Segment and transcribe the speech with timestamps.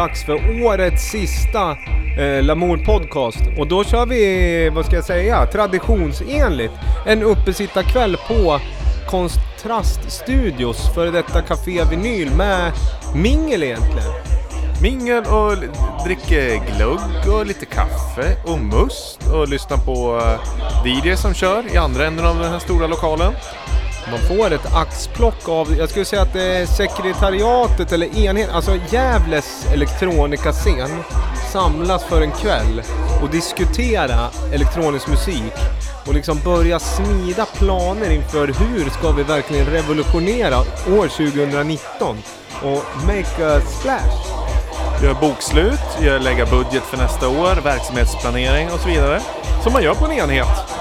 [0.00, 1.76] dags för årets sista
[2.18, 3.40] eh, Lamour Podcast.
[3.58, 6.72] Och då kör vi, vad ska jag säga, traditionsenligt
[7.06, 8.60] en uppesittarkväll på
[9.06, 12.72] Kontrast Studios, före detta Café Vinyl med
[13.14, 14.12] mingel egentligen.
[14.82, 15.56] Mingel och
[16.06, 20.22] dricker glögg och lite kaffe och must och lyssna på
[20.84, 23.32] eh, DJ som kör i andra änden av den här stora lokalen.
[24.10, 28.78] Man får ett axplock av, jag skulle säga att det är sekretariatet eller enheten, alltså
[28.90, 30.90] Gävles elektronikascen
[31.52, 32.82] samlas för en kväll
[33.22, 35.52] och diskutera elektronisk musik
[36.06, 40.58] och liksom börja smida planer inför hur ska vi verkligen revolutionera
[40.98, 42.16] år 2019
[42.62, 44.40] och make a splash.
[45.02, 49.20] Gör bokslut, gör lägga budget för nästa år, verksamhetsplanering och så vidare.
[49.62, 50.79] Som man gör på en enhet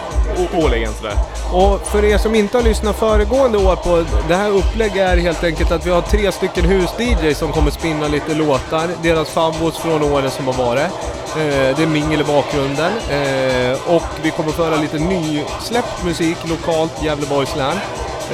[0.63, 1.13] årligen sådär.
[1.53, 5.43] Och för er som inte har lyssnat föregående år på det här upplägget är helt
[5.43, 8.89] enkelt att vi har tre stycken hus-DJ som kommer spinna lite låtar.
[9.03, 10.91] Deras favvos från åren som har varit.
[11.37, 12.91] Eh, det är mingel i bakgrunden.
[13.09, 17.77] Eh, och vi kommer föra lite nysläppt musik lokalt Gävleborgs län.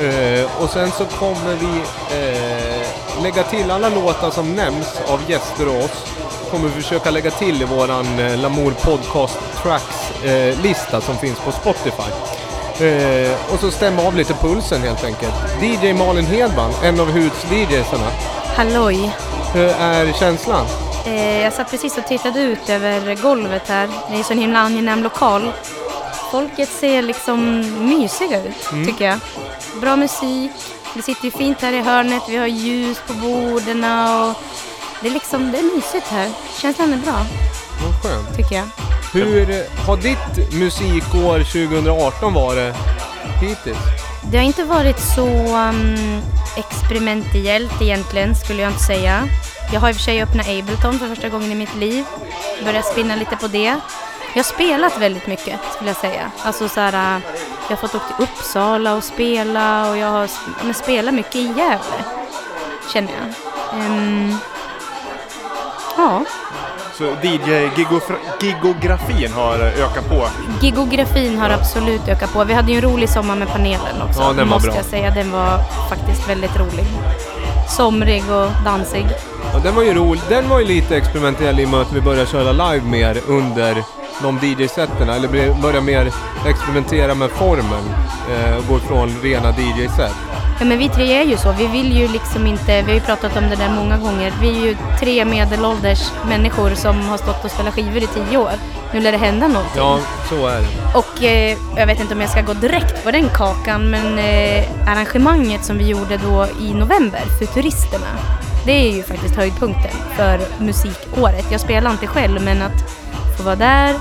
[0.03, 5.67] Uh, och sen så kommer vi uh, lägga till alla låtar som nämns av gäster
[5.67, 6.24] och oss.
[6.51, 11.51] Kommer vi försöka lägga till i våran eh, Lamour Podcast Tracks eh, som finns på
[11.51, 12.11] Spotify.
[12.85, 15.33] Eh, och så stämma av lite pulsen helt enkelt.
[15.61, 18.09] DJ Malin Hedman, en av huds-DJsarna.
[18.55, 19.15] Halloj!
[19.53, 20.65] Hur är känslan?
[21.05, 23.89] Eh, jag satt precis och tittade ut över golvet här.
[24.11, 25.51] Det är så en himla angenäm lokal.
[26.31, 29.19] Folket ser liksom mysiga ut, tycker jag.
[29.81, 30.51] Bra musik.
[30.95, 32.23] Vi sitter ju fint här i hörnet.
[32.29, 34.35] Vi har ljus på borden och
[35.01, 36.29] det är liksom, det är mysigt här.
[36.61, 37.25] Känslan är bra,
[37.83, 38.35] Vad skönt.
[38.37, 38.65] tycker jag.
[39.13, 42.75] Hur har ditt musikår 2018 varit
[43.41, 43.77] hittills?
[44.31, 46.21] Det har inte varit så um,
[46.57, 49.27] experimentellt egentligen, skulle jag inte säga.
[49.73, 52.03] Jag har i och för sig öppnat Ableton för första gången i mitt liv.
[52.65, 53.75] Börjat spinna lite på det.
[54.33, 56.31] Jag har spelat väldigt mycket, skulle jag säga.
[56.43, 57.21] Alltså så här, äh,
[57.69, 61.13] jag har fått åka till Uppsala och spela och jag har sp- ja, men spelat
[61.13, 62.03] mycket i Gävle,
[62.93, 63.33] känner jag.
[63.81, 64.37] Ehm,
[65.97, 66.23] ja,
[66.97, 70.27] Så DJ-gigografin har ökat på.
[70.61, 72.43] gigografin har absolut ökat på.
[72.43, 74.75] Vi hade ju en rolig sommar med panelen också, Ja, den var måste bra.
[74.77, 75.11] jag säga.
[75.11, 76.85] Den var faktiskt väldigt rolig.
[77.69, 79.05] Somrig och dansig.
[79.53, 80.21] Ja, den var ju rolig.
[80.29, 83.83] Den var ju lite experimentell i och med att vi började köra live mer under
[84.23, 85.15] de DJ-sätterna.
[85.15, 86.11] Eller börja- börja mer
[86.47, 87.83] experimentera med formen.
[88.31, 90.11] Eh, och gå ifrån rena DJ-set.
[90.59, 91.51] Ja men vi tre är ju så.
[91.51, 94.33] Vi vill ju liksom inte, vi har ju pratat om det där många gånger.
[94.41, 98.51] Vi är ju tre medelålders människor som har stått och spelat skivor i tio år.
[98.93, 99.73] Nu lär det hända någonting.
[99.81, 99.99] Ja,
[100.29, 100.97] så är det.
[100.97, 104.65] Och eh, jag vet inte om jag ska gå direkt på den kakan men eh,
[104.87, 108.07] arrangemanget som vi gjorde då i november, Futuristerna.
[108.65, 111.45] Det är ju faktiskt höjdpunkten för musikåret.
[111.51, 113.04] Jag spelar inte själv men att
[113.37, 113.95] få vara där,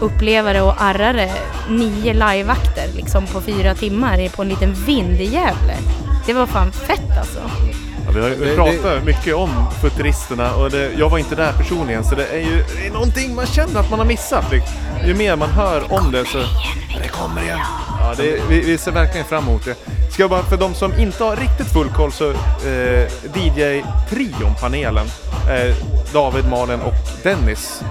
[0.00, 1.32] uppleva det och arra det.
[1.68, 5.76] Nio liveakter liksom på fyra timmar på en liten vind i Gävle.
[6.26, 7.38] Det var fan fett alltså.
[8.06, 12.04] Ja, vi har vi pratat mycket om futuristerna och det, jag var inte där personligen
[12.04, 14.52] så det är ju det är någonting man känner att man har missat.
[14.52, 14.74] liksom.
[15.06, 16.38] Ju mer man hör om det så...
[17.02, 17.58] Det kommer igen!
[18.00, 19.74] Ja, det, vi, vi ser verkligen fram emot det.
[20.12, 25.06] Ska jag bara, för de som inte har riktigt full koll så eh, DJ-trion, panelen,
[25.50, 25.76] eh,
[26.12, 27.82] David, Malin och Dennis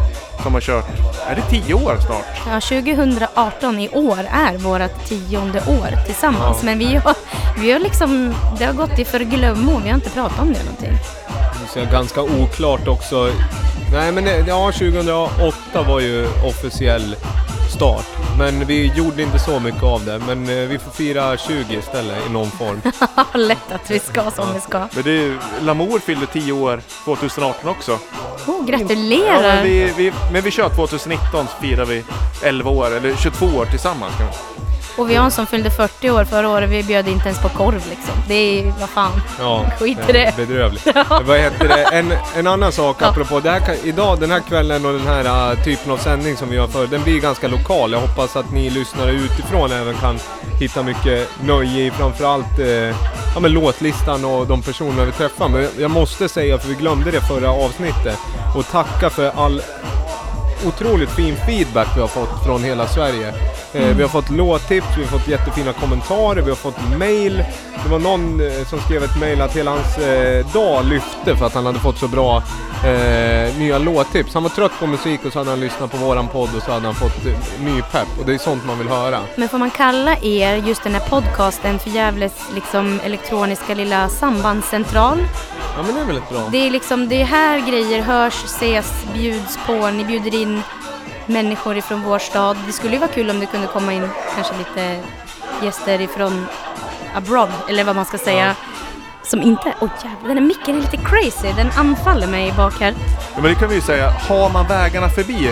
[0.43, 0.85] som har kört,
[1.27, 2.25] är det tio år snart?
[2.47, 6.57] Ja, 2018 i år är vårt tionde år tillsammans.
[6.61, 6.65] Ja.
[6.65, 7.15] Men vi har,
[7.59, 9.81] vi har liksom, det har gått i förglömmo.
[9.83, 10.97] Vi har inte pratat om det någonting.
[11.73, 13.29] Det är ganska oklart också.
[13.91, 15.53] Nej men ja, 2008
[15.87, 17.15] var ju officiell
[17.75, 18.05] start.
[18.37, 20.19] Men vi gjorde inte så mycket av det.
[20.27, 22.81] Men eh, vi får fira 20 istället i någon form.
[23.33, 24.79] Lätt att vi ska som vi ska.
[24.93, 27.91] Men det är Lamour fyllde tio år 2018 också.
[27.93, 27.99] Oh,
[28.47, 29.41] Ja, gratulerar!
[29.55, 32.03] men, vi, vi, men vi kör 2019 så firar vi
[32.43, 34.13] 11 år, eller 22 år tillsammans.
[34.17, 34.35] kan man-
[34.97, 36.69] Och vi har en som fyllde 40 år förra året.
[36.69, 38.13] Vi bjöd inte ens på korv liksom.
[38.27, 39.11] Det är, vad fan.
[39.39, 40.33] Ja, Skit i det.
[40.37, 40.87] Bedrövligt.
[41.25, 41.83] Vad heter det?
[41.83, 43.07] En, en annan sak Ja.
[43.07, 46.37] apropå det här, kan- idag, den här kvällen och den här uh, typen av sändning
[46.37, 47.91] som vi gör för, den blir ganska lokal.
[47.91, 50.19] Jag hoppas att ni lyssnare utifrån även kan
[50.59, 52.67] hitta mycket nöje i framförallt uh,
[53.33, 55.49] ja, men låtlistan och de personerna vi träffar.
[55.49, 58.17] Men jag måste säga, för vi glömde det förra avsnittet,
[58.55, 59.61] och tacka för all
[60.67, 63.27] otroligt fin feedback vi har fått från hela Sverige.
[63.73, 67.43] Eh, Vi har fått låttips, vi har fått jättefina kommentarer, vi har fått mail.
[67.83, 71.45] Det var någon eh, som skrev ett mail att hela hans eh, dag lyfte för
[71.45, 72.43] att han hade fått så bra
[72.85, 74.33] eh, nya låttips.
[74.33, 76.71] Han var trött på musik och så hade han lyssnat på våran podd och så
[76.71, 77.25] hade han fått
[77.59, 78.07] ny pepp.
[78.19, 79.19] Och det är sånt man vill höra.
[79.35, 85.17] Men får man kalla er, just den här podcasten, för Gävles liksom elektroniska lilla sambandscentral?
[85.77, 86.49] Ja men det är väl ett bra.
[86.51, 89.89] Det är liksom, det är här grejer hörs, ses, bjuds på.
[89.89, 90.46] Ni bjuder in
[91.25, 92.57] människor ifrån vår stad.
[92.65, 94.99] Det skulle ju vara kul om det kunde komma in kanske lite
[95.63, 96.45] gäster ifrån
[97.15, 98.55] abroad, eller vad man ska säga.
[99.23, 101.53] Som inte, oj jävlar, den här micken är lite crazy.
[101.55, 102.93] Den anfaller mig bak här.
[103.35, 105.51] Ja, men det kan vi ju säga, har man vägarna förbi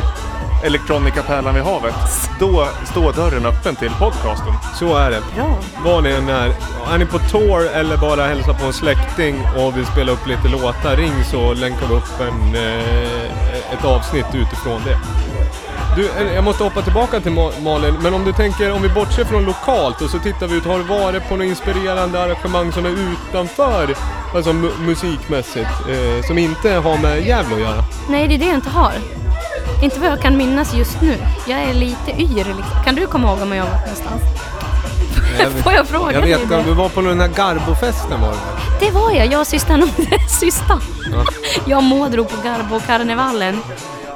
[0.66, 1.96] Electronica Pärlan vid havet,
[2.40, 4.54] då står dörren öppen till podcasten.
[4.80, 5.22] Så är det.
[5.36, 5.58] Bra.
[5.86, 6.52] Var ni än är.
[6.94, 10.48] Är ni på tour eller bara hälsar på en släkting och vill spela upp lite
[10.48, 14.98] låtar, ring så länkar vi upp en, eh, ett avsnitt utifrån det.
[15.96, 18.90] Du, eh, jag måste hoppa tillbaka till Ma- Malin, men om du tänker, om vi
[18.90, 22.72] bortser från lokalt och så tittar vi ut, har du varit på något inspirerande arrangemang
[22.72, 23.96] som är utanför,
[24.36, 27.84] alltså mu- musikmässigt, eh, som inte har med Gävle att göra?
[28.10, 28.92] Nej, det är det jag inte har.
[29.82, 31.18] Inte vad jag kan minnas just nu.
[31.48, 32.84] Jag är lite yr liksom.
[32.86, 34.22] Kan du komma ihåg om jag varit någonstans?
[35.64, 36.56] Får jag fråga Jag dig vet det?
[36.58, 38.86] om du var på den här Garbofesten var det?
[38.86, 39.90] Det var jag, jag och systern.
[40.40, 40.80] systern.
[41.12, 41.24] Ja.
[41.68, 43.60] Jag och Maud drog på Garbo-karnevalen.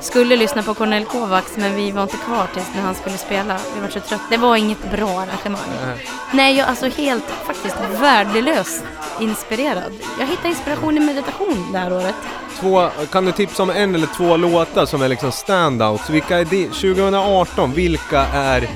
[0.02, 3.58] Skulle lyssna på Cornel Kovacs men vi var inte kvar tills när han skulle spela.
[3.76, 4.24] Vi var så trötta.
[4.30, 5.62] Det var inget bra arrangemang.
[5.86, 6.06] Nej.
[6.32, 8.84] Nej, jag är alltså helt faktiskt värdelöst
[9.20, 9.94] inspirerad.
[10.20, 12.16] Jag hittade inspiration i meditation det här året.
[12.60, 16.10] Två, kan du tipsa om en eller två låtar som är liksom standouts?
[16.10, 16.66] Vilka är det?
[16.66, 18.70] 2018, vilka är,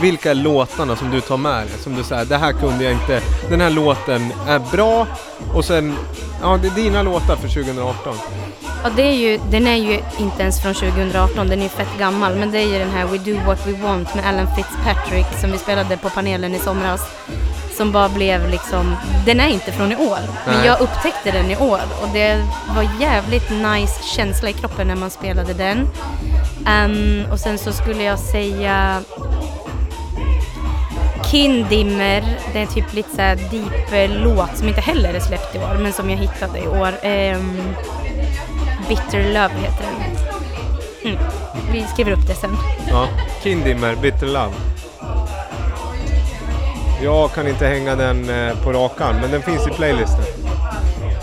[0.00, 1.78] vilka är låtarna som du tar med dig?
[1.78, 3.20] Som du säger, det här kunde jag inte,
[3.50, 5.06] den här låten är bra
[5.54, 5.96] och sen,
[6.42, 8.14] ja det är dina låtar för 2018.
[8.82, 11.98] Ja, det är ju, den är ju inte ens från 2018, den är ju fett
[11.98, 12.34] gammal.
[12.34, 15.52] Men det är ju den här We Do What We Want med Alan Fitzpatrick som
[15.52, 17.00] vi spelade på panelen i somras.
[17.76, 18.96] Som bara blev liksom,
[19.26, 20.18] den är inte från i år.
[20.46, 20.66] Men Nej.
[20.66, 22.44] jag upptäckte den i år och det
[22.76, 25.88] var jävligt nice känsla i kroppen när man spelade den.
[26.66, 29.02] Ehm, och sen så skulle jag säga
[31.30, 35.78] Kindimmer, det är typ lite såhär deep-låt eh, som inte heller är släppt i år
[35.82, 36.88] men som jag hittade i år.
[37.34, 37.74] Um,
[38.88, 41.12] Bitter Love heter den.
[41.12, 41.24] Mm.
[41.72, 42.56] Vi skriver upp det sen.
[42.88, 43.08] Ja,
[43.42, 44.52] Kindimmer, Bitter Love.
[47.02, 50.45] Jag kan inte hänga den eh, på rakan, men den finns i playlisten.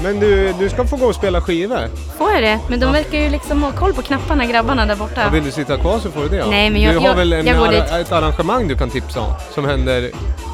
[0.04, 1.88] Men du, du ska få gå och spela skivor.
[2.18, 2.60] Får jag det?
[2.70, 5.00] Men de verkar ju liksom ha koll på knapparna grabbarna där Ja.
[5.00, 5.30] borta.
[5.30, 6.36] Vill du sitta kvar så får du det.
[6.38, 6.46] Ja.
[6.50, 7.84] Nej, men jag- du har jag- väl en, jag går dit.
[7.84, 10.10] ett arrangemang du kan tipsa om som händer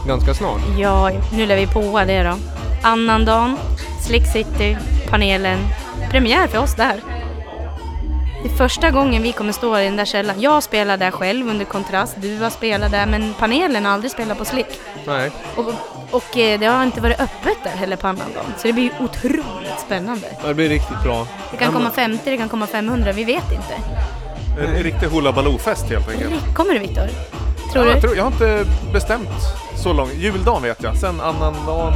[0.08, 0.60] ganska snart?
[0.78, 2.36] Ja, nu lär vi på det då.
[2.84, 3.58] Annandagen,
[4.08, 4.78] Slick City,
[5.10, 5.60] panelen.
[6.12, 6.96] Premiär för oss där.
[8.44, 10.42] Det är första gången vi kommer stå i den där källaren.
[10.42, 14.38] Jag spelar där själv under kontrast, du har spelat där, men panelen har aldrig spelat
[14.38, 14.66] på Slick.
[15.08, 15.32] Nej.
[15.56, 15.66] Och,
[16.12, 18.46] och eh, det har inte varit öppet där heller på annandagen.
[18.58, 20.28] Så det blir ju otroligt spännande.
[20.48, 21.28] Det blir riktigt bra.
[21.52, 23.74] Det kan komma 50, det kan komma 500, vi vet inte.
[24.62, 26.56] En, riktig Hoola Baloo-fest helt enkelt.
[26.56, 27.08] Kommer du Viktor?
[27.74, 27.90] Tror Ja, du?
[27.92, 29.30] jag, tror, jag har inte bestämt
[29.84, 30.14] så långt.
[30.14, 31.94] Juldagen vet jag, sen annandagen...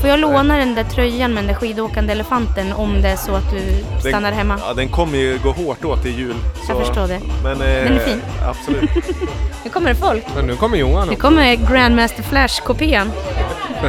[0.00, 3.34] Får jag låna den där tröjan med den där skidåkande elefanten om det är så
[3.34, 3.60] att du
[4.08, 4.58] stannar hemma?
[4.66, 6.34] Ja, den kommer ju gå hårt åt i jul.
[6.68, 7.20] Jag förstår det.
[7.42, 8.20] Men, eh, Den är fin.
[8.42, 8.90] Absolut.
[9.64, 10.24] Nu kommer det folk.
[10.34, 13.10] Men nu kommer Johan Nu kommer Grandmaster Flash-kopian.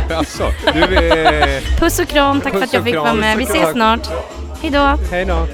[0.18, 3.38] alltså, du, eh, Puss och kram, tack för Puss att jag fick vara med.
[3.38, 4.10] Vi ses snart.
[4.62, 4.98] Hejdå!
[5.12, 5.48] hej då.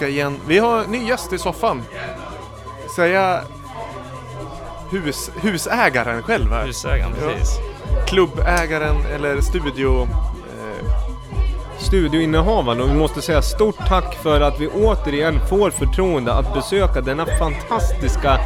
[0.00, 0.36] Tillbaka igen.
[0.46, 1.82] Vi har ny gäst i soffan.
[2.96, 3.40] Säga
[4.90, 6.66] hus, husägaren själv här.
[6.66, 7.28] Husägaren, Ja.
[7.28, 7.58] precis.
[8.06, 10.02] Klubbägaren eller studio...
[10.02, 10.90] Eh,
[11.78, 17.00] studioinnehavaren och vi måste säga stort tack för att vi återigen får förtroende att besöka
[17.00, 18.40] denna fantastiska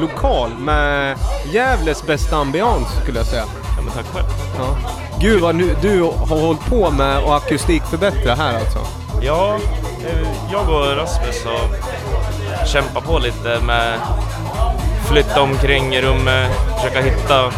[0.00, 1.16] lokal med
[1.52, 3.44] Gävles bästa ambians skulle jag säga.
[3.76, 4.26] Ja, men tack själv.
[4.58, 4.76] Ja.
[5.20, 8.78] Gud vad nu, du har hållit på med att akustikförbättra här alltså.
[9.22, 9.58] Ja,
[10.52, 11.68] jag och Rasmus har
[12.66, 14.00] kämpat på lite med
[15.08, 17.52] flytta omkring i rummet, försöka hitta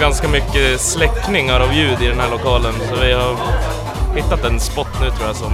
[0.00, 2.72] ganska mycket släckningar av ljud i den här lokalen.
[2.88, 3.36] Så vi har
[4.16, 5.52] hittat en spot nu tror jag som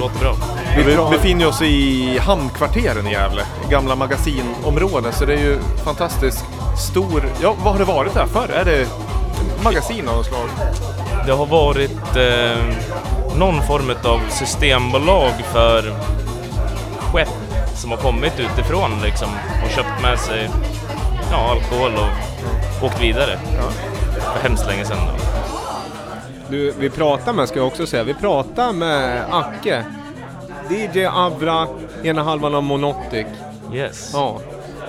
[0.00, 0.36] låter bra.
[0.76, 5.14] vi befinner oss i hamnkvarteren i Gävle, gamla magasinområdet.
[5.14, 6.44] Så det är ju fantastiskt
[6.90, 7.28] stor...
[7.42, 8.48] Ja, vad har det varit där förr?
[8.48, 8.86] Är det
[9.64, 10.48] magasin av något slag?
[11.26, 15.82] Det har varit eh, någon form av systembolag för
[17.00, 17.28] skepp
[17.76, 19.28] som har kommit utifrån liksom
[19.64, 20.50] och köpt med sig
[21.30, 23.38] ja, alkohol och åkt vidare.
[24.32, 24.98] För hemskt länge sedan.
[25.06, 25.24] Då.
[26.48, 29.84] Du, vi pratar med, ska jag också säga, vi pratar med Acke.
[30.70, 31.68] DJ Avra,
[32.02, 33.26] ena halvan av Monotic.
[33.72, 34.10] Yes.
[34.14, 34.40] Ja.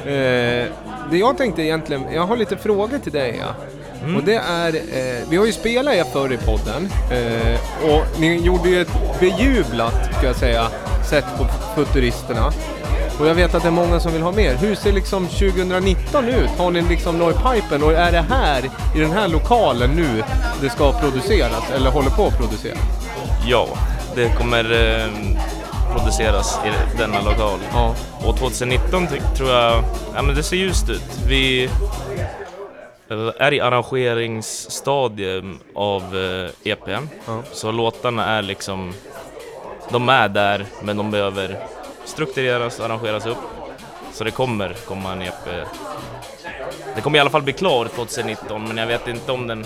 [0.05, 0.65] Eh,
[1.11, 3.74] det jag tänkte egentligen, jag har lite frågor till dig ja.
[4.17, 7.59] Och det är, eh, vi har ju spelat er förr i podden eh,
[7.91, 10.67] och ni gjorde ju ett bejublat, ska jag säga,
[11.09, 12.51] sätt på Futuristerna.
[13.19, 14.55] Och jag vet att det är många som vill ha mer.
[14.55, 16.49] Hur ser liksom 2019 ut?
[16.57, 18.63] Har ni liksom något i pipen och är det här,
[18.95, 20.23] i den här lokalen nu,
[20.61, 22.79] det ska produceras eller håller på att produceras?
[23.47, 23.67] Ja,
[24.15, 25.35] det kommer eh,
[25.95, 27.59] produceras i denna lokal.
[27.73, 27.95] Ja.
[28.25, 29.83] Och 2019 ty- tror jag,
[30.15, 31.19] ja men det ser ljust ut.
[31.27, 31.69] Vi
[33.37, 37.07] är i arrangeringsstadium av eh, EPn.
[37.27, 37.43] Ja.
[37.51, 38.93] Så låtarna är liksom,
[39.89, 41.57] de är där men de behöver
[42.05, 43.37] struktureras och arrangeras upp.
[44.13, 45.45] Så det kommer komma en EP.
[46.95, 49.65] Det kommer i alla fall bli klar 2019 men jag vet inte om den,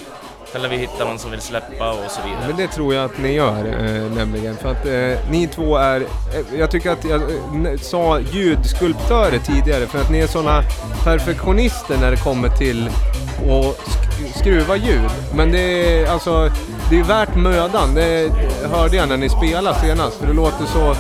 [0.56, 2.44] eller vi hittar någon som vill släppa och så vidare.
[2.48, 4.56] Men det tror jag att ni gör eh, nämligen.
[4.58, 9.86] För att eh, ni två är, eh, jag tycker att jag eh, sa ljudskulptörer tidigare
[9.88, 10.64] för att ni är sådana
[11.04, 15.10] perfektionister när det kommer till att sk- skruva ljud.
[15.36, 15.62] Men det
[16.02, 16.50] är alltså,
[16.90, 17.94] det är värt mödan.
[17.96, 18.30] Det
[18.72, 20.96] hörde jag när ni spelade senast för det låter så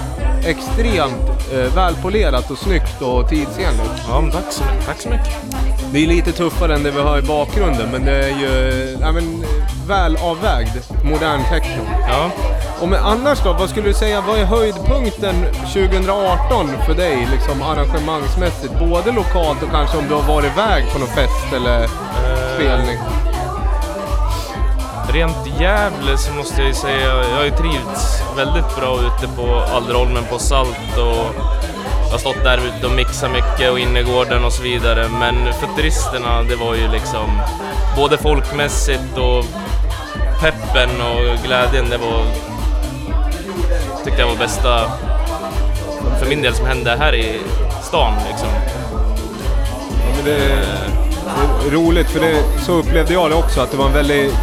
[0.45, 4.03] extremt eh, välpolerat och snyggt och tidsenligt.
[4.07, 4.85] Ja, men tack så mycket.
[4.85, 5.35] Tack så mycket.
[5.91, 9.11] Det är lite tuffare än det vi hör i bakgrunden men det är ju ja,
[9.11, 9.43] men,
[9.87, 10.69] väl avvägd
[11.03, 11.83] modern techno.
[12.07, 12.31] Ja.
[12.81, 15.35] Och men annars då, vad skulle du säga, vad är höjdpunkten
[15.73, 18.79] 2018 för dig liksom arrangemangsmässigt?
[18.79, 21.87] Både lokalt och kanske om du har varit iväg på någon fest eller
[22.55, 22.97] spelning?
[25.13, 29.55] Rent Gävle så måste jag ju säga, jag har ju trivts väldigt bra ute på
[29.75, 31.35] Alderholmen på Salt och
[32.03, 35.09] jag har stått där ute och mixat mycket och innergården och så vidare.
[35.19, 37.41] Men Futuristerna, det var ju liksom
[37.95, 39.45] både folkmässigt och
[40.41, 42.23] peppen och glädjen, det var
[44.05, 44.91] tyckte jag var bästa
[46.19, 47.39] för min del som hände här i
[47.81, 48.49] stan liksom.
[49.89, 50.98] Ja, men det,
[51.71, 54.33] roligt för det, så upplevde jag det också att det var en väldigt,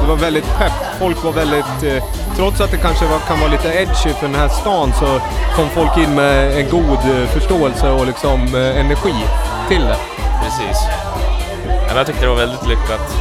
[0.00, 0.72] det var väldigt pepp.
[0.98, 2.04] Folk var väldigt, eh,
[2.36, 5.20] trots att det kanske var, kan vara lite edgy för den här stan så
[5.56, 9.14] kom folk in med en god eh, förståelse och liksom eh, energi
[9.68, 9.96] till det.
[10.42, 10.78] Precis.
[11.66, 13.16] Men jag tyckte det var väldigt lyckat.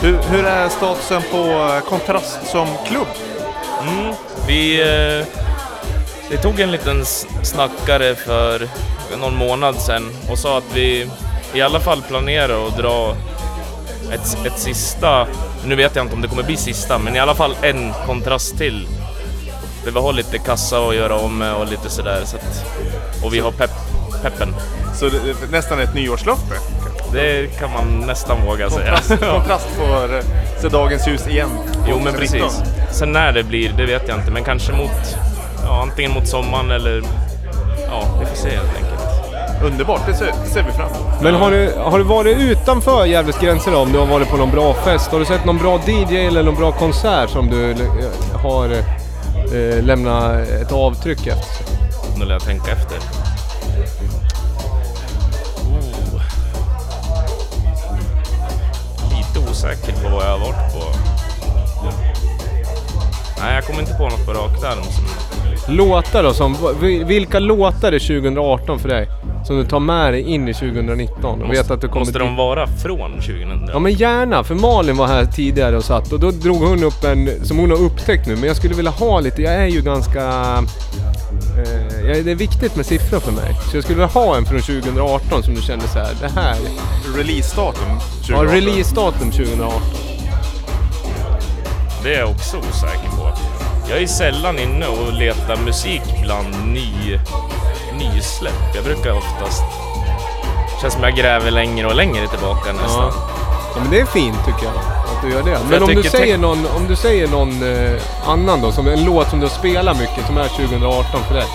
[0.00, 3.06] Hur, hur är statusen på eh, Kontrast som klubb?
[3.82, 4.14] Mm,
[4.46, 5.26] vi, eh,
[6.30, 7.04] vi tog en liten
[7.42, 8.68] snackare för
[9.20, 11.10] någon månad sedan och sa att vi
[11.54, 13.16] i alla fall planerar att dra
[14.12, 15.26] ett, ett sista,
[15.64, 18.58] nu vet jag inte om det kommer bli sista, men i alla fall en kontrast
[18.58, 18.88] till.
[19.84, 22.22] Där vi har lite kassa att göra om med och lite sådär.
[22.24, 22.64] Så att,
[23.24, 23.70] och vi har pepp,
[24.22, 24.54] peppen.
[24.94, 26.54] Så det, nästan ett nyårslöfte.
[27.12, 28.96] Det kan man nästan våga säga.
[28.96, 30.24] Kontrast, kontrast får eh,
[30.60, 31.48] se dagens ljus igen.
[31.88, 32.50] Jo men 2019.
[32.50, 32.62] precis.
[32.98, 34.30] Sen när det blir, det vet jag inte.
[34.30, 35.16] Men kanske mot,
[35.64, 37.02] ja, antingen mot sommaren eller,
[37.90, 38.95] ja, vi får se helt enkelt.
[39.64, 41.20] Underbart, det ser, ser vi fram emot.
[41.22, 43.78] Men har du, har du varit utanför Gävles gränser då?
[43.78, 45.12] Om du har varit på någon bra fest?
[45.12, 47.76] Har du sett någon bra DJ eller någon bra konsert som du eh,
[48.42, 48.70] har
[49.54, 51.66] eh, lämnat ett avtryck efter?
[52.18, 52.96] Nu lär jag tänka efter.
[55.68, 56.22] Oh.
[59.16, 60.82] Lite osäker på vad jag har varit på.
[63.42, 64.84] Nej, jag kommer inte på något på rak arm.
[65.68, 66.32] Låtar då?
[66.34, 69.08] Som, vi- vilka låtar är 2018 för dig?
[69.46, 72.28] Som du tar med dig in i 2019 och vet att du kommer Måste de
[72.28, 72.38] dit.
[72.38, 73.68] vara från 2000?
[73.72, 77.04] Ja men gärna, för Malin var här tidigare och satt och då drog hon upp
[77.04, 78.34] en som hon har upptäckt nu.
[78.36, 80.20] Men jag skulle vilja ha lite, jag är ju ganska...
[81.58, 83.54] Eh, det är viktigt med siffror för mig.
[83.70, 86.56] Så jag skulle vilja ha en från 2018 som du kände så här, det här.
[87.16, 88.54] Releasedatum Ja, 2018.
[88.54, 89.80] releasedatum 2018.
[92.02, 93.32] Det är jag också osäker på.
[93.90, 97.18] Jag är sällan inne och letar musik bland ny,
[97.98, 98.74] nysläpp.
[98.74, 99.62] Jag brukar oftast...
[100.80, 103.12] Känns som jag gräver längre och längre tillbaka nästan.
[103.74, 103.80] Ja.
[103.80, 104.74] men det är fint tycker jag.
[104.76, 105.58] Att du gör det.
[105.70, 109.30] Men om du, säger någon, om du säger någon eh, annan då, som en låt
[109.30, 111.46] som du spelar mycket, som är 2018 för dig.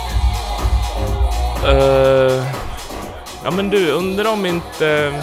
[1.65, 2.43] Eh,
[3.43, 5.13] ja men du, undrar om inte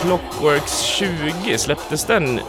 [0.00, 2.40] Clockworks 20, släpptes den?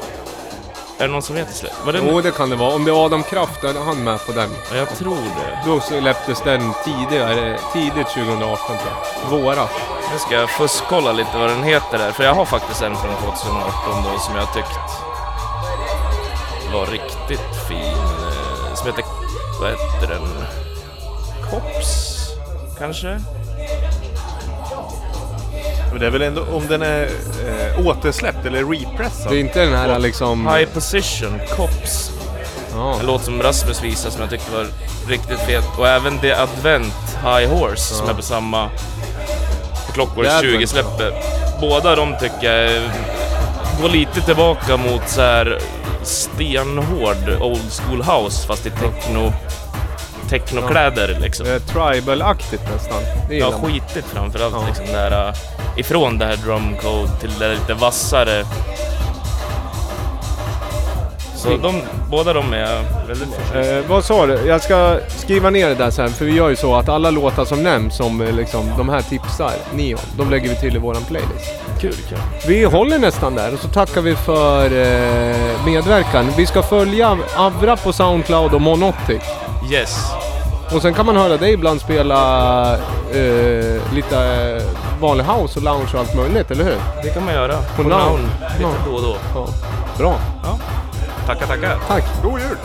[0.99, 1.71] Är det någon som vet det?
[1.85, 1.93] Var?
[1.93, 2.73] Jo det kan det vara.
[2.75, 4.49] Om det är Adam Kraft, då är han med på den.
[4.71, 5.59] Ja, jag tror det.
[5.65, 8.79] Då släpptes den tidigare, tidigt 2018 tror
[9.31, 9.37] jag.
[9.37, 9.69] Våras.
[10.13, 13.15] Nu ska jag fuskkolla lite vad den heter där, för jag har faktiskt en från
[13.15, 14.79] 2018 då som jag tyckt
[16.73, 17.77] var riktigt fin.
[17.77, 19.03] eh, Som heter,
[19.61, 20.45] vad heter den?
[21.51, 22.17] Kops?
[22.79, 23.21] Kanske?
[25.91, 29.32] Men det är väl ändå om den är eh, återsläppt eller repressad.
[29.32, 30.48] Det är inte den här liksom...
[30.48, 32.12] High Position, Kops.
[32.74, 33.00] Ja.
[33.00, 34.67] En låt som Rasmus visade som jag tyckte var
[35.08, 35.63] riktigt fet.
[35.77, 38.70] Och även The Advent High Horse som är på samma
[39.88, 41.13] på Clockwork The Advent, 20 släppet.
[41.62, 42.82] Båda de tycker jag
[43.82, 45.60] går lite tillbaka mot så här
[46.03, 49.34] stenhård old school house fast i techno
[50.29, 51.46] technokläder liksom.
[51.46, 53.01] Det är tribal-aktigt nästan.
[53.29, 53.62] Det Ja, man.
[53.62, 54.63] skitigt framförallt Ja.
[54.67, 55.34] liksom där, äh,
[55.79, 58.43] ifrån det här drumcode till det lite vassare.
[61.36, 61.81] Så de,
[62.12, 63.29] båda de är väldigt.
[63.55, 64.34] Eh, vad sa du?
[64.48, 67.46] Jag ska skriva ner det där sen, för vi gör ju så att alla låtar
[67.46, 70.79] som nämns, som eh, liksom, de här tipsar ni om, de lägger vi till i
[70.79, 71.51] våran playlist.
[71.81, 72.17] Kul, kul.
[72.48, 76.28] Vi håller nästan där och så tackar vi för eh, medverkan.
[76.38, 79.21] Vi ska följa Avra på Soundcloud och Monotic.
[79.69, 80.12] Yes.
[80.73, 82.73] Och sen kan man höra dig ibland spela
[83.12, 84.63] eh, lite eh,
[85.01, 86.77] vanlig house och lounge och allt möjligt, eller hur?
[87.03, 87.58] Det kan man göra.
[87.75, 87.89] På På.
[87.89, 88.30] Noun.
[88.60, 89.15] Lite då och då.
[89.36, 89.47] Ja.
[89.97, 90.15] Bra.
[90.43, 90.60] Ja.
[91.25, 91.77] Tackar, tackar.
[91.88, 92.03] Tack.
[92.23, 92.58] God jul!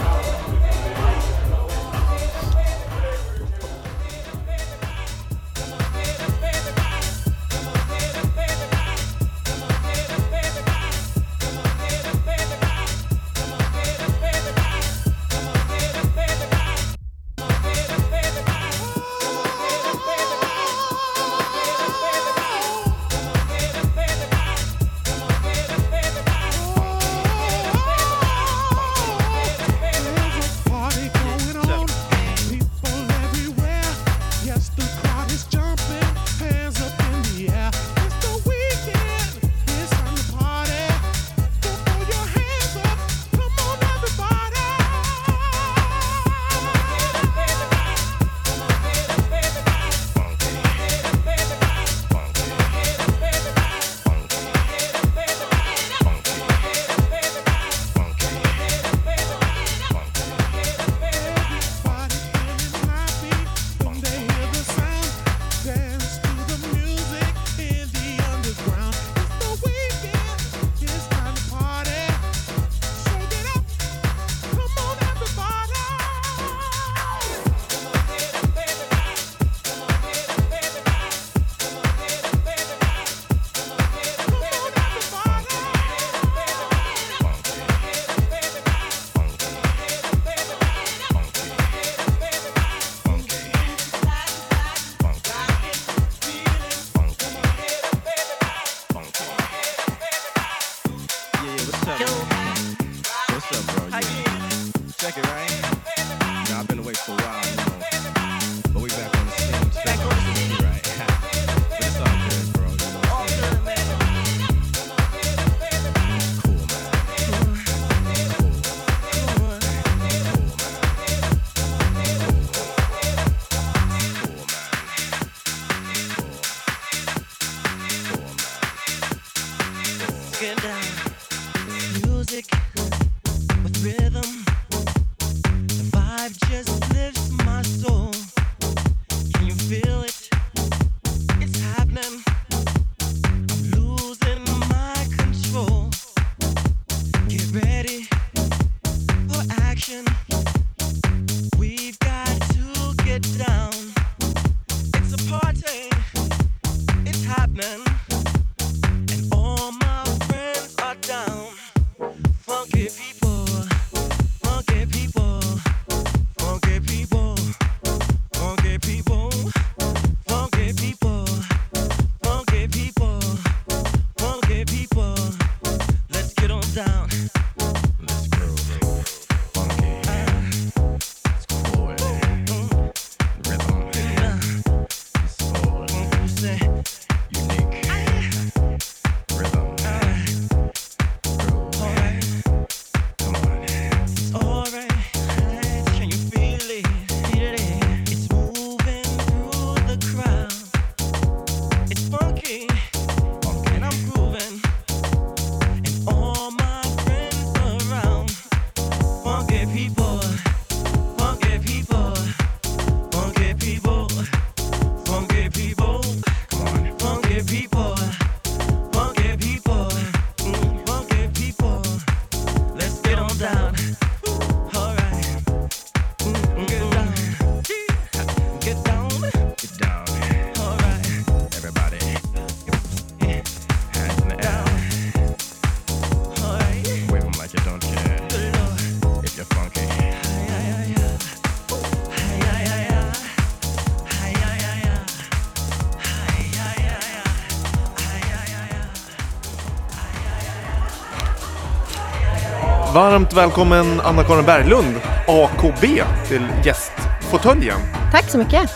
[252.95, 254.95] Varmt välkommen Anna-Karin Berglund,
[255.29, 257.79] AKB, till gästfåtöljen.
[258.13, 258.71] Tack så mycket.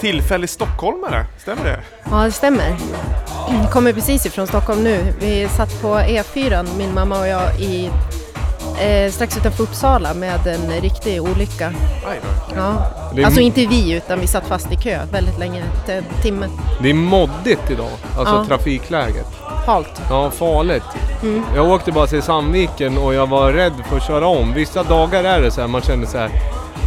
[0.00, 1.80] Tillfällig stockholmare, stämmer det?
[2.10, 2.76] Ja, det stämmer.
[3.62, 5.12] Jag kommer precis ifrån Stockholm nu.
[5.20, 7.90] Vi satt på E4, min mamma och jag, i,
[8.80, 11.72] eh, strax utanför Uppsala med en riktig olycka.
[12.10, 12.20] Aj.
[12.56, 12.86] Ja.
[13.24, 16.46] Alltså inte vi, utan vi satt fast i kö väldigt länge, till en timme.
[16.82, 18.44] Det är moddigt idag, alltså Ja.
[18.48, 19.26] trafikläget.
[19.68, 20.02] Halt.
[20.10, 20.84] Ja, farligt.
[21.22, 21.42] Mm.
[21.54, 24.52] Jag åkte bara till Sandviken och jag var rädd för att köra om.
[24.52, 26.30] Vissa dagar är det så här, man känner så här.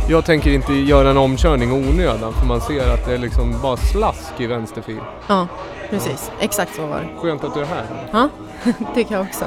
[0.10, 3.78] Jag tänker inte göra en omkörning onödan för man ser att det är liksom bara
[3.78, 5.00] slask i vänsterfil.
[5.28, 5.48] Ja,
[5.90, 6.32] precis.
[6.40, 7.08] Exakt så var det.
[7.22, 7.86] Skönt att du är här.
[8.12, 8.30] Ja,
[8.96, 9.46] tycker jag också.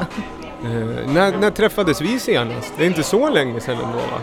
[0.64, 2.72] Eh, när, när träffades vi senast?
[2.78, 4.20] Det är inte så länge sedan ändå va?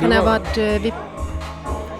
[0.00, 0.92] Kan det ha var- varit eh, vid,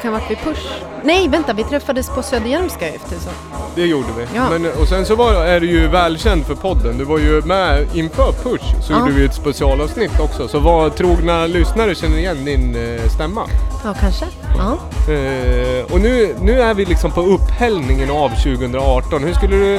[0.03, 0.67] kan varit vid Push?
[1.05, 3.31] Nej, vänta, vi träffades på Söderhjälmska efter så.
[3.75, 4.27] Det gjorde vi.
[4.35, 4.43] Ja.
[4.51, 6.99] Men, och sen så var, är du ju välkänd för podden.
[6.99, 8.99] Du var ju med inför Push så Ja.
[8.99, 10.49] gjorde vi ett specialavsnitt också.
[10.49, 13.43] Så vad trogna lyssnare känner igen din eh, stämma.
[13.85, 14.25] Ja, kanske.
[14.59, 14.79] Ja.
[15.13, 19.25] Eh, och nu, nu är vi liksom på upphällningen av 2018.
[19.25, 19.79] Hur skulle du...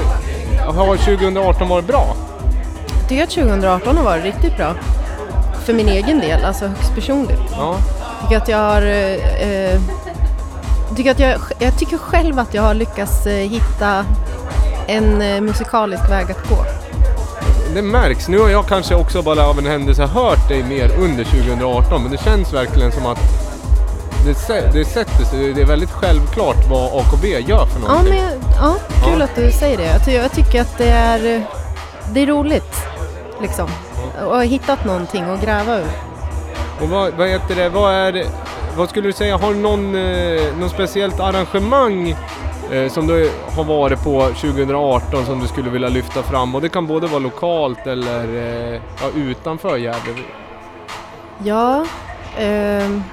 [0.66, 2.16] Har 2018 varit bra?
[3.00, 4.74] Jag tycker att 2018 har varit riktigt bra.
[5.66, 7.40] För min egen del, alltså högst personligt.
[7.52, 7.76] Ja.
[8.20, 8.82] Jag tycker att jag har...
[8.82, 9.42] Eh,
[9.74, 9.80] eh,
[10.96, 14.06] tycker att jag, jag tycker själv att jag har lyckats eh, hitta
[14.88, 16.66] en eh, musikalisk väg att gå.
[17.74, 18.28] Det märks.
[18.28, 22.02] Nu har jag kanske också bara av en händelse hört dig mer under 2018.
[22.04, 23.20] Men det känns verkligen som att
[24.26, 25.54] det, sä- det sätter sig.
[25.54, 28.14] Det är väldigt självklart vad AKB gör för Ja, någonting.
[28.14, 29.24] men, jag- ja, kul Ja.
[29.26, 29.84] att du säger det.
[29.86, 31.44] Jag, ty- jag tycker att det är,
[32.14, 32.76] det är roligt.
[33.42, 33.70] Liksom.
[34.26, 35.88] Och har hittat någonting att gräva ur.
[36.82, 38.26] Och vad, vad heter det, vad är
[38.78, 42.16] vad skulle du säga, har du någon, eh, någon speciellt arrangemang
[42.72, 46.56] eh, som du har varit på 2018 som du skulle vilja lyfta fram?
[46.56, 50.14] Och det kan både vara lokalt eller eh, ja, utanför Gävle.
[51.44, 51.86] Ja,
[52.38, 53.04] ehm,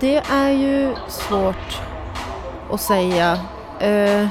[0.00, 1.80] det är ju svårt
[2.70, 3.38] att säga.
[3.80, 4.26] Eh,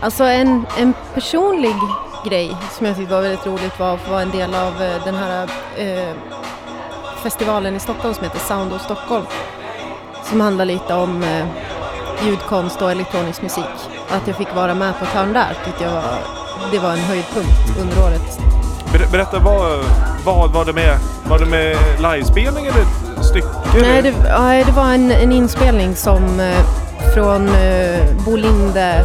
[0.00, 1.74] alltså en, en personlig
[2.24, 5.04] grej som jag tyckte var väldigt roligt var att få vara en del av eh,
[5.04, 6.14] den här eh,
[7.22, 9.24] festivalen i Stockholm som heter Sound of Stockholm.
[10.24, 11.46] Som handlar lite om eh,
[12.26, 13.64] ljudkonst och elektronisk musik.
[14.10, 16.02] Att jag fick vara med på ett hörn där tyckte jag var,
[16.72, 18.38] det var en höjdpunkt under året.
[18.92, 19.84] Ber, berätta, vad,
[20.24, 20.98] vad var det med?
[21.28, 23.48] Var det med livespelning eller ett stycke?
[23.80, 26.58] Nej, det, ja, det var en, en inspelning som eh,
[27.14, 29.04] från eh, Bolinde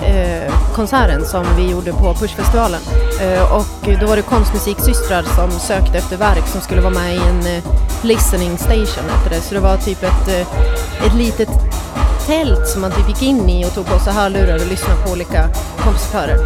[0.00, 2.80] eh, konserten som vi gjorde på Pushfestivalen.
[3.20, 7.18] Eh, och då var det konstmusiksystrar som sökte efter verk som skulle vara med i
[7.18, 7.64] en eh,
[8.02, 9.40] listening station efter det.
[9.40, 11.48] Så det var typ ett, eh, ett litet
[12.26, 15.12] tält som man typ gick in i och tog på sig hörlurar och lyssnade på
[15.12, 16.38] olika kompositörer.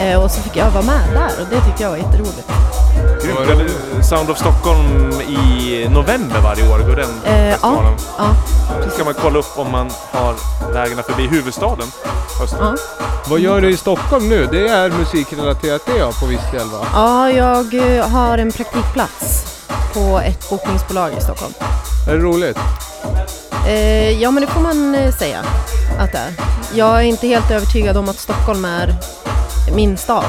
[0.00, 2.50] Eh, och så fick jag vara med där och det tyckte jag var jätteroligt.
[3.46, 4.06] Grymt.
[4.06, 7.94] Sound of Stockholm i november varje år går den Eh, ja, festivalen.
[8.18, 8.24] ja,
[8.84, 10.34] Då ska man kolla upp om man har
[10.72, 11.86] vägarna förbi huvudstaden
[12.40, 12.58] hösten.
[12.62, 12.74] ja.
[13.28, 14.48] Vad gör du i Stockholm nu?
[14.52, 16.86] Det är musikrelaterat det ja, på viss del va?
[16.94, 19.44] Ja, jag eh, har en praktikplats
[19.94, 21.52] på ett bokningsbolag i Stockholm.
[22.08, 22.58] Är det roligt?
[23.66, 25.38] Eh, ja, men det får man säga
[25.98, 26.32] att det är.
[26.74, 28.94] Jag är inte helt övertygad om att Stockholm är
[29.72, 30.24] min stad.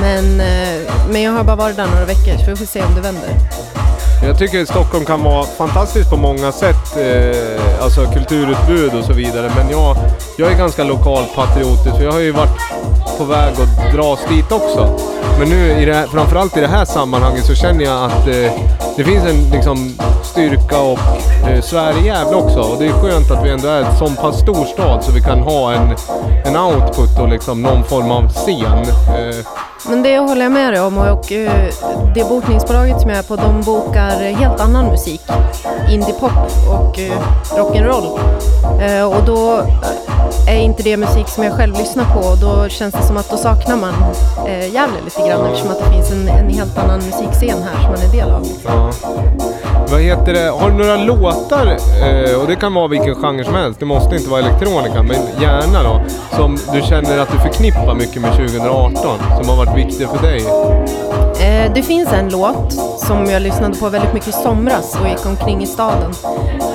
[0.00, 2.94] Men, eh, men jag har bara varit där några veckor så vi får se om
[2.94, 3.30] det vänder.
[4.22, 6.96] Jag tycker att Stockholm kan vara fantastiskt på många sätt.
[6.96, 9.52] Eh, alltså kulturutbud och så vidare.
[9.56, 9.96] Men jag,
[10.38, 12.60] jag är ganska lokalpatriotisk för jag har ju varit
[13.18, 14.98] på väg att dras dit också.
[15.40, 18.52] Men nu, i det här, framförallt i det här sammanhanget, så känner jag att eh,
[18.96, 20.98] det finns en liksom, styrka och
[21.48, 22.60] eh, Sverige Gävle också.
[22.60, 25.20] Och det är skönt att vi ändå är en så pass stor stad så vi
[25.20, 25.96] kan ha en,
[26.44, 28.78] en output och liksom någon form av scen.
[28.78, 29.46] Eh,
[29.88, 31.50] Men det håller jag med dig om och, och uh,
[32.14, 35.22] det bokningsbolaget som jag är på de bokar helt annan musik.
[35.90, 36.32] Indiepop
[36.68, 37.12] och uh,
[37.58, 38.18] rock'n'roll.
[38.82, 39.66] Uh, och då
[40.48, 43.30] är inte det musik som jag själv lyssnar på och då känns det som att
[43.30, 43.94] då saknar man
[44.46, 47.90] eh, Gävle lite grann eftersom att det finns en, en helt annan musikscen här som
[47.90, 48.46] man är del av.
[48.64, 48.90] Ja.
[49.90, 50.50] Vad heter det?
[50.50, 54.16] Har du några låtar, eh, och det kan vara vilken genre som helst, det måste
[54.16, 56.02] inte vara elektronika, men gärna då,
[56.36, 60.44] som du känner att du förknippar mycket med 2018, som har varit viktig för dig?
[61.50, 65.26] Eh, det finns en låt som jag lyssnade på väldigt mycket i somras och gick
[65.26, 66.10] omkring i staden.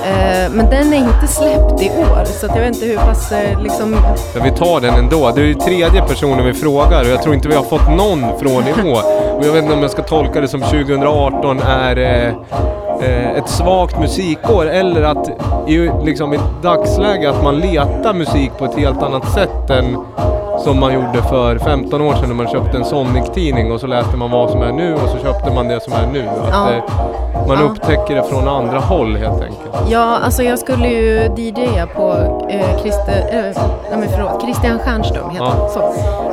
[0.04, 3.62] Eh, men den är inte släppt i år så jag vet inte hur pass eh,
[3.62, 3.96] liksom...
[4.34, 5.32] Ja, vi tar den ändå.
[5.34, 8.38] Det är ju tredje personen vi frågar och jag tror inte vi har fått någon
[8.38, 9.02] från i år.
[9.36, 11.96] Och jag vet inte om jag ska tolka det som 2018 är
[13.36, 15.28] ett svagt musikår eller att
[15.68, 19.96] i, liksom, i dagsläget att man letar musik på ett helt annat sätt än
[20.58, 24.16] som man gjorde för 15 år sedan när man köpte en Sonic-tidning och så läste
[24.16, 26.28] man vad som är nu och så köpte man det som är nu.
[26.28, 26.66] Att Ja.
[26.70, 26.82] det,
[27.48, 27.64] man Ja.
[27.64, 29.60] upptäcker det från andra håll helt enkelt.
[29.88, 32.12] Ja, alltså jag skulle ju DJa på
[32.50, 33.62] eh, Christer, eh,
[33.98, 35.68] nej förlåt, Christian Stjernström heter Ja.
[35.74, 35.80] så.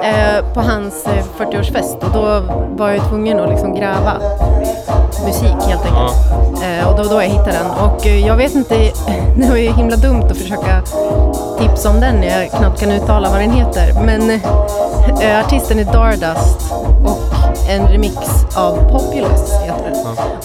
[0.07, 2.41] Eh, på hans eh, 40-årsfest och då
[2.77, 4.13] var jag tvungen att liksom gräva
[5.25, 6.15] musik helt enkelt.
[6.63, 7.71] Eh, och det var då jag hittade den.
[7.89, 8.75] Och eh, jag vet inte,
[9.37, 10.81] det var ju himla dumt att försöka
[11.59, 13.93] tipsa om den när jag knappt kan uttala vad den heter.
[14.05, 16.71] Men eh, artisten är Dardust
[17.05, 18.17] och en remix
[18.55, 19.95] av Populous heter den.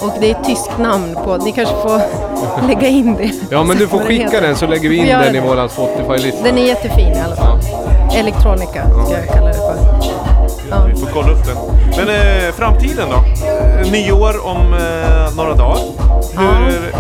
[0.09, 2.01] Och det är ett tyskt namn på, ni kanske får
[2.69, 3.31] lägga in det.
[3.51, 6.43] Ja men du får skicka den så lägger vi in den i våran Spotify-lista.
[6.45, 7.59] Den är jättefin i alla fall.
[8.15, 10.18] Elektronika ska jag kalla det för.
[10.71, 10.77] Ja.
[10.87, 11.57] Vi får kolla upp den.
[11.97, 13.47] Men eh, framtiden då?
[13.47, 15.79] Eh, Nyår om eh, några dagar.
[16.37, 16.93] Hur,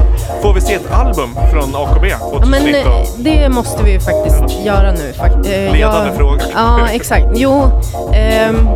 [0.42, 2.50] Får vi se ett album från AKB Ja, 2019?
[2.50, 5.12] men eh, det måste vi ju faktiskt göra nu.
[5.12, 6.42] fakt- eh, Ledande jag, fråga.
[6.54, 7.26] Ja, exakt.
[7.34, 7.62] Jo,
[8.14, 8.68] ehm,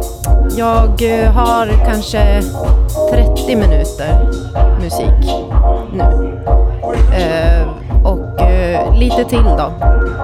[0.56, 1.02] jag
[1.34, 2.42] har kanske
[3.12, 4.30] 30 minuter
[4.80, 5.30] musik
[5.92, 6.32] nu.
[7.16, 7.66] Eh,
[8.04, 8.40] och
[8.94, 9.72] lite till då,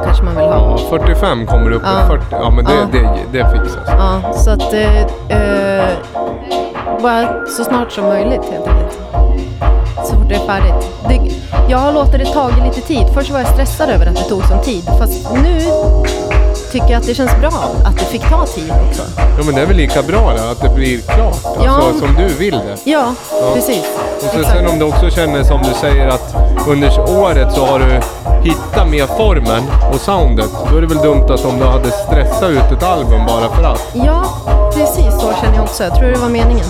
[0.04, 0.70] kanske man vill ha.
[0.70, 2.04] Ja, 45 kommer upp Ja.
[2.04, 2.24] i 40.
[2.30, 2.86] Ja men det, Ja.
[3.32, 3.82] det, det fixas.
[3.86, 5.88] Ja, så att eh, eh,
[7.02, 8.98] bara så snart som möjligt helt enkelt.
[10.04, 10.90] Så fort det är färdigt.
[11.08, 11.20] Det,
[11.70, 13.06] jag har låtit det tagit lite tid.
[13.14, 14.84] Först var jag stressad över att det tog sån tid.
[14.98, 15.60] Fast nu
[16.72, 19.02] tycker att det känns bra att det fick ta tid också.
[19.38, 21.44] Ja men det är väl lika bra det, att det blir klart.
[21.44, 21.80] Alltså Ja.
[21.98, 22.90] som du vill det.
[22.90, 23.14] Ja,
[23.54, 23.84] precis.
[24.16, 26.34] Och så, sen om du också känner som du säger att
[26.68, 28.00] under året så har du
[28.48, 29.62] hittat mer formen
[29.94, 30.48] och soundet.
[30.70, 33.64] Då är det väl dumt att om du hade stressat ut ett album bara för
[33.64, 33.80] att.
[33.92, 34.24] Ja,
[34.74, 35.84] precis så känner jag också.
[35.84, 36.66] Jag tror det var meningen.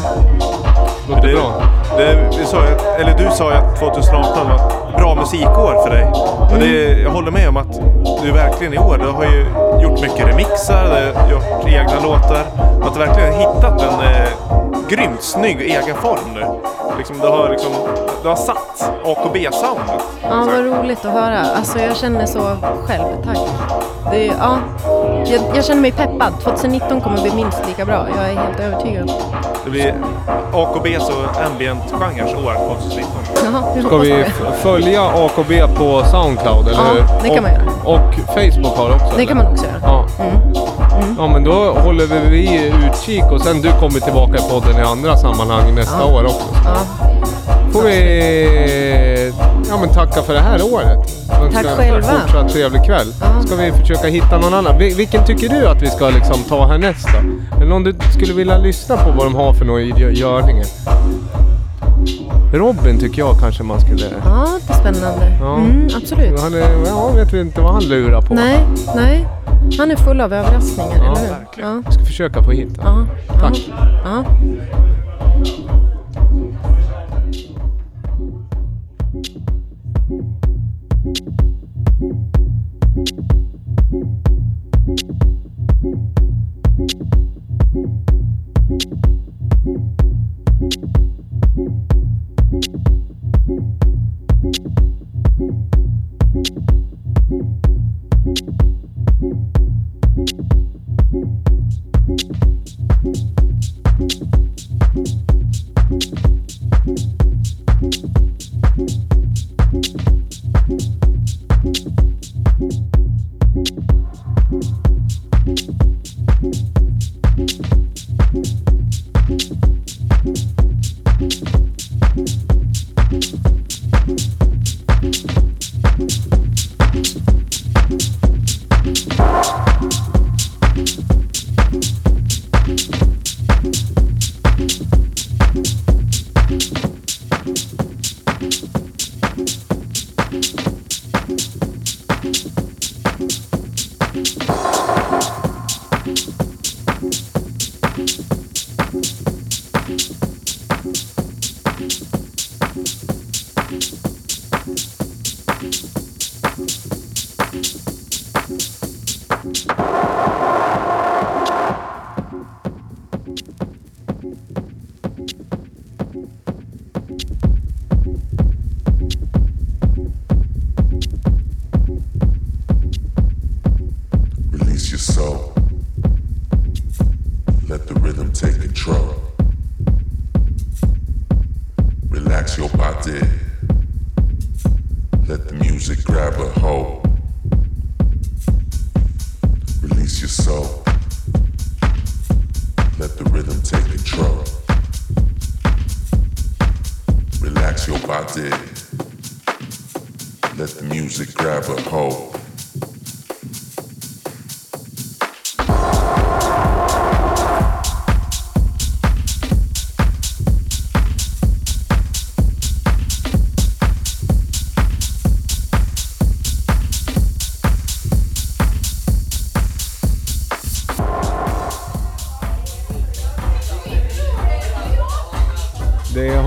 [1.09, 1.63] Låter Det, bra.
[1.99, 5.91] Det, vi sa, ju eller du sa ju att 2018 var ett bra musikår för
[5.91, 6.05] dig.
[6.53, 7.81] Och det, jag håller med om att
[8.23, 9.47] du verkligen i år, du har ju
[9.83, 12.45] gjort mycket remixar, du har gjort egna låtar.
[12.83, 14.29] Att du verkligen har hittat en eh,
[14.89, 16.45] grymt snygg egen form nu.
[16.99, 17.73] Liksom, du, har liksom,
[18.23, 20.03] du har satt AKB-soundet.
[20.23, 21.41] Ja, vad roligt att höra.
[21.57, 22.57] Alltså jag känner så
[22.87, 23.05] själv.
[23.25, 23.39] Tack.
[24.11, 24.59] Det, ja,
[25.27, 26.33] jag, jag känner mig peppad.
[26.43, 28.07] 2019 kommer bli minst lika bra.
[28.17, 29.13] Jag är helt övertygad.
[29.65, 29.95] Det blir
[30.53, 33.13] AKBs och ambient-genrens 2019.
[33.45, 34.25] Jaha, hur Ska vi
[34.63, 37.23] följa AKB på Soundcloud eller Ja, hur?
[37.23, 37.73] det kan och, man göra.
[37.85, 39.07] Och Facebook har också?
[39.07, 39.25] Det eller?
[39.27, 39.81] kan man också göra.
[39.83, 40.07] Ja.
[41.19, 45.17] ja men då håller vi utkik och sen du kommer tillbaka i podden i andra
[45.17, 46.05] sammanhang nästa Ja.
[46.15, 46.47] år också.
[46.65, 46.77] Ja.
[47.73, 49.33] får vi
[49.71, 50.99] ja, men tacka för det här året.
[51.55, 52.03] Tack en själva.
[52.03, 53.15] fortsatt trevlig kväll.
[53.21, 53.43] Ja.
[53.47, 54.79] Ska vi försöka hitta någon annan?
[54.79, 57.59] Vil- Vilken tycker du att vi ska liksom ta härnäst då?
[57.61, 60.67] Det någon du skulle vilja lyssna på vad de har för några i gö- görningen?
[62.53, 64.05] Robin tycker jag kanske man skulle...
[64.25, 65.37] Ja, det är spännande.
[65.41, 65.57] Ja.
[65.57, 66.41] Mm, absolut.
[66.41, 68.35] Han är, ja, vet vi inte vad han lurar på.
[68.35, 68.67] Nej,
[68.97, 69.27] nej.
[69.79, 71.29] Han är full av överraskningar, Ja, eller hur?
[71.45, 71.71] verkligen.
[71.71, 73.09] Ja, Jag ska försöka få hit honom.
[73.29, 73.35] ja.
[73.41, 73.69] Tack.
[74.05, 74.25] Ja.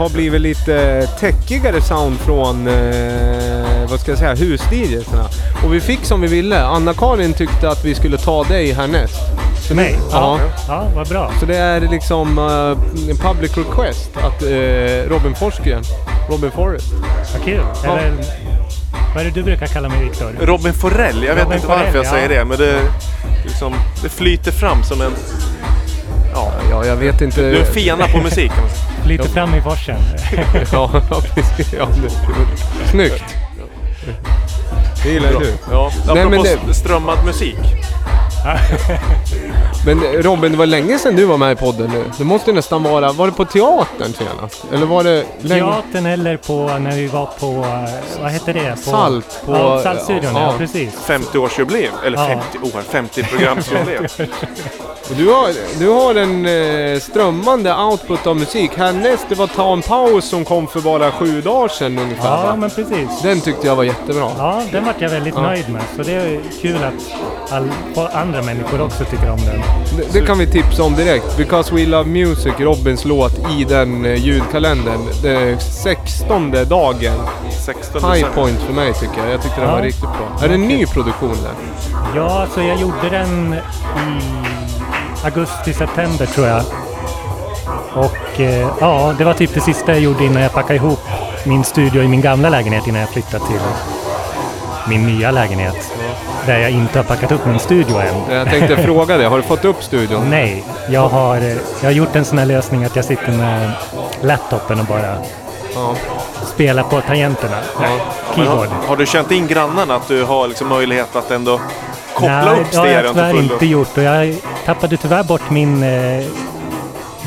[0.01, 5.25] Har blivit lite täckigare sound från, eh, vad ska jag säga, hus-DJsarna.
[5.65, 6.63] Och vi fick som vi ville.
[6.63, 9.15] Anna-Karin tyckte att vi skulle ta dig härnäst.
[9.67, 9.91] Så Mig?
[9.91, 10.39] nu- Ja.
[10.67, 11.31] Ja, vad bra.
[11.39, 15.83] Så det är liksom eh, en public request att eh, Robin Forsgren,
[16.29, 16.93] Robin Forrest.
[17.33, 17.61] Vad kul.
[17.83, 17.97] Ja.
[17.97, 18.13] Eller,
[19.15, 20.31] vad är det du brukar kalla mig Viktor?
[20.41, 22.09] Robin Forell, jag vet Robin inte varför Forell, jag ja.
[22.11, 22.79] säger det, men det,
[23.43, 25.11] liksom, det flyter fram som en...
[26.33, 27.41] Ja, Ja, jag vet inte.
[27.41, 28.51] du är en fena på musik.
[29.05, 29.95] Flyter fram i forsen.
[30.71, 30.91] ja,
[31.35, 31.73] precis.
[31.73, 31.87] Ja,
[32.91, 33.23] snyggt.
[35.03, 35.53] Det gillar du.
[35.71, 37.55] Ja, Nej, men det- strömmad musik.
[39.85, 42.03] Men Robin, det var länge sedan du var med i podden nu.
[42.17, 43.11] Det måste nästan vara...
[43.11, 44.65] Var det på teatern senast?
[44.73, 45.61] Eller var det länge...
[45.61, 48.71] Teatern eller på när vi var på, eh, vad heter det?
[48.85, 50.53] På, Salt på- ja, Saltstudion, ja, ja.
[50.57, 50.93] precis.
[51.07, 52.41] 50-årsjubileum, eller Ja.
[52.53, 54.07] 50 år, 50-programsjubileum.
[55.09, 58.71] Och du, har, du har en eh, strömmande output av musik.
[58.77, 62.25] Härnäst, det var Ta en paus som kom för bara sju dagar sedan ungefär.
[62.29, 62.55] Ja, va?
[62.55, 63.21] men precis.
[63.23, 64.29] Den tyckte jag var jättebra.
[64.37, 65.41] Ja, den vart jag väldigt Ja.
[65.41, 65.81] nöjd med.
[65.97, 66.93] Så det är kul att
[67.51, 67.69] all,
[68.13, 69.61] andra människor också tycker om den.
[69.97, 71.37] Det, det kan vi tipsa om direkt.
[71.37, 74.99] Because We Love Music, Robins låt i den eh, ljudkalendern.
[75.23, 77.13] Det 16 dagen.
[77.65, 79.33] 16 High point för mig tycker jag.
[79.33, 79.75] Jag tyckte den Ja.
[79.75, 80.43] var riktigt bra.
[80.43, 81.51] Är det en ny produktion där?
[82.15, 83.57] Ja, så jag gjorde den i
[85.23, 86.63] augusti-september tror jag.
[87.95, 90.99] Och eh, ja, det var typ det sista jag gjorde innan jag packade ihop
[91.43, 93.59] min studio i min gamla lägenhet innan jag flyttade till
[94.89, 95.91] min nya lägenhet.
[96.45, 98.35] Där jag inte har packat upp min studio än.
[98.35, 100.29] Jag tänkte fråga dig, har du fått upp studion?
[100.29, 101.43] Nej, jag har, eh,
[101.81, 103.71] jag har gjort en sån här lösning att jag sitter med
[104.21, 105.17] laptopen och bara
[105.75, 105.95] Ja.
[106.45, 107.57] spelar på tangenterna.
[107.79, 107.99] Men
[108.35, 108.67] Keyboard.
[108.67, 111.59] har, har du känt in grannarna att du har liksom möjlighet att ändå
[112.21, 113.97] koppla Nej, upp det har jag stereon till tyvärr inte gjort.
[113.97, 116.25] Och jag tappade tyvärr bort min eh,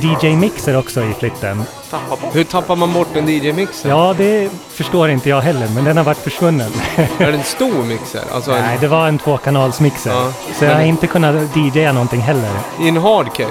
[0.01, 1.65] DJ-mixer också i flytten.
[1.91, 2.35] Tappa bort.
[2.37, 3.89] Hur tappar man bort en DJ-mixer?
[3.89, 6.71] Ja, det förstår inte jag heller, men den har varit försvunnen.
[7.19, 8.21] Är det en stor mixer?
[8.35, 10.11] Alltså en, Nej, det var en tvåkanalsmixer.
[10.11, 12.51] Ja, Så jag har inte kunnat DJa någonting heller.
[12.81, 13.51] I en hard case?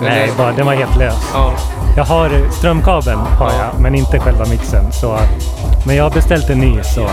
[0.00, 1.14] Nej, Eller- bara, den var helt lös.
[1.34, 1.52] Ja.
[1.96, 3.56] Jag har eh, strömkabeln, har Ja.
[3.72, 4.92] jag, men inte själva mixen.
[4.92, 5.18] Så,
[5.86, 7.08] men jag har beställt en ny, så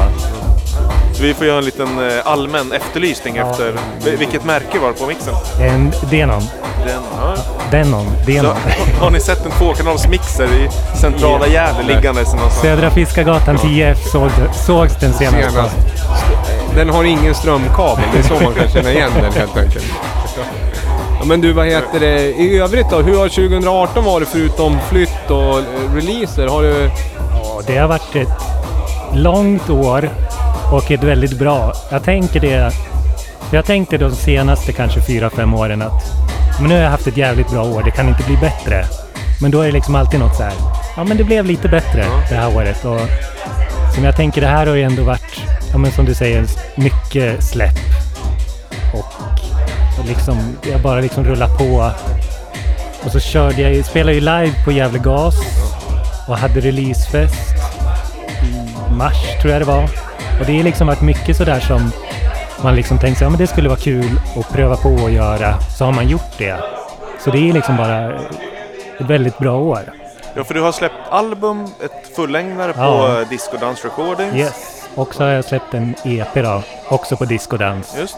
[1.20, 3.52] Så vi får göra en liten eh, allmän efterlysning Ja.
[3.52, 3.74] efter
[4.06, 5.34] vil- vilket märke var det på mixen.
[5.62, 6.42] en Denon.
[6.86, 7.36] Den, ja.
[7.72, 8.06] Denon.
[8.06, 8.56] Så, Denon.
[9.00, 10.70] har ni sett en tvåkanalsmixer i
[11.02, 12.62] centrala Gävle liggande någonstans?
[12.62, 14.30] Södra Fiskargatan 10 såg,
[14.66, 15.50] sågs den senast.
[15.52, 15.76] Senast.
[16.76, 19.86] Den har ingen strömkabel, det är så man kan känna igen den helt enkelt.
[21.20, 22.98] Ja, men du, vad heter det i övrigt då?
[23.02, 25.64] Hur har 2018 varit förutom flytt och eh,
[25.96, 26.48] releaser?
[26.48, 26.90] Har du...
[27.34, 28.28] Ja, det har varit ett
[29.14, 30.10] långt år
[30.72, 31.74] och ett väldigt bra.
[31.92, 32.72] Jag tänker det.
[33.52, 36.04] Jag tänkte de senaste kanske fyra fem åren att
[36.60, 38.86] men nu har jag haft ett jävligt bra år, det kan inte bli bättre.
[39.42, 40.54] Men då är det liksom alltid något så här.
[40.98, 42.86] Ja, men det blev lite bättre det här året.
[42.86, 43.00] Och
[43.96, 45.42] som jag tänker, det här har ju ändå varit,
[45.72, 46.46] ja men som du säger,
[46.76, 47.76] mycket släpp.
[48.94, 49.06] Och,
[50.00, 50.38] och liksom,
[50.72, 51.92] jag bara liksom rullar på.
[53.06, 55.36] Och så körde jag, ju- spelade ju live på Gävle Gas
[56.28, 57.50] och hade releasefest
[58.44, 59.90] i mars tror jag det var.
[60.40, 61.92] Och det är liksom varit mycket sådär som
[62.64, 65.60] man liksom tänkt sig, ja men det skulle vara kul att pröva på att göra.
[65.78, 66.58] Så har man gjort det.
[67.20, 68.14] Så det är liksom bara
[69.00, 69.80] ett väldigt bra år.
[70.34, 73.24] Ja, för du har släppt album, ett fullängdare på Ja.
[73.30, 74.36] Disco Dance Recordings.
[74.36, 74.88] Yes.
[74.96, 77.96] Och så har jag släppt en EP då, också på Discodans.
[78.00, 78.18] Just.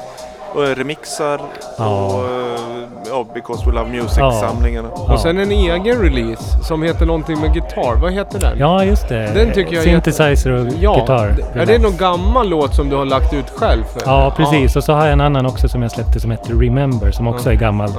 [0.55, 1.41] Och eh, remixar
[1.77, 2.05] Ja.
[2.05, 2.61] och eh,
[3.09, 4.03] ja, Because We Love Ja.
[4.03, 4.89] Music-samlingarna.
[4.89, 7.95] Och sen en egen release som heter någonting med gitarr.
[8.01, 8.57] Vad heter den?
[8.59, 9.31] Ja, just det.
[9.35, 11.35] Den tycker jag är Synthesizer och Ja, gitarr.
[11.55, 13.83] Är det någon gammal låt som du har lagt ut själv?
[13.83, 14.01] För?
[14.05, 14.75] Ja, precis.
[14.75, 17.49] Och så har jag en annan också som jag släppte som heter Remember som också
[17.49, 17.53] Ja.
[17.55, 17.95] är gammalt.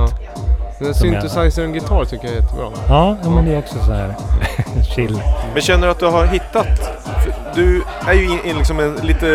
[0.94, 2.66] Synthesizer och gitarr tycker jag är jättebra.
[2.88, 4.14] Ja, ja men det är också så här
[4.94, 5.22] chill.
[5.52, 6.66] Men känner du att du har hittat...
[7.54, 9.26] Du är ju i, i liksom en lite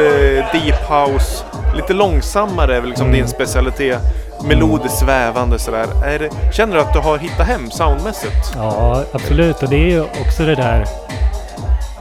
[0.53, 1.43] deep house,
[1.75, 3.19] lite långsammare är väl liksom Mm.
[3.19, 3.99] din specialitet.
[4.43, 5.85] Melodiskt svävande sådär.
[6.05, 8.53] Är det, känner du att du har hittat hem soundmässigt?
[8.55, 9.63] Ja, absolut.
[9.63, 10.85] Och det är ju också det där...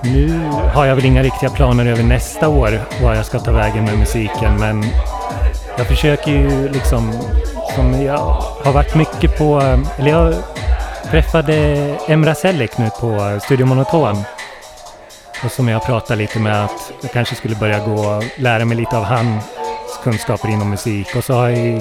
[0.02, 0.40] Nu
[0.74, 3.98] har jag väl inga riktiga planer över nästa år, var jag ska ta vägen med
[3.98, 4.84] musiken, men
[5.78, 7.12] jag försöker ju liksom
[7.74, 8.18] som jag
[8.64, 10.34] har varit mycket på, eh, eller jag
[11.10, 11.54] träffade
[12.08, 14.22] Emra Selik nu på eh, Studio Monoton.
[15.44, 18.76] Och som jag pratade lite med att jag kanske skulle börja gå och lära mig
[18.76, 19.44] lite av hans
[20.02, 21.16] kunskaper inom musik.
[21.16, 21.80] Och så har jag, ju-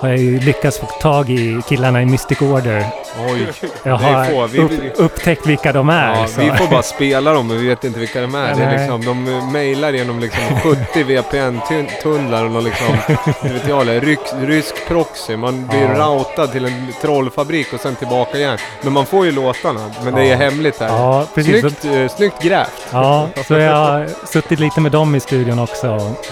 [0.00, 2.86] har jag ju lyckats få tag i killarna i Mystic Order.
[3.30, 3.46] Oj,
[3.82, 4.48] Jag har.
[4.48, 6.14] Vi- upp, upptäckt vilka de är.
[6.20, 6.40] Ja, så.
[6.40, 8.54] vi får bara spela dem men vi vet inte vilka de är.
[8.54, 12.96] Det är liksom, de mejlar genom liksom 70 VPN-tunnlar och någon liksom,
[13.42, 15.36] vet jag, rysk, rysk proxy.
[15.36, 15.88] Man blir Ja.
[16.04, 18.58] routad till en trollfabrik och sen tillbaka igen.
[18.82, 20.36] Men man får ju låtarna, men det är Ja.
[20.36, 20.88] hemligt här.
[20.88, 21.60] Ja, precis.
[21.60, 22.86] Snyggt, eh, snyggt grävt.
[22.92, 26.26] Ja, så jag har suttit lite med dem i studion också och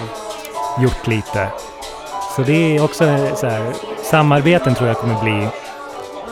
[0.82, 1.48] gjort lite.
[2.36, 3.04] Så det är också
[3.36, 3.72] så här,
[4.02, 5.48] samarbeten tror jag kommer bli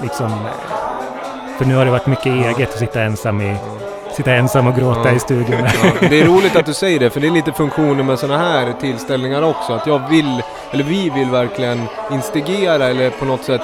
[0.02, 0.46] liksom,
[1.58, 3.56] för nu har det varit mycket eget att sitta ensam i,
[4.16, 5.12] sitta ensam och gråta Ja.
[5.12, 5.58] i studion.
[5.82, 8.38] Ja, det är roligt att du säger det, för det är lite funktionen med sådana
[8.38, 9.72] här tillställningar också.
[9.72, 11.82] Att jag vill, eller vi vill verkligen
[12.12, 13.62] instigera eller på något sätt...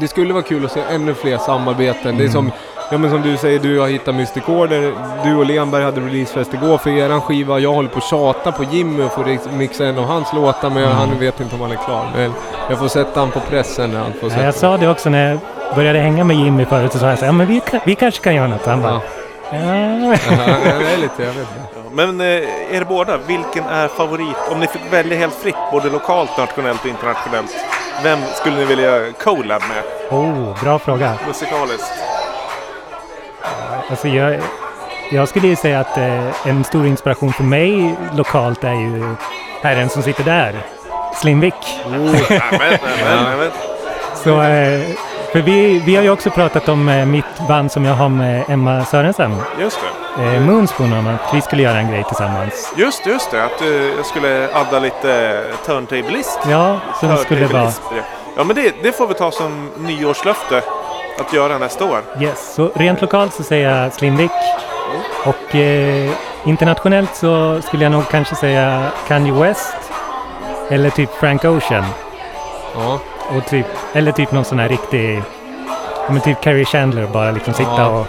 [0.00, 2.18] Det skulle vara kul att se ännu fler samarbeten.
[2.18, 2.52] Det är som,
[2.90, 4.92] ja, men som du säger, du har hittat Mystic Order.
[5.24, 7.58] Du och Lenberg hade releasefest igår för eran skiva.
[7.58, 10.70] Jag håller på att tjata på Jimmy och få riks- mixa en av hans låtar,
[10.70, 12.10] men han vet inte om han är klar.
[12.16, 12.32] Men
[12.68, 15.10] jag får sätta han på pressen när han får Ja, sätta jag sa det också
[15.10, 15.38] när jag
[15.76, 18.22] började hänga med Jimmy förut, så sa jag så här, ja men vi, vi kanske
[18.24, 18.66] kan göra något.
[18.66, 19.00] Han bara, ja.
[19.52, 21.80] Ja, det är lite, jag vet inte.
[21.92, 22.26] Men eh,
[22.76, 24.36] er båda, vilken är favorit?
[24.52, 27.50] Om ni fick välja helt fritt, både lokalt, nationellt och internationellt.
[28.02, 29.82] Vem skulle ni vilja collab med
[30.18, 31.12] Oh, bra fråga.
[31.28, 31.92] musikaliskt?
[33.90, 34.40] Alltså jag,
[35.10, 39.14] jag skulle ju säga att eh, en stor inspiration för mig lokalt är ju
[39.62, 40.54] herren som sitter där,
[41.14, 41.54] Slimvik.
[41.90, 43.50] Nämen, nämen.
[44.24, 44.80] Så, eh,
[45.32, 48.44] för vi, vi har ju också pratat om eh, mitt band som jag har med
[48.48, 49.78] Emma Sörensen, Just
[50.16, 50.22] det.
[50.24, 52.72] eh, Moonspoon, om att vi skulle göra en grej tillsammans.
[52.76, 53.44] Just just det.
[53.44, 56.38] Att eh, jag skulle adda lite turntablist.
[56.50, 57.72] Ja, som det skulle vara.
[58.36, 60.62] Ja, men det, det får vi ta som nyårslöfte
[61.18, 61.98] att göra nästa år.
[62.20, 64.30] Yes, så rent lokalt så säger jag Slimvik.
[65.26, 66.10] Och eh,
[66.44, 69.74] internationellt så skulle jag nog kanske säga Kanye West.
[70.70, 71.84] Eller typ Frank Ocean.
[72.74, 72.98] Ja.
[73.36, 75.22] Och typ, eller typ någon sån här riktig,
[76.08, 77.86] men typ Carrie Chandler bara liksom sitta Ja.
[77.88, 78.06] och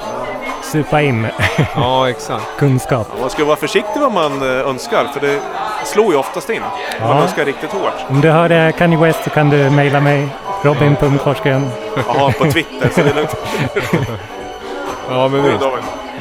[0.63, 1.27] supa in
[1.75, 2.43] ja, exakt.
[2.57, 3.07] kunskap.
[3.21, 5.39] Man ska vara försiktig vad man eh, önskar, för det
[5.85, 6.61] slår ju oftast in.
[6.63, 7.23] om Man Ja.
[7.23, 7.93] önskar riktigt hårt.
[8.09, 10.27] Om du hörde Kanye West så kan du mejla mig
[10.63, 11.69] robin.forsgren.
[12.07, 13.35] Jaha, på Twitter, så det är lugnt.
[15.09, 15.57] Ja, men visst.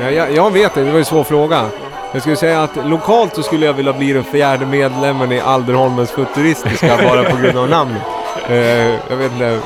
[0.01, 1.65] Ja, jag, jag vet det, det var ju en svår fråga.
[2.13, 6.11] Jag skulle säga att lokalt så skulle jag vilja bli den fjärde medlemmen i Alderholmens
[6.11, 8.03] Futuristiska bara på grund av namnet.
[8.49, 9.59] Eh, jag vet inte,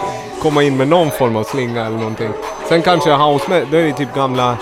[0.44, 2.28] komma in med någon form av slinga eller någonting.
[2.68, 4.56] Sen kanske house med, det är ju typ gamla,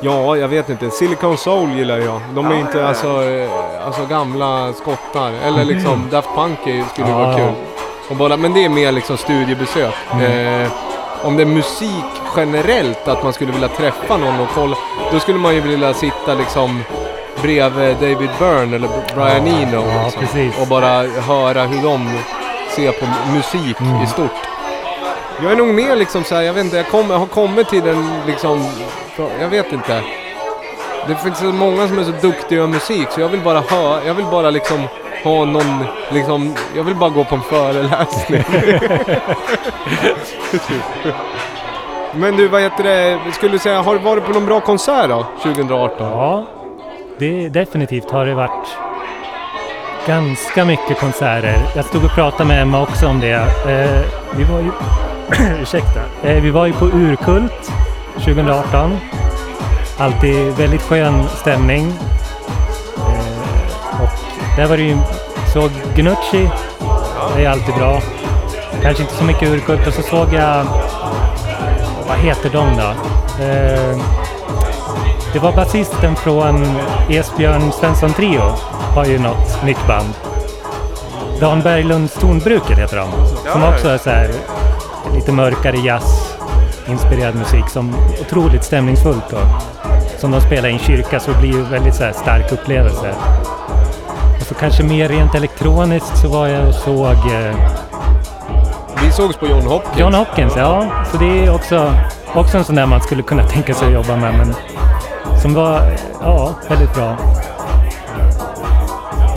[0.00, 2.20] ja jag vet inte, Silicon Soul gillar jag.
[2.34, 2.88] De är Ja, inte ja, ja.
[2.88, 3.50] Alltså, eh,
[3.86, 5.32] alltså gamla skottar.
[5.44, 6.58] Eller liksom Daft Punk
[6.92, 7.18] skulle Ja.
[7.18, 7.52] vara kul.
[8.10, 9.94] Och bara, men det är mer liksom studiebesök.
[10.22, 10.68] Eh,
[11.24, 12.04] om det är musik
[12.36, 14.76] generellt, att man skulle vilja träffa någon och kolla.
[15.12, 16.82] Då skulle man ju vilja sitta liksom
[17.42, 19.84] bredvid David Byrne eller Brian Eno.
[20.20, 22.10] liksom, och bara höra hur de
[22.76, 23.06] ser på
[23.36, 24.02] musik Mm.
[24.02, 24.30] i stort.
[25.42, 27.68] Jag är nog mer liksom så här, jag vet inte, jag, kom, jag har kommit
[27.68, 28.66] till den liksom,
[29.40, 30.02] jag vet inte.
[31.08, 34.04] Det finns så många som är så duktiga i musik så jag vill bara höra,
[34.06, 34.88] jag vill bara liksom
[35.24, 38.44] ha någon, liksom, jag vill bara gå på en föreläsning.
[42.14, 45.08] Men du, vad heter det, skulle du säga, har du varit på någon bra konsert
[45.08, 46.10] då, 2018?
[46.10, 46.46] Ja,
[47.18, 48.76] det definitivt har det varit
[50.06, 51.56] ganska mycket konserter.
[51.76, 53.32] Jag stod och pratade med Emma också om det.
[53.32, 54.00] Eh,
[54.36, 54.70] vi var ju,
[55.62, 57.72] ursäkta, eh, vi var ju på Urkult
[58.14, 58.98] 2018.
[59.98, 61.92] Alltid väldigt skön stämning.
[62.96, 64.98] Eh, och där var det ju,
[65.52, 66.50] såg Gnucci,
[67.36, 68.02] det är alltid bra.
[68.82, 70.64] Kanske inte så mycket Urkult och så såg jag,
[72.08, 72.90] vad heter de då?
[73.44, 73.98] Eh,
[75.32, 76.76] det var basisten från
[77.08, 78.42] Esbjörn Svensson Trio.
[78.94, 80.14] Har ju något nytt band.
[81.40, 83.08] Dan Berglunds Tonbruket heter de.
[83.52, 84.30] Som också är så här
[85.14, 86.36] lite mörkare jazz
[86.88, 89.46] inspirerad musik som otroligt stämningsfullt och
[90.20, 93.14] som de spelar i en kyrka så det blir ju väldigt så stark upplevelse.
[94.40, 97.54] Och så kanske mer rent elektroniskt så var jag och såg eh,
[99.02, 99.98] Vi sågs på John Hopkins.
[99.98, 100.84] John Hopkins, ja.
[101.10, 101.94] Så det är också,
[102.34, 104.34] också en sån där man skulle kunna tänka sig att jobba med.
[104.34, 104.54] Men
[105.42, 107.16] som var, ja, väldigt bra.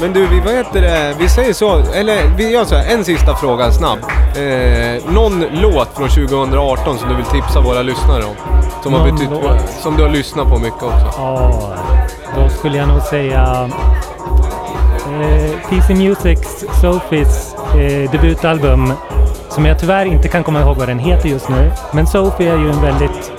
[0.06, 1.16] Men du, vi, vad heter det?
[1.20, 3.99] Vi säger så, eller vi gör så här, en sista fråga snabb.
[4.36, 8.36] Eh, någon låt från 2018 som du vill tipsa våra lyssnare om?
[8.84, 9.70] Som, har Någon betytt, låt?
[9.70, 11.14] som du har lyssnat på mycket också.
[11.18, 11.74] Ja,
[12.36, 13.70] då skulle jag nog säga
[15.22, 18.93] eh, PC Musics Sophies eh, debutalbum
[19.49, 21.72] som jag tyvärr inte kan komma ihåg vad den heter just nu.
[21.93, 23.32] Men Sophie är ju en väldigt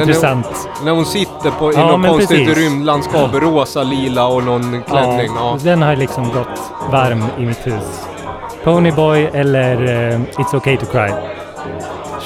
[0.00, 0.46] intressant...
[0.84, 2.64] När hon sitter på, i Ja, något konstigt precis.
[2.64, 5.30] rymdlandskap, rosa, lila och någon klänning.
[5.36, 5.58] Ja.
[5.62, 8.04] Den har liksom gått varm i mitt hus.
[8.64, 9.74] Ponyboy eller
[10.12, 11.10] eh, It's Okay To Cry.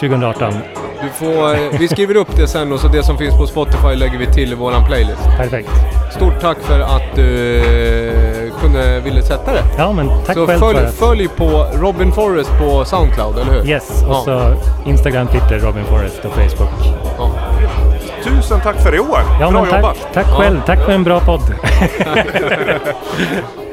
[0.01, 0.55] 2018.
[1.03, 3.95] Du får, eh, vi skriver upp det sen och så det som finns på Spotify
[3.97, 5.23] lägger vi till i våran playlist.
[5.37, 5.71] Perfekt.
[6.17, 9.63] Stort tack för att du eh, kunde, ville sätta det.
[9.79, 10.95] Ja, men tack så själv följ, för att...
[10.95, 13.67] följ på Robin Forrest på Soundcloud, eller hur?
[13.69, 14.23] Yes, och Ja.
[14.25, 14.55] så
[14.91, 17.08] Instagram, Twitter, Robin Forrest och Facebook.
[18.29, 19.21] Tusen tack för i år!
[19.41, 20.09] Ja, Bra tack, jobbat!
[20.13, 20.61] tack själv.
[20.67, 21.41] Tack för en bra podd.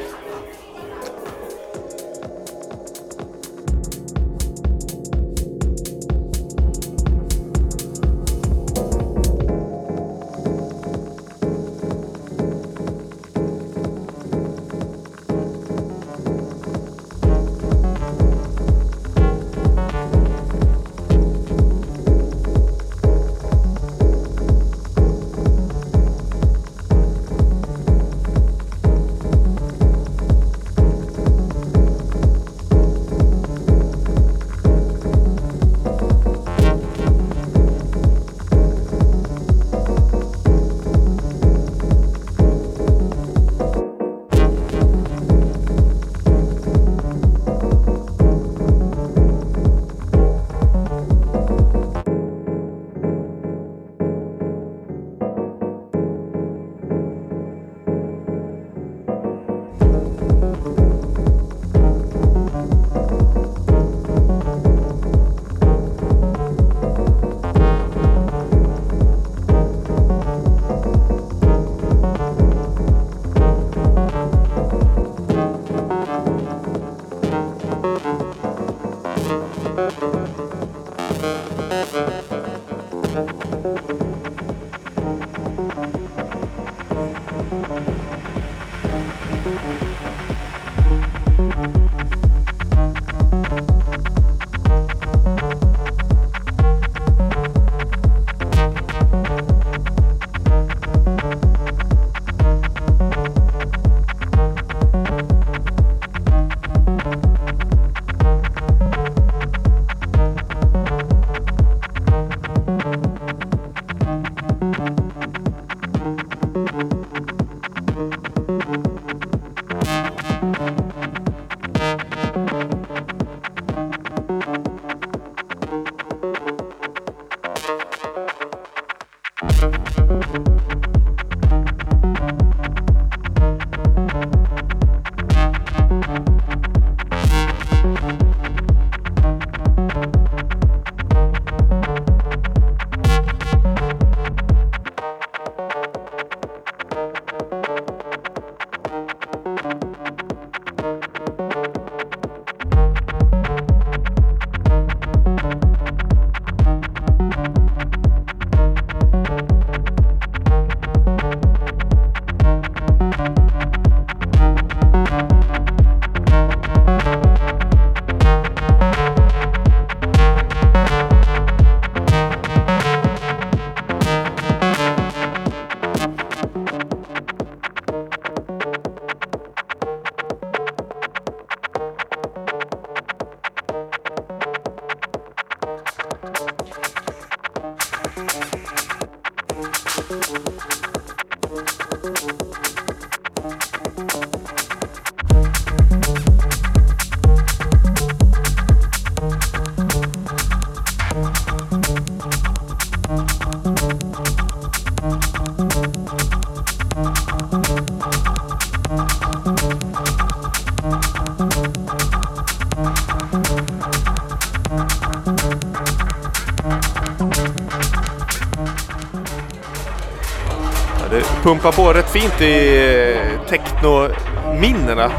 [221.46, 222.78] Pumpar på rätt fint i
[223.16, 225.12] eh, techno-minnena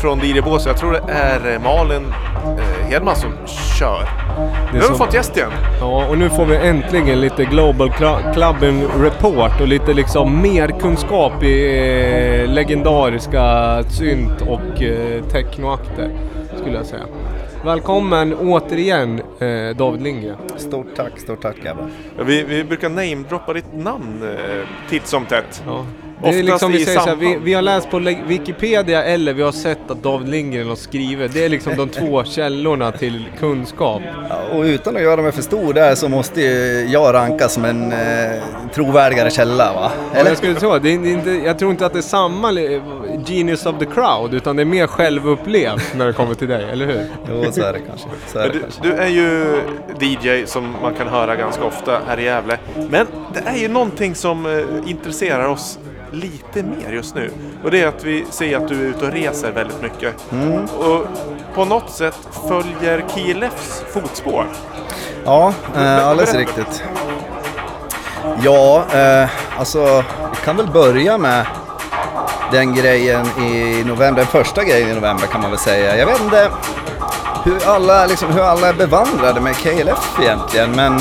[0.00, 0.66] från DJ Bås.
[0.66, 2.06] Jag tror det är eh, Malin
[2.44, 3.30] eh, Hedman som
[3.78, 4.08] kör.
[4.72, 5.50] Nu har vi fått gäst igen.
[5.80, 10.68] Ja, och nu får vi äntligen lite Global Cl- Clubbing Report och lite liksom mer
[10.80, 11.76] kunskap i
[12.44, 16.10] eh, legendariska synt och eh, technoakter,
[16.60, 17.02] skulle jag säga.
[17.64, 20.36] Välkommen återigen eh, David Lindgren.
[20.56, 21.90] Stort tack, stort tack grabbar.
[22.18, 25.62] Ja, Vi, vi brukar namedroppa ditt namn eh, titt som tätt.
[25.66, 25.86] Ja.
[26.22, 29.42] Det är liksom, vi, säger så här, vi, vi har läst på Wikipedia eller vi
[29.42, 31.34] har sett att David Lindgren har skrivit.
[31.34, 34.02] Det är liksom de två källorna till kunskap.
[34.52, 37.92] Och utan att göra mig för stor där så måste ju jag rankas som en
[37.92, 38.42] eh,
[38.74, 39.92] trovärdigare källa va?
[40.14, 42.50] Ja, jag, skulle tro, det är inte, jag tror inte att det är samma
[43.28, 46.86] genius of the crowd utan det är mer självupplevt när det kommer till dig, eller
[46.86, 47.06] hur?
[47.28, 48.08] Jo, så är det kanske.
[48.26, 48.82] Så är det du, kanske.
[48.82, 49.60] du är ju
[50.00, 52.58] DJ som man kan höra ganska ofta här i Gävle.
[52.90, 55.78] Men det är ju någonting som eh, intresserar oss
[56.12, 57.30] lite mer just nu.
[57.64, 60.32] Och det är att vi ser att du är ute och reser väldigt mycket.
[60.32, 60.64] Mm.
[60.64, 61.06] Och
[61.54, 62.18] på något sätt
[62.48, 64.46] följer KLFs fotspår.
[65.24, 66.82] Ja, eh, alldeles riktigt.
[68.42, 71.46] Ja, eh, alltså vi kan väl börja med
[72.52, 75.96] den grejen i november, den första grejen i november kan man väl säga.
[75.96, 76.50] Jag vet inte
[77.44, 80.94] hur alla, liksom, hur alla är bevandrade med KLF egentligen, men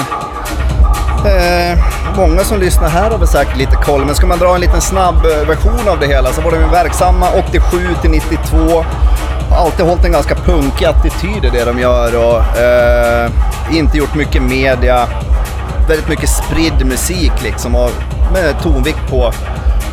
[1.26, 1.78] eh,
[2.18, 4.06] många som lyssnar här har väl säkert lite koll.
[4.06, 6.58] Men ska man dra en liten snabb eh, version av det hela så var de
[6.58, 8.58] ju verksamma 87 till 92.
[9.50, 13.32] Har alltid hållit en ganska punkig attityd i det de gör och eh,
[13.72, 15.08] inte gjort mycket media.
[15.88, 17.92] Väldigt mycket spridd musik liksom och
[18.34, 19.32] med tonvikt på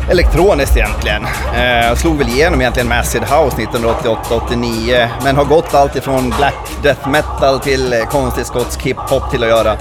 [0.09, 1.25] elektroniskt egentligen.
[1.55, 6.55] Eh, slog väl igenom egentligen med Acid House 1988-89 men har gått allt ifrån black
[6.83, 9.77] death metal till eh, konstig skotsk hiphop till att göra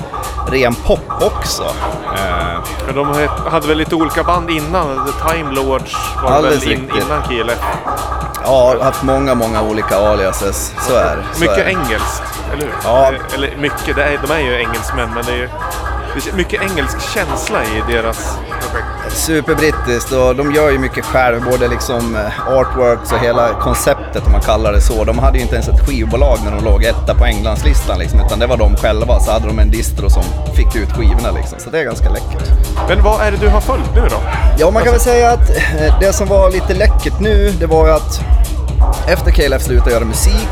[0.50, 1.62] ren pop också.
[2.16, 5.06] Eh, Men de hade väl lite olika band innan.
[5.06, 7.58] The Time Lords var Alldeles väl in, innan KLF.
[8.44, 10.74] ja, haft många, många olika aliases.
[10.88, 11.40] Så är det.
[11.40, 12.22] Mycket är engelskt,
[12.52, 12.74] eller hur?
[12.84, 13.06] Ja.
[13.12, 15.48] Eh, Eller mycket, det är, de är ju engelsmän men det är ju
[16.36, 18.38] mycket engelsk känsla i deras.
[19.14, 24.32] Superbrittiskt och de gör ju mycket själv, både liksom eh, artworks och hela konceptet om
[24.32, 25.04] man kallar det så.
[25.04, 28.38] De hade ju inte ens ett skivbolag när de låg etta på Englandslistan liksom, utan
[28.38, 29.20] det var de själva.
[29.20, 30.22] Så hade de en distro som
[30.56, 32.50] fick ut skivorna liksom, så det är ganska läckert.
[32.88, 34.16] Men vad är det du har följt nu då?
[34.58, 37.86] Ja, man kan väl säga att eh, det som var lite läckert nu, det var
[37.86, 38.20] ju att
[39.08, 40.48] efter KLF slutade göra musik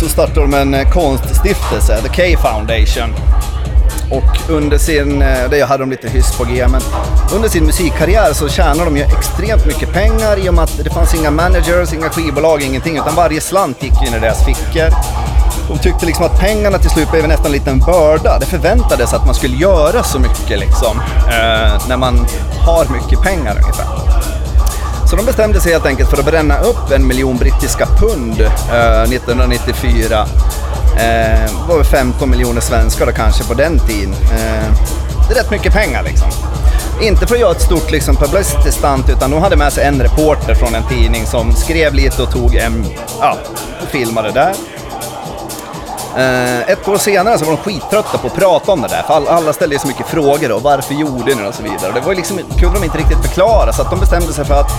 [0.00, 3.14] så startade de en eh, konststiftelse, The K Foundation.
[4.12, 6.80] Och under sin, eh, det jag hade de lite hyss på G, men
[7.34, 10.90] under sin musikkarriär så tjänade de ju extremt mycket pengar i och med att det
[10.90, 14.88] fanns inga managers, inga skivbolag, ingenting, utan varje slant gick in i deras fickor.
[15.68, 18.38] De tyckte liksom att pengarna till slut blev nästan en liten börda.
[18.38, 22.26] Det förväntades att man skulle göra så mycket liksom, eh, när man
[22.66, 23.86] har mycket pengar ungefär.
[25.12, 29.02] Så de bestämde sig helt enkelt för att bränna upp en miljon brittiska pund eh,
[29.02, 30.26] 1994.
[30.96, 34.12] Eh, det var väl 15 miljoner svenskar då kanske på den tiden.
[34.12, 34.72] Eh,
[35.28, 36.28] det är rätt mycket pengar liksom.
[37.02, 40.02] Inte för att göra ett stort liksom, publicity stunt utan de hade med sig en
[40.02, 42.86] reporter från en tidning som skrev lite och tog en,
[43.20, 43.36] ja,
[43.82, 44.54] och filmade där.
[46.16, 49.30] Eh, ett år senare så var de skittrötta på att prata om det där, för
[49.30, 51.88] alla ställde ju så mycket frågor och varför gjorde ni det och så vidare.
[51.88, 54.54] Och Det var liksom, kunde de inte riktigt förklara så att de bestämde sig för
[54.54, 54.70] att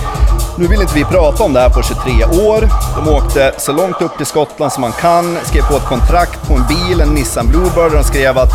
[0.58, 2.68] nu vill inte vi prata om det här på 23 år.
[2.96, 6.54] De åkte så långt upp till Skottland som man kan, skrev på ett kontrakt på
[6.54, 8.52] en bil, en Nissan Bluebird, och de skrev att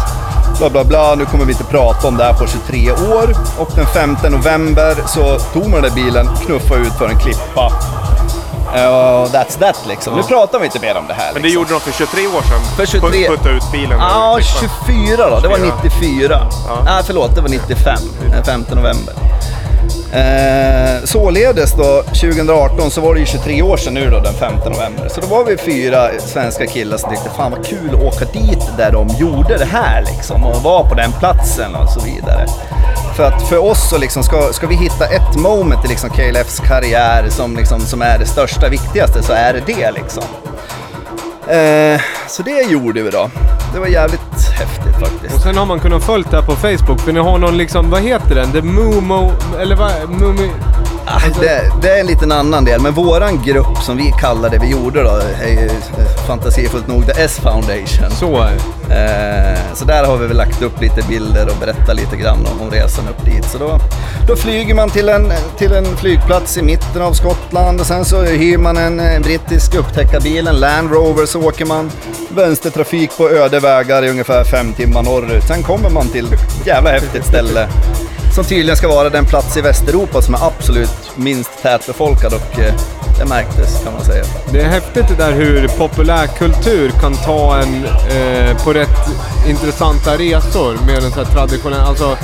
[0.59, 3.35] bla bla bla, nu kommer vi inte prata om det här på 23 år.
[3.59, 7.71] Och den 5 november så tog man den där bilen, knuffade ut för en klippa.
[8.75, 10.15] Uh, that's that liksom.
[10.15, 11.33] Nu pratar vi inte mer om det här.
[11.33, 11.61] Men det liksom.
[11.61, 12.61] gjorde de för 23 år sedan.
[12.77, 13.97] För 23 Put- Putta ut bilen.
[13.99, 14.69] Ja, klippan.
[14.87, 15.39] 24 då.
[15.39, 16.47] Det var 94.
[16.67, 16.77] Ja.
[16.85, 17.35] Nej, förlåt.
[17.35, 17.97] Det var 95.
[18.31, 19.13] Den 5 november.
[20.13, 24.53] Eh, således då, 2018 så var det ju 23 år sedan nu då, den 5
[24.65, 25.09] november.
[25.09, 28.71] Så då var vi fyra svenska killar som tyckte fan vad kul att åka dit
[28.77, 32.45] där de gjorde det här liksom och vara på den platsen och så vidare.
[33.19, 36.59] För att för oss så liksom ska, ska vi hitta ett moment i liksom KLFs
[36.59, 40.23] karriär som, liksom, som är det största, viktigaste så är det det liksom.
[41.47, 43.29] Eh, så det gjorde vi då.
[43.73, 45.35] Det var jävligt häftigt faktiskt.
[45.35, 47.89] Och sen har man kunnat följa det här på Facebook för ni har någon liksom,
[47.89, 48.51] vad heter den?
[48.51, 49.91] The Momo, eller vad?
[50.09, 50.49] Mumi...
[51.39, 54.71] Det, det är en liten annan del, men våran grupp som vi kallar det vi
[54.71, 58.11] gjorde då är ju eh, fantasifullt nog The S Foundation.
[58.11, 58.95] Så är det.
[58.95, 62.61] Eh, så där har vi väl lagt upp lite bilder och berättat lite grann om,
[62.61, 63.45] om resan upp dit.
[63.45, 63.79] Så då,
[64.27, 68.21] då flyger man till en, till en flygplats i mitten av Skottland och sen så
[68.21, 71.91] hyr man en, eh, brittisk upptäckarbil, en Land Rover, så åker man
[72.29, 75.43] vänstertrafik på öde vägar i ungefär fem timmar norrut.
[75.47, 77.67] Sen kommer man till ett jävla häftigt ställe
[78.35, 82.73] som tydligen ska vara den plats i Västeuropa som är absolut minst tätbefolkad och eh,
[83.19, 84.23] det märktes kan man säga.
[84.51, 89.07] Det är häftigt det där hur populärkultur kan ta en eh, på rätt
[89.47, 91.81] intressanta resor med en sån här traditionell...
[91.81, 92.17] Alltså,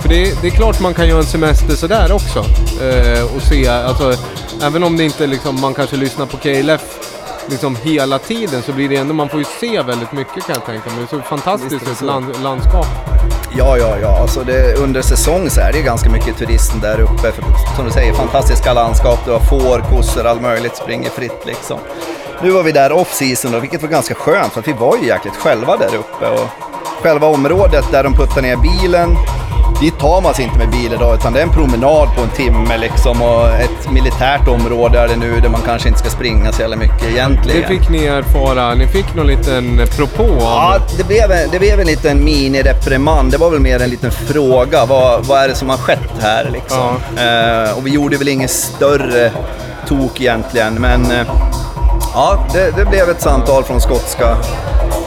[0.00, 2.38] för det, det är klart man kan göra en semester sådär också.
[2.82, 4.14] Eh, och se, alltså,
[4.62, 6.82] även om det inte liksom, man kanske lyssnar på KLF
[7.50, 10.66] liksom hela tiden så blir det ändå, man får ju se väldigt mycket kan jag
[10.66, 10.98] tänka mig.
[10.98, 12.86] Det är så fantastiskt ut land, landskap.
[13.56, 14.18] Ja, ja, ja.
[14.20, 17.32] Alltså det, under säsong så är det ju ganska mycket turism där uppe.
[17.32, 17.44] För,
[17.76, 19.18] som du säger, fantastiska landskap.
[19.24, 20.76] Du har får, kossor, allt möjligt.
[20.76, 21.78] Springer fritt liksom.
[22.42, 24.96] Nu var vi där off season då, vilket var ganska skönt för att vi var
[24.96, 26.26] ju jäkligt själva där uppe.
[26.28, 26.48] Och
[27.02, 29.16] själva området där de puttar ner bilen,
[29.80, 32.30] dit tar man sig inte med bil idag utan det är en promenad på en
[32.30, 36.52] timme liksom och ett militärt område är det nu där man kanske inte ska springa
[36.52, 37.60] så jävla mycket egentligen.
[37.60, 41.80] Det fick ni erfara, ni fick någon liten propå Ja, det blev, en, det blev
[41.80, 43.30] en liten mini-reprimand.
[43.30, 44.84] Det var väl mer en liten fråga.
[44.86, 46.96] Vad, vad är det som har skett här liksom?
[47.16, 49.30] Eh, och vi gjorde väl inget större
[49.88, 51.26] tok egentligen, men eh,
[52.14, 54.36] ja, det, det blev ett samtal från skotska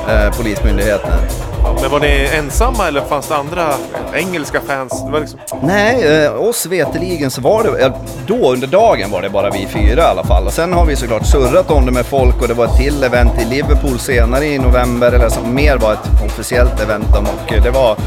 [0.10, 1.43] eh, polismyndigheten.
[1.84, 3.74] Men var ni ensamma eller fanns det andra
[4.14, 5.04] engelska fans?
[5.06, 5.40] Det var liksom...
[5.62, 7.94] Nej, eh, oss veteligen så var det,
[8.28, 10.46] då under dagen var det bara vi fyra i alla fall.
[10.46, 13.04] Och sen har vi såklart surrat om det med folk och det var ett till
[13.04, 17.64] event i Liverpool senare i november, eller som mer var ett officiellt event om och
[17.64, 17.98] det var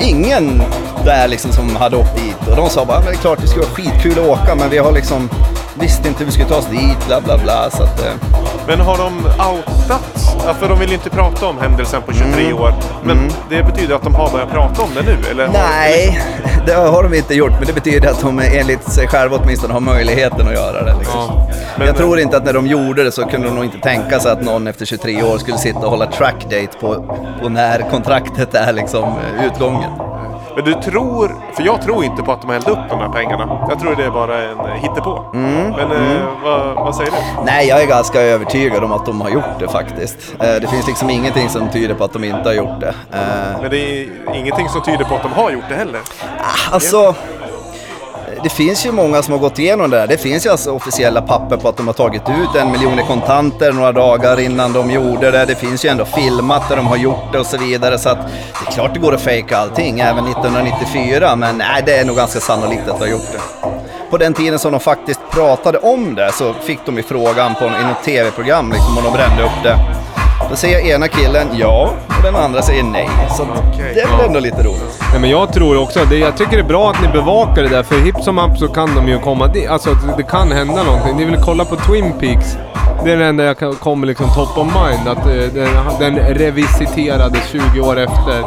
[0.00, 0.62] ingen
[1.04, 2.48] där liksom som hade åkt dit.
[2.50, 4.70] Och de sa bara, men det är klart det skulle vara skitkul att åka men
[4.70, 5.28] vi har liksom,
[5.80, 7.70] visste inte hur vi skulle ta oss dit, bla bla bla.
[7.70, 8.12] Så att, eh,
[8.66, 10.02] Men har de outat?
[10.46, 12.58] Ja, för de vill inte prata om händelsen på 23 Mm.
[12.62, 12.74] år.
[13.04, 15.16] Men det betyder att de har börjat prata om det nu?
[15.30, 16.20] Eller Nej,
[16.66, 19.80] det har de inte gjort, men det betyder att de enligt sig själva åtminstone har
[19.80, 20.94] möjligheten att göra det.
[20.98, 21.40] Liksom.
[21.78, 24.20] Men- jag tror inte att när de gjorde det så kunde de nog inte tänka
[24.20, 26.94] sig att någon efter 23 år skulle sitta och hålla track date på,
[27.42, 29.90] på när kontraktet är liksom eh, utgången.
[30.56, 33.08] Men du tror, för jag tror inte på att de har hällt upp de här
[33.08, 33.66] pengarna.
[33.68, 35.24] Jag tror det är bara en eh, hittepå.
[35.34, 37.16] Mm, Men eh, vad, vad säger du?
[37.44, 40.34] Nej, jag är ganska övertygad om att de har gjort det faktiskt.
[40.40, 42.94] Eh, Det finns liksom ingenting som tyder på att de inte har gjort det.
[43.12, 46.00] Eh, Men det är ingenting som tyder på att de har gjort det heller.
[46.72, 47.14] Alltså,
[48.42, 50.06] det finns ju många som har gått igenom det där.
[50.06, 53.02] Det finns ju alltså officiella papper på att de har tagit ut en miljon i
[53.02, 55.44] kontanter några dagar innan de gjorde det.
[55.44, 57.98] Det finns ju ändå filmat där de har gjort det och så vidare.
[57.98, 61.36] Så att det är klart det går att fejka allting, även 1994.
[61.36, 63.68] Men nej, det är nog ganska sannolikt att de har gjort det.
[64.10, 67.64] På den tiden som de faktiskt pratade om det så fick de ju frågan på,
[67.64, 70.05] i något tv-program liksom, om de brände upp det.
[70.50, 73.08] Då säger ena killen ja och den andra säger nej.
[73.36, 75.02] Så att det är väl ändå lite roligt.
[75.12, 77.68] Nej, men jag tror också, det, jag tycker det är bra att ni bevakar det
[77.68, 79.68] där för hipp som happ så kan de ju komma dit.
[79.68, 81.16] Alltså det, kan hända någonting.
[81.16, 82.56] Ni vill kolla på Twin Peaks.
[83.04, 85.08] Det är det enda jag kommer liksom top of mind.
[85.08, 85.68] Att eh, den,
[85.98, 88.42] den revisiterades 20 år efter.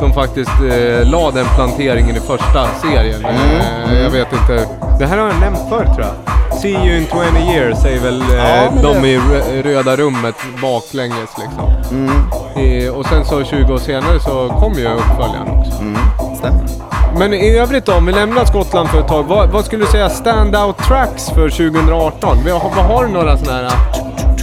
[0.00, 3.24] De faktiskt eh, la den planteringen i första serien.
[3.24, 4.66] Eh, jag vet inte.
[4.98, 6.14] Det här har jag nämnt förr tror jag.
[6.62, 9.96] See you in 20 years säger väl eh, Ja, men de det- i rö- röda
[9.96, 11.70] rummet baklänges liksom.
[12.56, 15.72] Eh, och sen så 20 år senare så kom ju uppföljaren också.
[16.38, 16.60] Stämmer.
[17.18, 19.22] Men i övrigt då, om vi lämnar Skottland för ett tag.
[19.24, 22.38] Vad, vad skulle du säga stand-out tracks för 2018?
[22.44, 23.70] Vi har, vad har du några sådana här...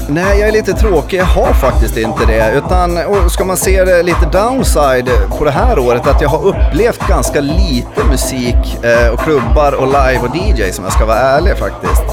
[0.09, 1.19] Nej, jag är lite tråkig.
[1.19, 2.51] Jag har faktiskt inte det.
[2.51, 6.47] Utan, och ska man se det lite downside på det här året, att jag har
[6.47, 11.17] upplevt ganska lite musik eh, och klubbar och live och DJ som jag ska vara
[11.17, 12.03] ärlig faktiskt.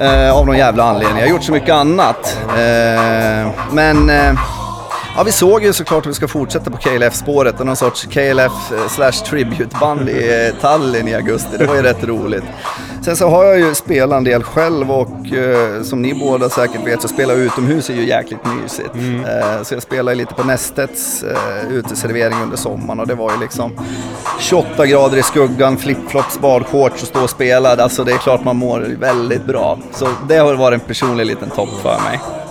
[0.00, 1.18] Eh, av någon jävla anledning.
[1.18, 2.38] Jag har gjort så mycket annat.
[2.48, 4.32] Eh, men eh,
[5.16, 8.72] ja, vi såg ju såklart att vi ska fortsätta på KLF-spåret och någon sorts KLF
[8.72, 11.56] eh, slash tributeband i eh, Tallinn i augusti.
[11.58, 12.44] Det var ju rätt roligt.
[13.04, 16.86] Sen så har jag ju spelat en del själv och eh, som ni båda säkert
[16.86, 18.90] vet så spela utomhus är ju jäkligt mysigt.
[19.26, 23.40] Eh, så jag spelade lite på Nestets eh, uteservering under sommaren och det var ju
[23.40, 23.72] liksom
[24.40, 27.76] 28 grader i skuggan, flipflops, badshorts och stå och spela.
[27.76, 29.78] Alltså det är klart man mår väldigt bra.
[29.92, 32.41] Så det har varit en personlig liten topp för mig.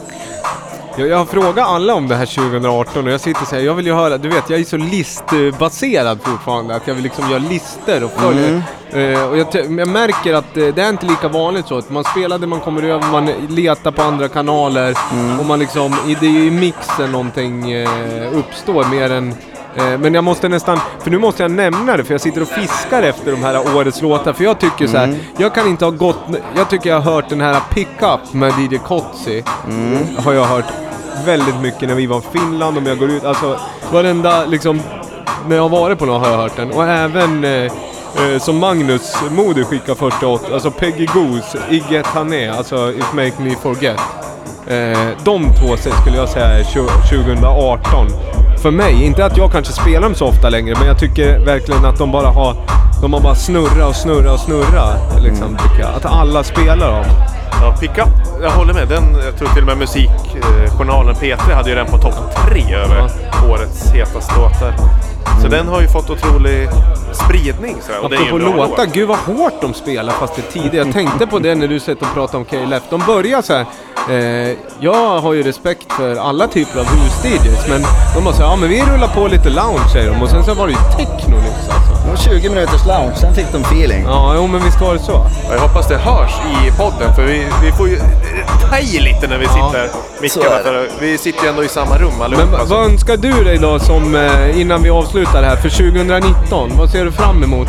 [0.98, 3.74] Jag, jag har frågat alla om det här 2018 och jag sitter och säger, jag
[3.74, 6.76] vill ju höra, du vet jag är så listbaserad fortfarande.
[6.76, 8.64] Att jag vill liksom göra listor och följa.
[8.92, 11.78] Eh, och jag, jag märker att eh, det är inte lika vanligt så.
[11.78, 14.96] Att man spelar det man kommer över, man letar på andra kanaler.
[15.39, 19.36] Och man liksom, det är ju i mixen någonting eh, uppstår mer än
[19.76, 23.04] men jag måste nästan, för nu måste jag nämna det för jag sitter och fiskar
[23.04, 24.34] efter de här årets låtar.
[24.34, 26.20] För jag tycker så här, jag kan inte ha gått,
[26.56, 29.44] jag tycker jag har hört den här Pick Up med DJ Kotzi.
[30.18, 30.66] Har jag hört
[31.26, 33.60] väldigt mycket när vi var i Finland, om jag går ut, alltså
[33.92, 34.82] varenda liksom,
[35.48, 36.72] när jag har varit på något har jag hört den.
[36.72, 42.50] Och även eh, eh, som Magnus Moder skickade första åt, alltså Peggy Goose, Igget Hané,
[42.50, 44.00] alltså If Make Me Forget.
[44.68, 48.08] Eh, de två skulle jag säga är tjo- 2018.
[48.62, 51.86] För mig, inte att jag kanske spelar dem så ofta längre, men jag tycker verkligen
[51.86, 52.55] att de bara har
[53.01, 54.84] de har bara snurra och snurra och snurra.
[55.24, 55.89] Liksom, tycker jag.
[55.95, 57.05] Att alla spelar dem.
[57.62, 58.09] Ja, Pickup,
[58.41, 58.88] jag håller med.
[58.88, 62.16] Den, jag tror till och med musikjournalen P3 hade ju den på topp
[62.47, 63.09] tre över
[63.51, 64.74] årets hetaste låtar.
[65.42, 66.70] Så den har ju fått otrolig
[67.26, 67.78] spridning.
[67.82, 68.94] Så här, och det är Apropå en bra låtar, låt.
[68.94, 70.74] gud vad hårt de spelar fast det är tidigt.
[70.74, 72.84] Jag tänkte på det när du satt och pratade om KLF.
[72.90, 73.66] De börjar så här,
[74.10, 77.82] Eh, jag har ju respekt för alla typer av hus-DJs men
[78.16, 80.54] de bara säger ja men vi rullar på lite lounge säger de och sen så
[80.54, 81.91] var det ju techno alltså.
[82.04, 84.04] Det var 20 minuters lounge, sen fick de feeling.
[84.08, 85.26] Ja, jo men visst var det så.
[85.52, 86.32] Jag hoppas det hörs
[86.68, 89.89] i podden för vi, vi får ju eh, ta i lite när vi sitter
[90.22, 90.84] mickarna.
[90.99, 92.45] vi sitter ju ändå i samma rum Men allihopa.
[92.58, 96.72] va- så- vad önskar du dig då som, eh, innan vi avslutar här, för 2019?
[96.78, 97.68] Vad ser du fram emot?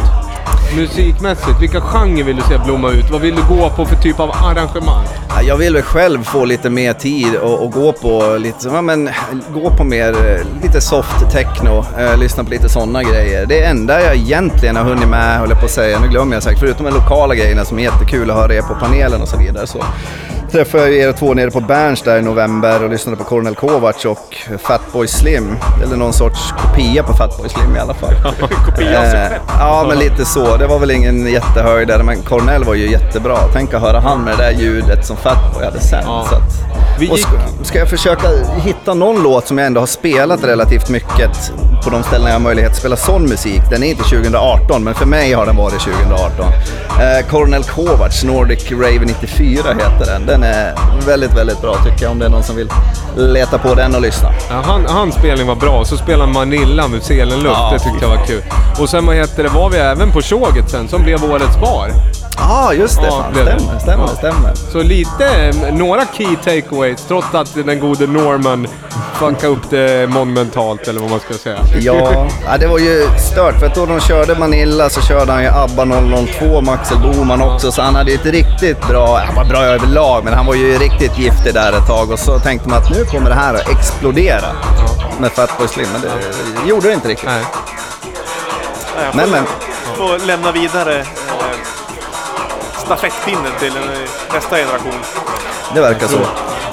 [0.76, 3.11] Musikmässigt, vilka genrer vill du se blomma ut?
[3.11, 5.05] Vad vill du gå på för typ av arrangemang?
[5.28, 8.82] Ja, Jag vill väl själv få lite mer tid och, och gå på lite, ja,
[8.82, 9.11] men,
[9.55, 13.47] gå på mer, eh, lite soft techno, eh, lyssna på lite sådana grejer.
[13.47, 16.43] Det enda jag egentligen har hunnit med, höll jag på att säga, nu glömmer jag
[16.43, 19.36] säkert, förutom de lokala grejerna som är jättekul att höra er på panelen och så
[19.36, 19.66] vidare.
[19.66, 19.84] Så
[20.53, 24.05] träffade jag er två nere på Berns där i november och lyssnade på Cornel Kovacs
[24.05, 25.57] och Fatboy Slim.
[25.85, 28.15] Eller någon sorts kopia på Fatboy Slim i alla fall.
[28.67, 29.41] Kopia av sig Eh, själv.
[29.59, 30.57] ja, men lite så.
[30.57, 33.39] Det var väl ingen jättehöjdare, men Cornell var ju jättebra.
[33.53, 36.03] Tänk att höra han med det där ljudet som Fatboy hade sen.
[36.07, 36.27] Ja.
[36.29, 37.31] Så att, och ska,
[37.65, 41.53] ska jag försöka hitta någon låt som jag ändå har spelat relativt mycket
[41.85, 43.61] på de ställen jag har möjlighet att spela sån musik.
[43.71, 46.47] Den är inte 2018, men för mig har den varit 2018.
[47.01, 50.27] Eh, Cornel Kovacs Nordic Rave 94 heter den.
[50.27, 50.74] Den är
[51.07, 52.68] väldigt, väldigt bra tycker jag om det är någon som vill
[53.16, 54.28] leta på den och lyssna.
[54.51, 58.16] Ja, han, hans spelning var bra, så spelade Manilla med Selenluft, Ja, det tyckte jag
[58.16, 58.43] var kul.
[58.80, 61.90] Och sen vad heter det, var vi även på Tjoget sen, som blev Årets bar.
[62.39, 63.07] Ja, ah, just det.
[63.07, 63.33] Ja, fan.
[63.33, 63.59] blev det.
[63.61, 64.16] Stämmer, stämmer, Ja.
[64.16, 64.55] stämmer.
[64.72, 68.68] Så lite, eh, några key takeaways, trots att den gode Norman
[69.14, 71.59] fuckade upp det monumentalt, eller vad man ska säga.
[71.80, 75.43] Ja, ja, det var ju stört för att då de körde Manilla så körde han
[75.43, 79.35] ju ABBA 002 med Axel Boman också så han hade ju ett riktigt bra, han
[79.35, 82.68] var bra överlag men han var ju riktigt giftig där ett tag och så tänkte
[82.68, 84.47] man att nu kommer det här att explodera
[85.20, 86.09] med Fatboy Slim men det,
[86.62, 87.28] det gjorde det inte riktigt.
[87.28, 87.43] Nej.
[88.97, 89.45] Nej, får, Men, men.
[89.97, 91.05] får lämna vidare
[92.97, 93.82] stafettpinnen till eh,
[94.34, 94.95] nästa generation.
[95.74, 96.16] Det verkar så.
[96.16, 96.24] Det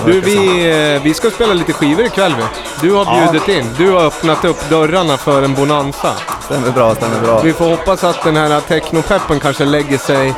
[0.05, 2.43] Du, verkar vi, eh, vi ska spela lite skivor ikväll vi.
[2.87, 3.31] Du har Ja.
[3.31, 3.69] bjudit in.
[3.77, 6.13] Du har öppnat upp dörrarna för en bonanza.
[6.45, 7.39] Stämmer bra, stämmer bra.
[7.39, 10.33] Vi får hoppas att den här technopeppen kanske lägger sig...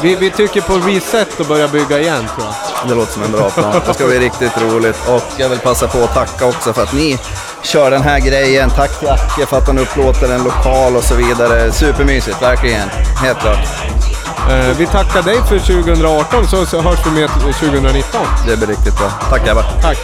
[0.00, 2.88] Vi, vi tycker på reset och börja bygga igen tror jag.
[2.88, 3.80] Det låter som en bra plan.
[3.86, 6.92] Det ska bli riktigt roligt och jag vill passa på att tacka också för att
[6.92, 7.18] ni
[7.62, 8.70] kör den här grejen.
[8.70, 11.72] Tack till Acke för att han upplåter en lokal och så vidare.
[11.72, 12.88] Supermysigt, verkligen.
[13.22, 13.58] Helt klart.
[14.50, 18.20] Eh, vi tackar dig för 2018 så, så hörs vi med 2019.
[18.46, 19.10] Det blir riktigt bra.
[19.30, 19.64] Tack grabbar.
[19.82, 19.98] Tack!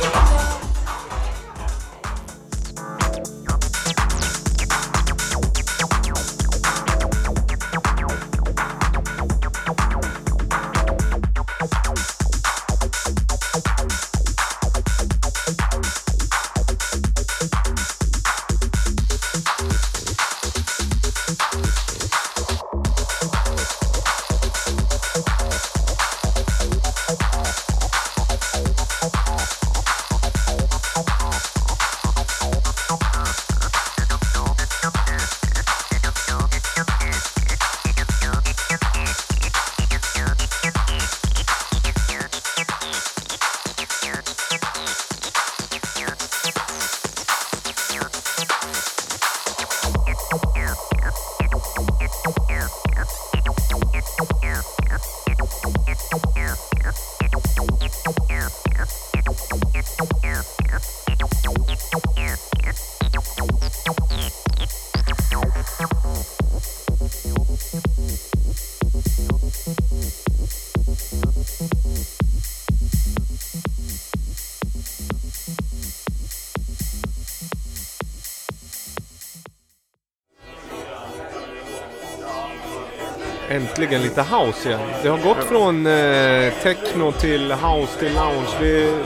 [83.79, 84.81] Äntligen lite house igen.
[85.03, 88.49] Det har gått från eh, techno till house till lounge.
[88.61, 89.03] Det är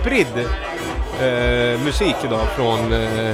[0.00, 0.46] spridd
[1.20, 3.30] eh, musik idag från eh,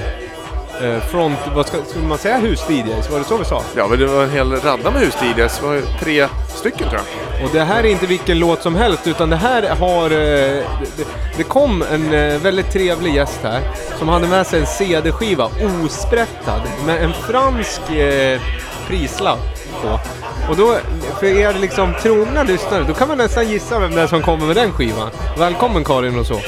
[0.82, 3.10] eh, front, vad ska, ska man säga hus-DJs?
[3.10, 3.62] Var det så vi sa?
[3.76, 5.60] Ja, men det var en hel radda med hus-DJs.
[5.60, 7.44] Det var tre stycken tror jag.
[7.44, 10.10] Och det här är inte vilken låt som helst utan det här har...
[10.10, 10.64] Eh,
[10.96, 11.06] det,
[11.36, 13.62] det kom en eh, väldigt trevlig gäst här
[13.98, 15.50] som hade med sig en CD-skiva
[15.84, 18.40] osprättad med en fransk eh,
[18.88, 19.38] prislapp
[19.82, 20.00] på.
[20.48, 20.76] Och då,
[21.20, 24.46] för er liksom trogna lyssnare, då kan man nästan gissa vem det är som kommer
[24.46, 25.10] med den skivan.
[25.38, 26.40] Välkommen Karin och så.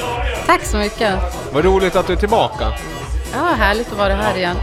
[0.45, 1.13] Tack så mycket.
[1.53, 2.71] Vad roligt att du är tillbaka.
[3.33, 4.55] Ja, härligt att vara här igen.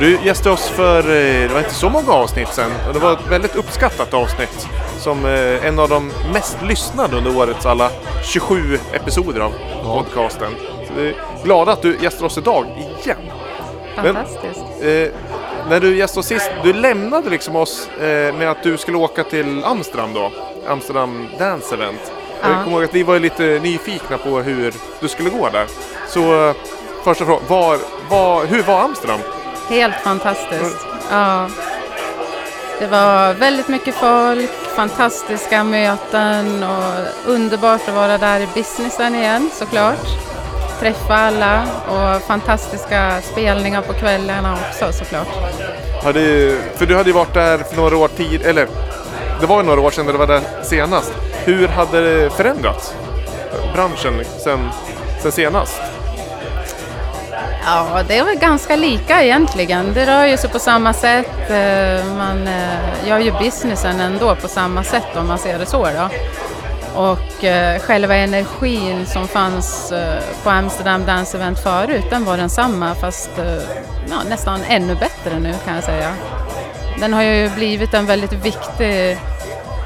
[0.00, 3.12] Du gästade oss för, eh, det var inte så många avsnitt sen, och det var
[3.12, 4.66] ett väldigt uppskattat avsnitt.
[4.98, 7.90] Som eh, en av de mest lyssnade under årets alla
[8.24, 9.52] 27 episoder av
[9.84, 10.50] podcasten.
[10.88, 11.14] Så vi är
[11.44, 12.66] glada att du gästar oss idag
[13.04, 13.16] igen.
[13.96, 14.64] Men- Fantastiskt.
[14.82, 15.31] Eh,
[15.68, 19.64] när du gästade sist, du lämnade liksom oss eh, med att du skulle åka till
[19.64, 20.32] Amsterdam då.
[20.68, 22.12] Amsterdam Dance Event.
[22.42, 22.64] Jag Ja.
[22.64, 25.66] kommer ihåg att vi var lite nyfikna på hur du skulle gå där.
[26.08, 26.54] Så eh,
[27.04, 27.78] första frågan, var,
[28.10, 29.20] var, hur var Amsterdam?
[29.68, 30.86] Helt fantastiskt.
[31.10, 31.48] Ja.
[32.78, 39.50] Det var väldigt mycket folk, fantastiska möten och underbart att vara där i businessen igen
[39.52, 40.06] såklart.
[40.82, 45.28] Träffa alla och fantastiska spelningar på kvällarna också såklart.
[46.04, 48.66] Hade, för du hade ju varit där för några år tid, eller
[49.40, 51.12] det var ju några år sedan du var där senast.
[51.44, 52.94] Hur hade det förändrats?
[53.74, 54.68] Branschen sen,
[55.22, 55.80] sen senast?
[57.66, 59.92] Ja, det är väl ganska lika egentligen.
[59.94, 61.50] Det rör ju sig på samma sätt.
[61.50, 65.84] eh, Man eh, gör ju businessen ändå på samma sätt om man ser det så.
[65.84, 66.08] Då.
[66.94, 72.94] Och eh, själva energin som fanns eh, på Amsterdam Dance Event förut, den var densamma
[72.94, 73.62] fast eh,
[74.10, 76.14] ja, nästan ännu bättre nu kan jag säga.
[77.00, 79.10] Den har ju blivit en väldigt viktig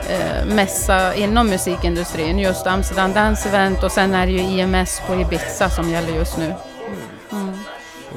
[0.09, 5.15] eh, mässa inom musikindustrin, just Amsterdam Dance Event och sen är det ju IMS på
[5.15, 6.55] Ibiza som gäller just nu.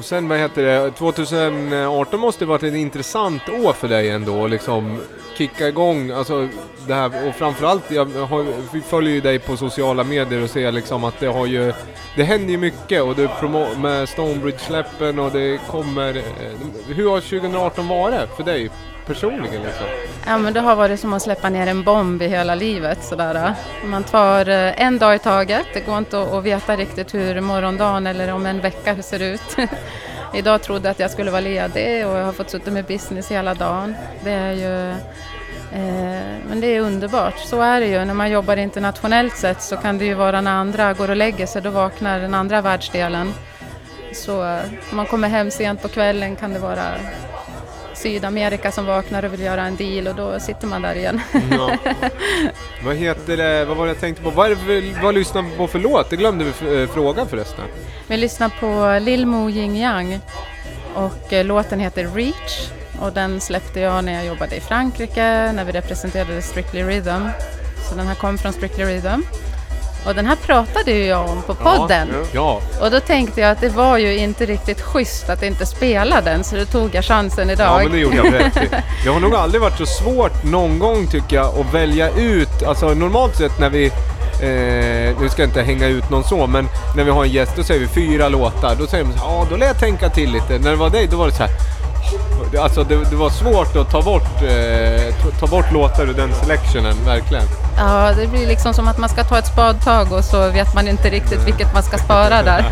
[0.00, 5.00] Och sen vad heter det, 2018 måste varit ett intressant år för dig ändå liksom
[5.38, 6.48] kicka igång, alltså
[6.86, 10.72] det här och framförallt jag har, vi följer ju dig på sociala medier och ser
[10.72, 11.72] liksom att det har ju
[12.16, 13.30] det händer ju mycket och det
[13.78, 18.70] med Stonebridge-släppen och det kommer eh, hur har 2018 varit för dig?
[19.14, 19.86] Personligen liksom?
[20.26, 23.04] Ja, men det har varit som att släppa ner en bomb i hela livet.
[23.04, 23.54] Sådär.
[23.84, 25.66] Man tar eh, en dag i taget.
[25.74, 29.56] Det går inte att veta riktigt hur morgondagen eller om en vecka ser ut.
[30.34, 33.30] Idag trodde jag att jag skulle vara ledig och jag har fått sitta med business
[33.30, 33.94] hela dagen.
[34.24, 34.90] Det är ju
[35.72, 37.38] eh, men det är underbart.
[37.38, 38.04] Så är det ju.
[38.04, 41.46] När man jobbar internationellt sett så kan det ju vara när andra går och lägger
[41.46, 43.32] sig, då vaknar den andra världsdelen.
[44.12, 46.84] Så eh, om man kommer hem sent på kvällen kan det vara
[48.00, 51.20] Sydamerika som vaknar och vill göra en deal och då sitter man där igen.
[51.50, 51.76] Ja.
[52.84, 54.30] vad heter det, vad var det jag tänkte på?
[54.30, 56.10] Vad, för, vad lyssnar vi på för låt?
[56.10, 57.64] Det glömde vi eh, fråga förresten.
[58.06, 60.20] Vi lyssnar på Lil Mo Ying Yang
[60.94, 62.70] och eh, låten heter Reach
[63.00, 67.28] och den släppte jag när jag jobbade i Frankrike när vi representerade Strictly Rhythm.
[67.88, 69.22] Så den här kom från Strictly Rhythm.
[70.06, 72.08] Och den här pratade ju jag om på podden.
[72.32, 72.60] Ja.
[72.80, 76.44] Och då tänkte jag att det var ju inte riktigt schysst att inte spela den
[76.44, 77.66] så då tog jag chansen idag.
[77.66, 78.68] Ja men det gjorde jag rätt i.
[79.04, 82.88] Det har nog aldrig varit så svårt någon gång tycker jag att välja ut, alltså
[82.94, 83.92] normalt sett när vi
[84.42, 87.52] Eh, nu ska jag inte hänga ut någon så, men när vi har en gäst
[87.56, 88.76] då säger vi fyra låtar.
[88.78, 90.58] Då säger de så ja då lär jag tänka till lite.
[90.58, 91.52] När det var dig då var det så här.
[92.58, 96.94] Alltså det, det var svårt att ta bort, eh, ta- bort låtar ur den selectionen,
[97.06, 97.44] verkligen.
[97.78, 100.88] Ja, det blir liksom som att man ska ta ett spadtag och så vet man
[100.88, 102.64] inte riktigt vilket man ska spara där.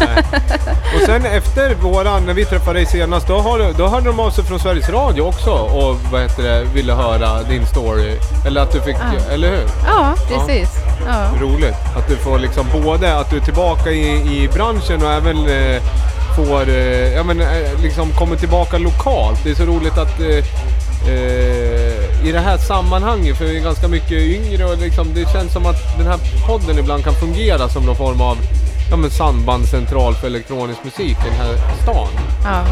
[0.95, 4.31] Och sen efter våran, när vi träffade dig senast, då, har, då hörde de av
[4.31, 8.17] sig från Sveriges Radio också och vad heter det, ville höra din story.
[8.47, 9.33] Eller att du fick, Ja.
[9.35, 9.65] eller hur?
[9.87, 10.69] Ja, precis.
[11.07, 11.41] Ja.
[11.41, 15.37] Roligt att du får liksom både att du är tillbaka i, i branschen och även
[15.49, 15.83] eh,
[16.45, 19.45] får, eh, ja men eh, liksom kommer tillbaka lokalt.
[19.45, 20.45] Det är så roligt att eh,
[21.13, 25.53] eh i det här sammanhanget, för vi är ganska mycket yngre och liksom, det känns
[25.53, 28.37] som att den här podden ibland kan fungera som någon form av
[28.91, 32.09] ja, men sambandscentral för elektronisk musik i den här stan.
[32.45, 32.65] Ja,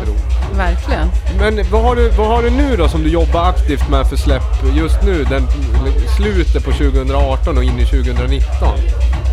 [0.56, 1.08] verkligen.
[1.38, 4.16] Men vad har, du, vad har du nu då som du jobbar aktivt med för
[4.16, 5.24] släpp just nu?
[5.24, 5.46] Den,
[6.16, 8.68] slutet på 2018 och in i 2019?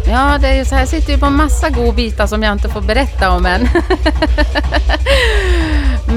[0.08, 2.82] Ja, det är ju så här, sitter ju på massa godbitar som jag inte får
[2.82, 3.68] berätta om än.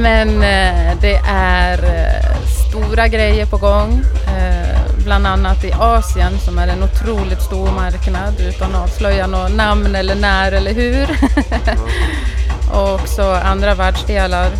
[0.01, 2.37] Men eh, det är eh,
[2.69, 4.03] stora grejer på gång.
[5.07, 9.97] Bland annat i Asien som är en otroligt stor marknad utan att avslöja något namn
[9.97, 11.11] eller när eller hur.
[12.73, 14.51] och också andra världsdelar.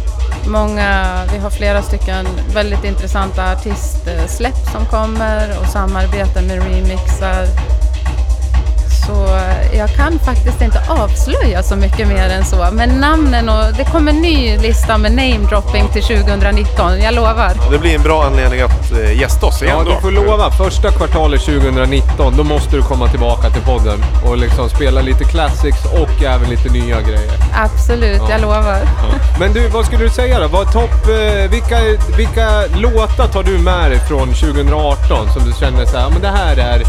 [0.49, 7.47] Många, vi har flera stycken väldigt intressanta artistsläpp som kommer och samarbeten med remixar.
[9.07, 9.29] Så
[9.77, 12.69] jag kan faktiskt inte avslöja så mycket mer än så.
[12.73, 17.53] Men namnen och det kommer en ny lista med namedropping till 2019, jag lovar.
[17.71, 20.51] Det blir en bra anledning att eh, gästa oss igen Ja, du får lova.
[20.51, 25.85] Första kvartalet 2019, då måste du komma tillbaka till podden och liksom spela lite classics
[25.85, 27.33] och även lite nya grejer.
[27.55, 28.81] Absolut, jag lovar.
[29.41, 30.49] Men du, vad skulle du säga då?
[30.49, 31.79] Vad topp, eh, vilka,
[32.17, 36.29] vilka låtar tar du med dig från 2018 som du känner så här, men det
[36.29, 36.83] här är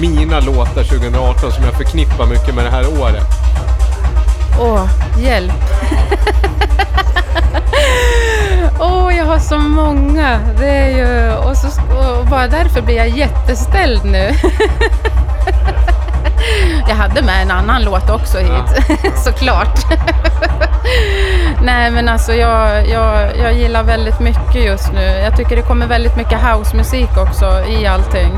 [0.00, 3.26] mina låtar 2018 som jag förknippar mycket med det här året?
[4.60, 4.88] Åh,
[5.18, 5.52] hjälp.
[8.80, 10.40] Åh, jag har så många.
[10.58, 11.32] Det är ju...
[11.32, 14.30] Och, så, och bara därför blir jag jätteställd nu.
[16.88, 19.78] Jag hade med en annan låt också hit, såklart.
[21.62, 25.02] Nej men alltså jag, jag, jag gillar väldigt mycket just nu.
[25.02, 28.32] Jag tycker det kommer väldigt mycket housemusik också i allting.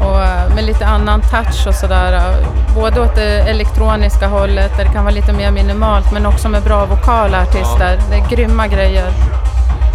[0.00, 2.12] Och eh, med lite annan touch och sådär.
[2.12, 6.48] eh, Både åt det elektroniska hållet där det kan vara lite mer minimalt men också
[6.48, 8.00] med bra vokala artister.
[8.10, 9.10] Det är grymma grejer.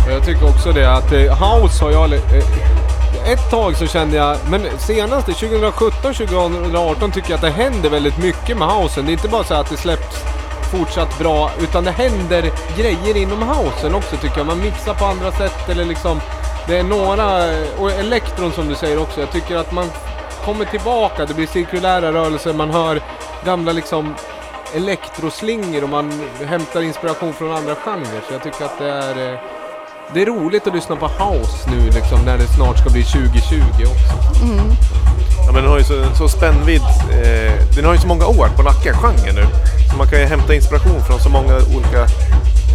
[0.10, 2.14] Jag tycker också det att eh, house har jag...
[3.26, 8.58] Ett tag så kände jag, men senaste 2017-2018 tycker jag att det händer väldigt mycket
[8.58, 9.06] med housen.
[9.06, 10.18] Det är inte bara så att det släpps
[10.72, 14.48] fortsatt bra, utan det händer grejer inom housen också tycker jag.
[14.48, 16.22] Man mixar på andra sätt eller liksom...
[16.68, 17.28] Det är några...
[17.80, 19.20] Och elektron som du säger också.
[19.20, 19.86] Jag tycker att man
[20.46, 21.26] kommer tillbaka.
[21.26, 22.54] Det blir cirkulära rörelser.
[22.54, 23.02] Man hör
[23.46, 24.16] gamla liksom
[24.76, 28.22] elektroslingor och man hämtar inspiration från andra genrer.
[28.28, 29.34] Så jag tycker att det är...
[29.34, 29.40] eh,
[30.14, 33.56] Det är roligt att lyssna på house nu liksom när det snart ska bli 2020
[33.80, 34.14] också.
[35.46, 36.82] Ja, men den har ju så, så spännvidd.
[37.12, 39.46] Eh, den har ju så många år på nacken, genren nu.
[39.92, 42.02] Så man kan ju hämta inspiration från så många olika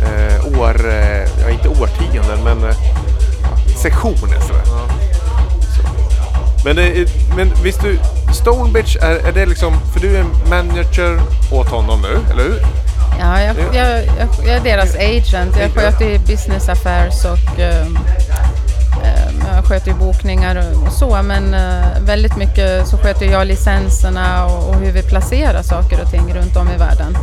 [0.07, 2.76] eh, år, eh, ja inte årtionden, men eh,
[3.79, 4.64] sektioner sådär.
[4.64, 5.83] Så.
[6.64, 7.99] Men, det, men visst du,
[8.33, 11.20] Stonebridge, är, är det liksom, för du är manager
[11.53, 12.61] åt honom nu, eller hur?
[13.20, 15.57] Ja, jag, jag, jag, jag är deras agent.
[15.61, 17.99] Jag sköter business affairs och ehm,
[19.55, 21.22] jag sköter ju bokningar och- så.
[21.22, 26.34] Men eh, väldigt mycket så sköter jag licenserna och, hur vi placerar saker och ting
[26.34, 27.16] runt om i världen.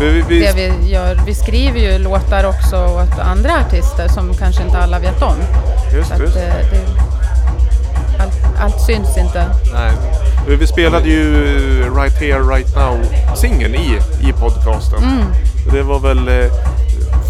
[0.00, 4.62] Vi, vi, Det vi gör, vi skriver ju låtar också åt andra artister som kanske
[4.62, 5.34] inte alla vet om.
[5.94, 6.36] Just, Så att, just.
[6.36, 6.80] eh, det,
[8.22, 9.44] allt, allt syns inte.
[9.74, 9.92] Nej.
[10.48, 11.34] Vi spelade ju
[11.96, 12.98] Right Here Right Now
[13.36, 15.02] singeln i, i podcasten.
[15.02, 15.24] Mm.
[15.72, 16.50] Det var väl eh,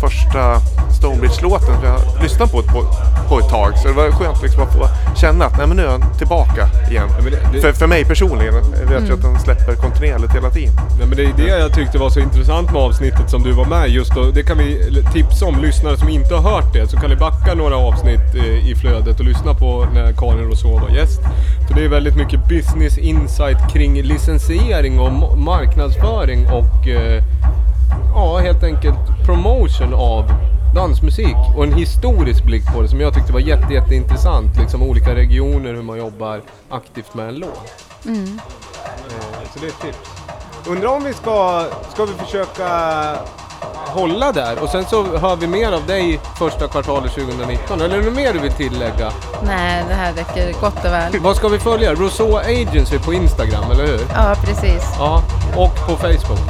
[0.01, 0.61] första
[0.99, 2.85] Stonebridge-låten som jag lyssnat på, på
[3.29, 3.79] på ett tag.
[3.79, 6.69] Så det var skönt liksom att få känna att nej, men nu är han tillbaka
[6.91, 7.09] igen.
[7.23, 8.55] men det- det- För, för mig personligen.
[8.81, 10.75] Jag vet ju att den släpper kontinuerligt hela tiden.
[10.99, 13.65] Nej, men det är det jag tyckte var så intressant med avsnittet som du var
[13.65, 14.23] med just då.
[14.35, 16.89] Det kan vi tipsa om, lyssnare som inte har hört det.
[16.89, 20.79] Så kan ni backa några avsnitt eh, i flödet och lyssna på när Karin Rousseau
[20.81, 21.21] var gäst.
[21.69, 27.23] För det är väldigt mycket business insight kring licensiering och ma- marknadsföring och eh,
[28.15, 30.25] ja, helt enkelt promotion av
[30.75, 31.37] dansmusik.
[31.57, 34.57] Och en historisk blick på det som jag tyckte var jätte, jätteintressant.
[34.61, 36.41] Liksom olika regioner, hur man jobbar
[36.71, 37.85] aktivt med en låt.
[38.07, 38.41] Mm.
[39.09, 39.99] Eh, Så det är ett tips.
[40.69, 42.69] Undrar om vi ska, ska vi försöka
[43.87, 47.81] hålla där och sen så hör vi mer av dig första kvartalet 2019.
[47.81, 49.11] Eller är det något mer du vill tillägga?
[49.43, 51.19] Nej, det här räcker gott och väl.
[51.21, 51.95] Vad ska vi följa?
[51.95, 54.01] Rousseau Agency på Instagram, eller hur?
[54.15, 54.83] Ja, precis.
[54.99, 55.23] Ja,
[55.57, 56.41] och på Facebook.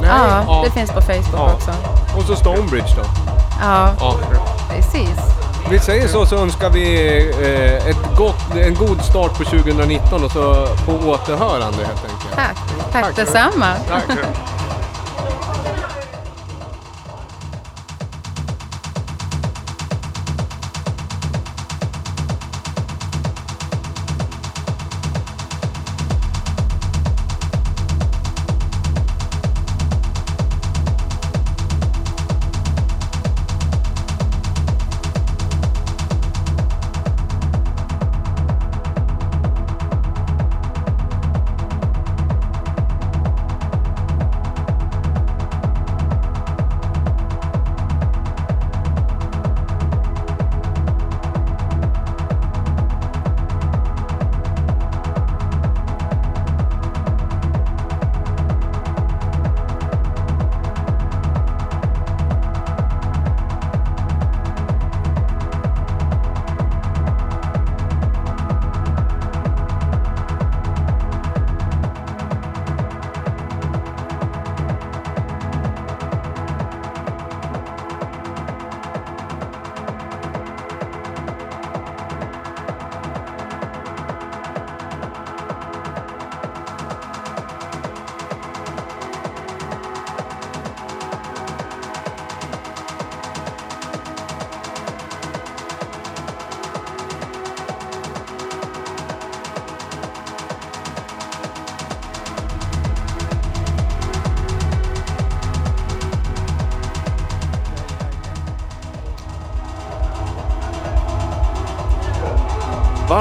[0.00, 0.10] Nej,
[0.46, 1.52] Ja, det finns på Facebook Ja.
[1.54, 1.70] också.
[2.16, 3.02] Och så Stonebridge då.
[3.62, 4.14] Ja, Ja.
[4.70, 5.18] precis.
[5.70, 10.30] Vi säger så så önskar vi eh, ett gott, en god start på 2019 och
[10.30, 12.34] så på återhörande helt enkelt.
[12.34, 12.56] Tack.
[12.92, 13.66] Tack detsamma.
[13.88, 14.18] Tack.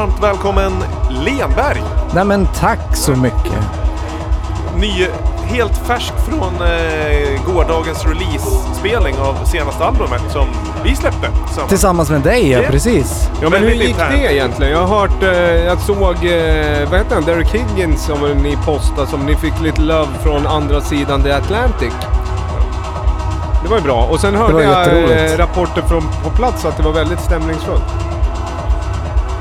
[0.06, 0.74] Varmt välkommen
[1.10, 1.84] Lenberg!
[2.14, 3.54] Nej men tack så mycket.
[4.78, 5.08] Ny,
[5.44, 10.48] helt färsk från eh, gårdagens release-spelning av senaste albumet som
[10.84, 11.28] vi släppte.
[11.46, 11.70] tillsammans.
[11.70, 12.70] Tillsammans med dig, ja Ja.
[12.70, 13.30] precis.
[13.42, 14.12] Ja men hur Väldigt gick internt.
[14.22, 14.72] det egentligen?
[14.72, 19.08] Jag har hört, eh, jag såg, eh, vad heter han, Derek Higgins som ni postade
[19.08, 21.94] som ni fick lite love från andra sidan The Atlantic.
[23.64, 24.08] Det var ju bra.
[24.12, 24.88] Och sen hörde jag
[25.32, 27.84] eh, rapporter från på plats att det var väldigt stämningsfullt.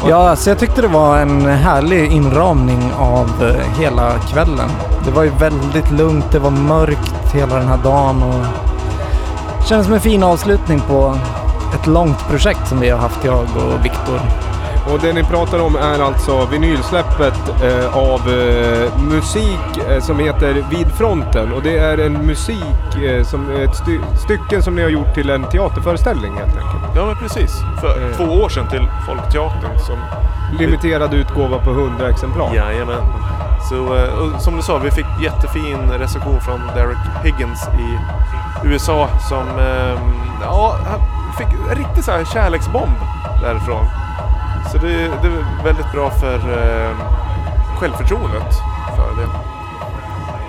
[0.08, 4.68] Ja, alltså jag tyckte det var en härlig inramning av eh, hela kvällen.
[5.04, 8.44] Det var ju väldigt lugnt, det var mörkt hela den här dagen och
[9.58, 11.18] det kändes som en fin avslutning på
[11.74, 14.20] ett långt projekt som vi har haft, jag och Viktor.
[14.92, 20.64] Och det ni pratar om är alltså vinylsläppet eh, av eh, musik eh, som heter
[20.70, 21.52] Vid fronten.
[21.52, 25.30] Och det är en musik eh, som ett sty stycken som ni har gjort till
[25.30, 26.96] en teaterföreställning helt enkelt.
[26.96, 27.50] Ja men precis.
[27.84, 28.16] För Eh.
[28.16, 29.96] två år sedan till Folkteatern som...
[30.58, 32.54] Limiterad utgåva på 100 exemplar.
[32.54, 33.02] Jajamän.
[33.68, 37.98] Så eh, och som du sa, vi fick jättefin recension från Derek Higgins i
[38.68, 39.98] USA som ehm,
[40.42, 40.74] ja,
[41.38, 42.92] fick en riktig så här kärleksbomb
[43.42, 43.84] därifrån.
[44.72, 46.90] Så det, det är väldigt bra för eh,
[47.80, 48.54] självförtroendet
[48.96, 49.28] för det.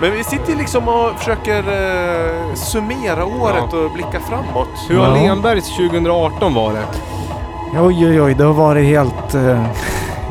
[0.00, 4.68] Men vi sitter ju liksom och försöker eh, summera året och blicka framåt.
[4.88, 5.22] Hur har Ja.
[5.22, 7.02] Lenbergs 2018 varit?
[7.74, 9.66] Oj, oj, oj, det har varit helt eh,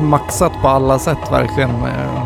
[0.00, 1.70] maxat på alla sätt verkligen.
[1.70, 2.22] Eh,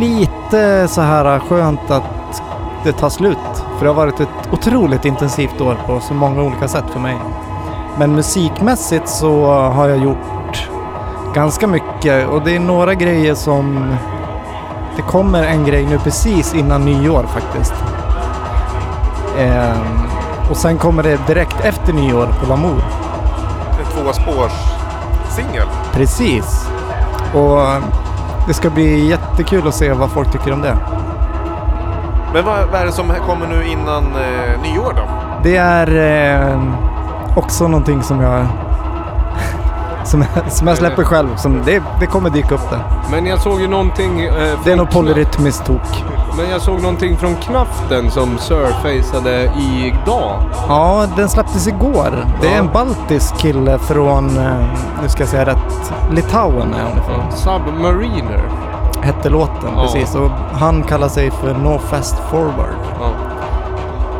[0.00, 2.42] lite så här skönt att
[2.84, 3.38] det tar slut.
[3.78, 7.16] För det har varit ett otroligt intensivt år på så många olika sätt för mig.
[7.98, 10.68] Men musikmässigt så har jag gjort
[11.34, 13.94] ganska mycket och det är några grejer som...
[14.96, 17.74] Det kommer en grej nu precis innan nyår faktiskt.
[19.38, 23.05] Eh, och sen kommer det direkt efter nyår på Lamour.
[24.06, 24.52] En tvåspårs
[25.28, 25.66] singel.
[25.92, 26.68] Precis.
[27.34, 27.58] Och
[28.46, 30.76] det ska bli jättekul att se vad folk tycker om det.
[32.32, 35.02] Men vad, vad är det som kommer nu innan eh, nyår då?
[35.42, 36.60] Det är eh,
[37.36, 38.46] också någonting som jag,
[40.06, 41.36] som, jag- som jag släpper själv.
[41.36, 42.82] Som det, det kommer dyka upp där.
[43.10, 44.20] Men jag såg ju någonting...
[44.24, 46.04] Eh, Det är nog polyrytmiskt tok.
[46.36, 50.42] Men jag såg någonting från Knaften som surfaceade idag.
[50.68, 52.24] Ja, den släpptes igår.
[52.40, 54.52] Det är en baltisk kille från, eh,
[55.02, 57.32] nu ska jag säga rätt, Litauen är han ifrån.
[57.32, 58.42] Submariner.
[59.02, 59.82] Hette låten, Ja.
[59.82, 60.14] precis.
[60.14, 62.76] Och han kallar sig för No Fast Forward.
[63.00, 63.10] Ja.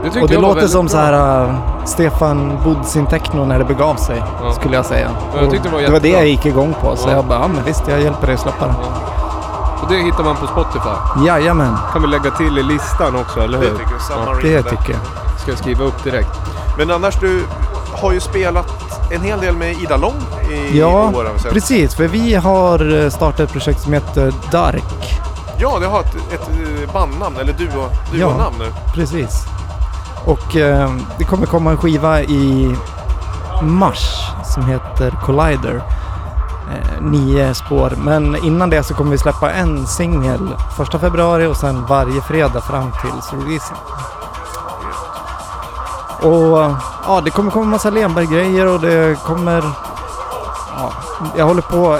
[0.02, 0.90] Det Och det låter som bra.
[0.92, 1.54] så här uh,
[1.84, 4.52] Stefan Bodzin Techno när det begav sig, Ja.
[4.52, 5.08] skulle jag säga.
[5.34, 7.12] Ja, jag det var det var det jag gick igång på, så Ja.
[7.14, 8.74] jag bara, ja men visst, jag hjälper dig att släppa det.
[9.82, 11.26] Och det hittar man på Spotify.
[11.26, 13.64] Jajamän, Kan vi lägga till i listan också, eller hur?
[13.66, 14.64] Det tycker jag.
[14.64, 15.00] Det tycker jag.
[15.40, 16.28] Ska jag skriva upp direkt.
[16.78, 17.42] Men annars, du
[18.02, 18.66] har ju spelat
[19.12, 20.14] en hel del med Ida Lång
[20.50, 21.38] i Ja, år.
[21.38, 21.52] sett.
[21.52, 21.94] precis.
[21.94, 24.84] För vi har eh, startat ett projekt som heter Dark.
[25.58, 28.72] Ja, det har ett, ett eh, bandnamn, eller duo, duonamn nu.
[28.94, 29.46] Precis.
[30.26, 32.76] Och eh, det kommer komma en skiva i
[33.62, 35.82] mars som heter Collider.
[36.70, 37.92] Eh, nio spår.
[38.04, 42.60] Men innan det så kommer vi släppa en singel första februari och sen varje fredag
[42.60, 43.76] fram till releasen.
[46.20, 46.76] Och
[47.06, 49.64] ja, det kommer komma massa Lenberg-grejer och det kommer...
[50.76, 50.92] Ja,
[51.36, 51.98] jag håller på...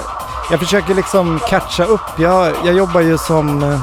[0.51, 2.19] Jag försöker liksom catcha upp.
[2.19, 3.79] Jag, jag jobbar ju som, eh,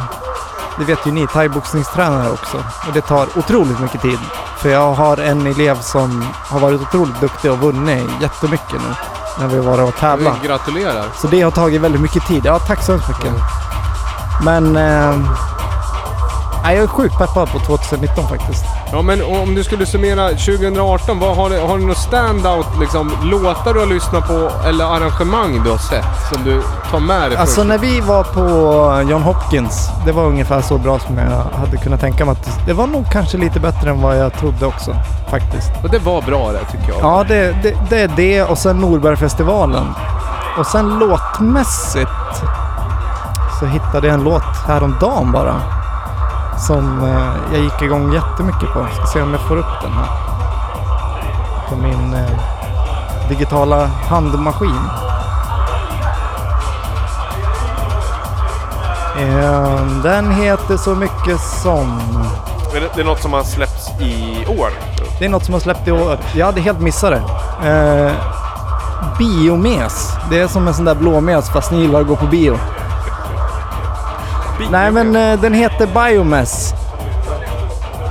[0.78, 2.56] det vet ju ni, thaiboxningstränare också.
[2.56, 4.18] Och det tar otroligt mycket tid.
[4.58, 8.94] För jag har en elev som har varit otroligt duktig och vunnit jättemycket nu.
[9.38, 10.38] När vi var och tävlat.
[10.42, 11.04] Vi gratulerar.
[11.16, 12.42] Så det har tagit väldigt mycket tid.
[12.44, 13.32] Ja, tack så hemskt mycket.
[14.44, 14.76] Men...
[14.76, 15.53] Eh,
[16.64, 18.64] nej, jag är sjukt peppad på 2019 faktiskt.
[18.92, 23.12] Ja men om du skulle summera 2018, vad har, du, har du något standout liksom,
[23.22, 27.38] låtar du har lyssnat på eller arrangemang du har sett som du tar med dig?
[27.38, 31.76] Alltså när vi var på John Hopkins, det var ungefär så bra som jag hade
[31.76, 32.32] kunnat tänka mig.
[32.32, 34.96] att Det var nog kanske lite bättre än vad jag trodde också,
[35.30, 35.70] faktiskt.
[35.82, 36.98] Och det var bra det tycker jag.
[37.02, 39.86] Ja, det, det, det är det och sen Norbergfestivalen.
[40.58, 42.10] Och sen låtmässigt
[43.60, 45.83] så hittade jag en låt häromdagen bara.
[46.66, 48.86] Som eh, jag gick igång jättemycket på.
[48.94, 50.08] Ska se om jag får upp den här.
[51.68, 54.80] På min eh, digitala handmaskin.
[59.20, 61.98] Eh, den heter så mycket som...
[62.72, 64.70] Men det, är något som har släppts i år.
[65.18, 66.18] Det är något som har släppt i år.
[66.34, 67.68] Jag hade helt missat det.
[67.68, 68.12] Eh,
[69.18, 70.12] biomes.
[70.30, 72.58] Det är som en sån där blåmes fast ni gillar att gå på bio.
[74.70, 76.74] Nej men eh, den heter Biomes.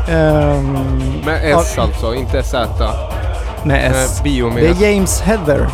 [0.08, 0.74] Ehm,
[1.26, 2.70] Med S alltså, inte Z.
[3.64, 4.18] med S.
[4.18, 4.56] Eh, Biomes.
[4.56, 5.68] Det är James Heather.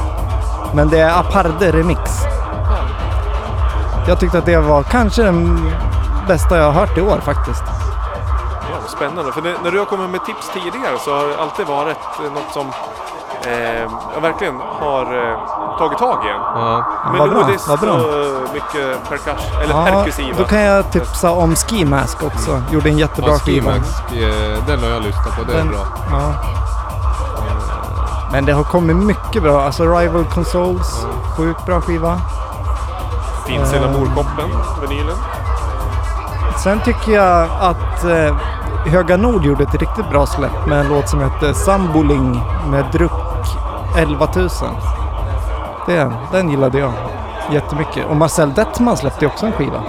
[0.73, 2.01] Men det är Aparde Remix.
[4.07, 5.71] Jag tyckte att det var kanske den
[6.27, 7.63] bästa jag har hört i år faktiskt.
[8.71, 9.31] Ja, spännande.
[9.31, 12.53] För när du har kommit med tips tidigare så har det alltid varit eh, något
[12.53, 12.65] som
[13.47, 15.01] eh, jag verkligen har
[15.31, 15.37] eh,
[15.77, 16.29] tagit tag i.
[16.29, 16.83] Ja.
[17.05, 17.91] Vad bra, Melodiskt vad bra.
[17.93, 20.37] och mycket percuss, eller Ja, perkussiva.
[20.37, 22.61] då kan jag tipsa om Ski Mask också.
[22.71, 23.71] Gjorde en jättebra Ja, skiva.
[23.71, 25.79] Eh, den har jag lyssnat på, det är Den- bra.
[26.11, 26.33] Ja.
[28.31, 29.61] Men det har kommit mycket bra.
[29.61, 31.05] Alltså Rival Consoles,
[31.37, 32.19] sjukt bra skiva.
[33.47, 34.49] Finns i Eh, Lamourkoppen,
[34.81, 35.15] vinylen.
[36.63, 38.35] Sen tycker jag att eh,
[38.85, 43.11] Höga Nord gjorde ett riktigt bra släpp med en låt som heter Samboling med Druck
[43.97, 44.49] 11 000.
[45.87, 46.91] Det, den gillade jag
[47.51, 48.05] jättemycket.
[48.09, 49.83] Och Marcel Dettman släppte också en skiva.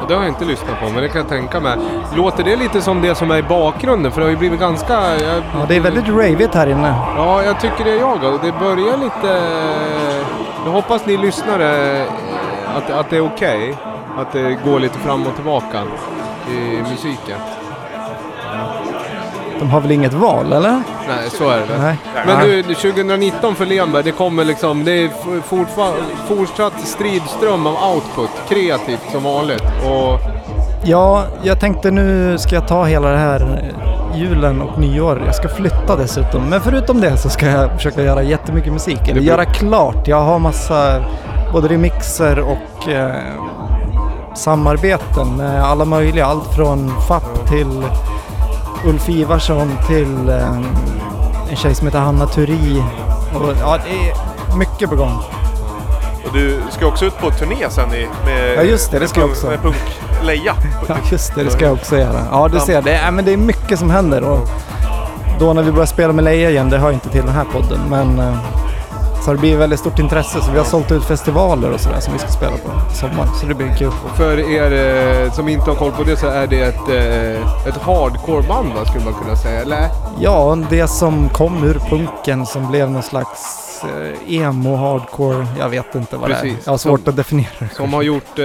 [0.00, 1.76] Och det har jag inte lyssnat på, men det kan jag tänka mig.
[2.14, 4.12] Låter det lite som det som är i bakgrunden?
[4.12, 4.94] För det har ju blivit ganska...
[4.94, 6.94] Jag, Ja, det är väldigt ravigt här inne.
[7.16, 8.24] Ja, jag tycker det är jag.
[8.24, 9.42] Och det börjar lite...
[10.64, 12.06] Jag hoppas ni lyssnare eh,
[12.76, 13.76] att, att det är okej.
[14.18, 15.82] Att det går lite fram och tillbaka
[16.50, 17.38] i musiken.
[19.58, 20.82] De har väl inget val, eller?
[21.08, 21.78] Nej, så är det.
[21.82, 21.96] Nej.
[22.26, 24.84] Men du, 2019 för Lemberg, det kommer liksom...
[24.84, 25.10] Det är
[26.28, 28.30] fortsatt stridström av output.
[28.48, 29.62] Kreativt som vanligt.
[29.84, 30.20] Och
[30.84, 33.72] Ja, jag tänkte nu ska jag ta hela det här
[34.14, 35.22] julen och nyår.
[35.26, 36.42] Jag ska flytta dessutom.
[36.50, 39.08] Men förutom det så ska jag försöka göra jättemycket musik.
[39.08, 40.08] Eller göra klart.
[40.08, 41.04] Jag har massa
[41.52, 43.14] både remixer och eh,
[44.34, 46.26] samarbeten med alla möjliga.
[46.26, 47.82] Allt från Fapp till
[48.84, 50.58] Ulf Ivarsson till eh,
[51.50, 52.82] en tjej som heter Hanna Turi.
[53.34, 55.18] Och, ja, det är mycket på gång.
[56.26, 59.20] Och du ska också ut på turné sen i, med, Ja, just det, det ska
[59.20, 59.46] jag också.
[59.46, 59.76] med punk
[60.22, 60.54] Leia.
[60.88, 61.44] Ja, just det.
[61.44, 62.20] Det ska jag också göra.
[62.30, 62.82] Ja, du ser.
[62.82, 64.22] Det är, men det är mycket som händer.
[64.24, 64.48] Och
[65.38, 67.78] då när vi börjar spela med Leia igen, det hör inte till den här podden,
[67.90, 68.34] men eh,
[69.26, 70.40] så det blivit väldigt stort intresse.
[70.42, 73.26] Så vi har sålt ut festivaler och sådär som vi ska spela på i sommar.
[73.40, 73.90] Så det blir kul.
[74.16, 74.72] för er
[75.24, 78.84] eh, som inte har koll på det så är det ett, eh, ett hardcore-band va,
[78.84, 79.88] skulle man kunna säga, eller?
[80.20, 83.40] Ja, det som kom ur punken som blev någon slags
[83.84, 86.40] eh, emo, hardcore, jag vet inte vad det är.
[86.40, 86.66] Precis.
[86.66, 87.68] Jag har svårt Som- att definiera det.
[87.74, 88.44] Som har gjort eh,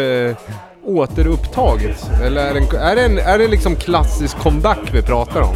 [0.86, 2.10] återupptaget?
[2.24, 5.56] Eller är det, en, är, det en, är det liksom klassisk comeback vi pratar om?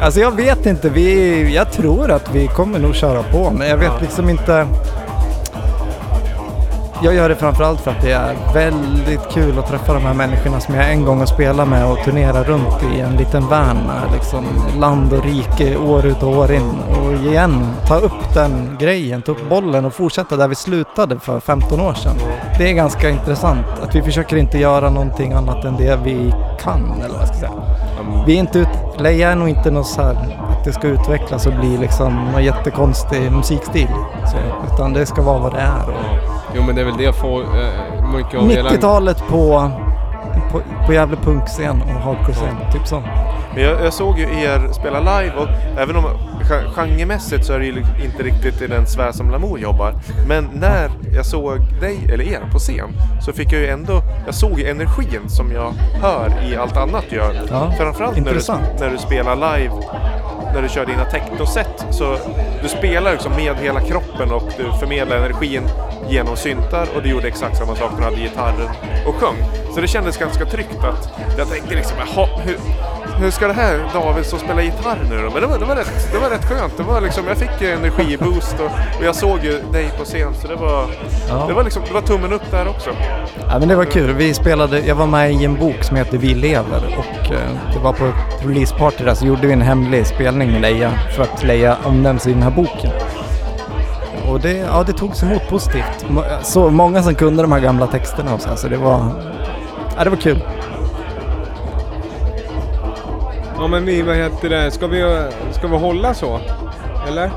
[0.00, 3.76] Alltså jag vet inte, vi, jag tror att vi kommer nog köra på, men jag
[3.76, 4.66] vet liksom inte.
[7.02, 10.60] Jag gör det framförallt för att det är väldigt kul att träffa de här människorna
[10.60, 14.12] som jag en gång har spelat med och turnera runt i en liten van med
[14.12, 14.44] liksom
[14.78, 16.70] land och rike år ut och år in.
[17.00, 21.40] Och igen, ta upp den grejen, ta upp bollen och fortsätta där vi slutade för
[21.40, 22.16] 15 år sedan.
[22.58, 27.00] Det är ganska intressant att vi försöker inte göra någonting annat än det vi kan,
[27.04, 27.52] eller vad jag ska säga.
[28.26, 28.68] Vi är inte ut,
[28.98, 30.14] Leia är nog inte något så här
[30.50, 33.88] att det ska utvecklas och bli liksom någon jättekonstig musikstil.
[34.32, 34.36] Så,
[34.74, 35.88] utan det ska vara vad det är.
[35.88, 38.70] Och Jo men det är väl det får eh, mycket av hela...
[38.70, 39.70] 90-talet på,
[40.52, 43.02] på, på jävla punkscen och hardcore-scen, typ så.
[43.54, 45.48] Men jag, jag såg ju er spela live och
[45.78, 46.04] även om
[46.50, 49.94] gen- genremässigt så är det ju inte riktigt i den sfär som Lamour jobbar.
[50.28, 52.88] Men när jag såg dig, eller er, på scen
[53.20, 55.72] så fick jag ju ändå, jag såg ju energin som jag
[56.02, 57.34] hör i allt annat du gör.
[57.50, 58.40] Ja, Framförallt när du,
[58.80, 59.74] när du spelar live,
[60.54, 61.86] när du kör dina technoset.
[61.90, 62.16] Så
[62.62, 65.62] du spelar liksom med hela kroppen och du förmedlar energin
[66.08, 68.68] genom syntar och du gjorde exakt samma sak när du hade gitarren
[69.06, 69.36] och sjöng.
[69.74, 71.08] Så det kändes ganska tryggt att
[71.38, 72.56] jag tänkte liksom, jaha, hur,
[73.18, 75.30] hur ska det här David som spelar gitarr nu då?
[75.30, 76.76] Men det var, det var, rätt, det var rätt skönt.
[76.76, 80.48] Det var liksom, jag fick energiboost och, och jag såg ju dig på scen så
[80.48, 80.84] det var,
[81.28, 81.44] Ja.
[81.48, 82.90] det var liksom, det var tummen upp där också.
[83.48, 84.12] Ja, men det var kul.
[84.14, 87.78] Vi spelade, jag var med i en bok som heter Vi lever och eh, det
[87.78, 91.42] var på ett releaseparty där så gjorde vi en hemlig spelning med Leia för att
[91.44, 92.90] Leia omnämns i den här boken.
[94.28, 96.06] Och det, ja, det togs emot positivt.
[96.42, 99.10] Så många som kunde de här gamla texterna och så, här, så det var,
[99.96, 100.42] ja, det var kul.
[103.58, 106.40] Ja men vi, vad heter det, ska vi, ska vi hålla så?
[107.08, 107.30] Eller?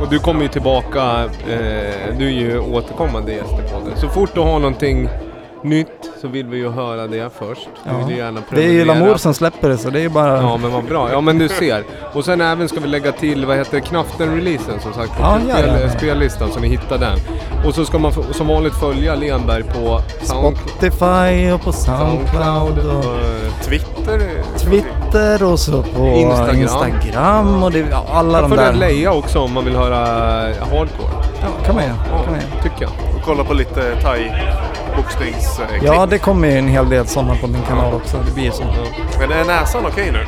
[0.00, 3.96] Och du kommer ju tillbaka, eh, du är ju återkommande gäst i podden.
[3.96, 5.08] Så fort du har någonting
[5.62, 7.68] nytt så vill vi ju höra det först.
[7.84, 8.84] Vi vill gärna det är ju.
[8.84, 10.36] Lamour som släpper det så det är ju bara...
[10.36, 11.08] Ja men vad bra.
[11.12, 11.84] Ja men du ser.
[12.12, 15.90] Och sen även ska vi lägga till, vad heter Knaften-releasen som sagt på Ja, spel,
[15.90, 17.18] spellistan så ni hittar den.
[17.66, 23.04] Och så ska man som vanligt följa Lenberg på Sound, Spotify och på Soundcloud och
[23.64, 24.20] Twitter.
[24.58, 24.99] Twitter
[25.42, 26.56] och så på Instagram.
[26.56, 28.72] Instagram, och det, ja, alla Jag de där.
[28.72, 29.96] Leia också om man vill höra
[30.64, 31.10] hardcore.
[31.42, 31.96] Ja, kan man göra.
[31.96, 32.62] Kan man göra.
[32.62, 32.90] Tycker jag.
[33.16, 34.32] Och kolla på lite thai
[34.96, 35.82] boxningsklipp.
[35.82, 38.16] Ja, det kommer ju en hel del sådana på min kanal också.
[38.26, 38.64] Det blir ju så.
[39.18, 40.26] Men är näsan okej nu?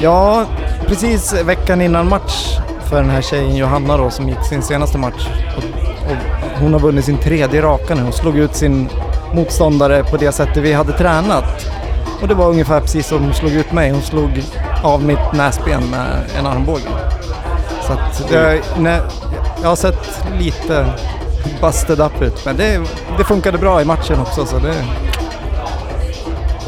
[0.00, 0.44] Ja,
[0.86, 5.28] precis veckan innan match för den här tjejen Johanna då som gick sin senaste match.
[5.56, 5.64] Och,
[6.10, 6.16] och
[6.60, 8.02] hon har vunnit sin tredje raka nu.
[8.02, 8.88] Hon slog ut sin
[9.32, 11.44] motståndare på det sättet vi hade tränat.
[12.22, 13.90] Och det var ungefär precis som hon slog ut mig.
[13.90, 14.42] Hon slog
[14.82, 16.82] av mitt näsben med en armbåge.
[17.86, 19.00] Så att det, nej,
[19.62, 20.86] jag har sett lite
[21.60, 22.44] busted up ut.
[22.44, 22.80] Men det,
[23.18, 24.74] det funkade bra i matchen också så det...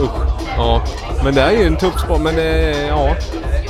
[0.00, 0.10] Usch.
[0.56, 0.82] Ja.
[1.24, 2.20] Men det är ju en tuff sport.
[2.20, 3.14] Men det, ja.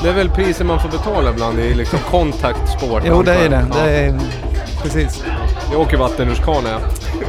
[0.03, 3.03] Det är väl priset man får betala ibland i liksom kontaktsport.
[3.05, 3.67] Jo, det är det.
[3.71, 3.85] Ja.
[3.85, 4.21] det är,
[4.83, 5.25] precis.
[5.73, 6.79] Jag åker vattenrutschkana ja.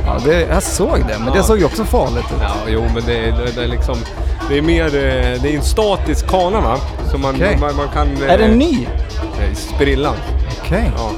[0.05, 1.33] Ja, det, jag såg det, men Ja.
[1.33, 2.41] det såg ju också farligt ut.
[2.41, 3.95] Ja, jo men det det, det är liksom...
[4.49, 4.85] Det är mer...
[4.85, 6.77] eh, Det är en statisk kana va?
[7.11, 7.57] Så man, Okej.
[7.59, 8.23] man, man kan...
[8.23, 8.87] Är den eh, ny?
[9.41, 10.15] eh, Sprillan.
[10.61, 11.09] Okej, Ja.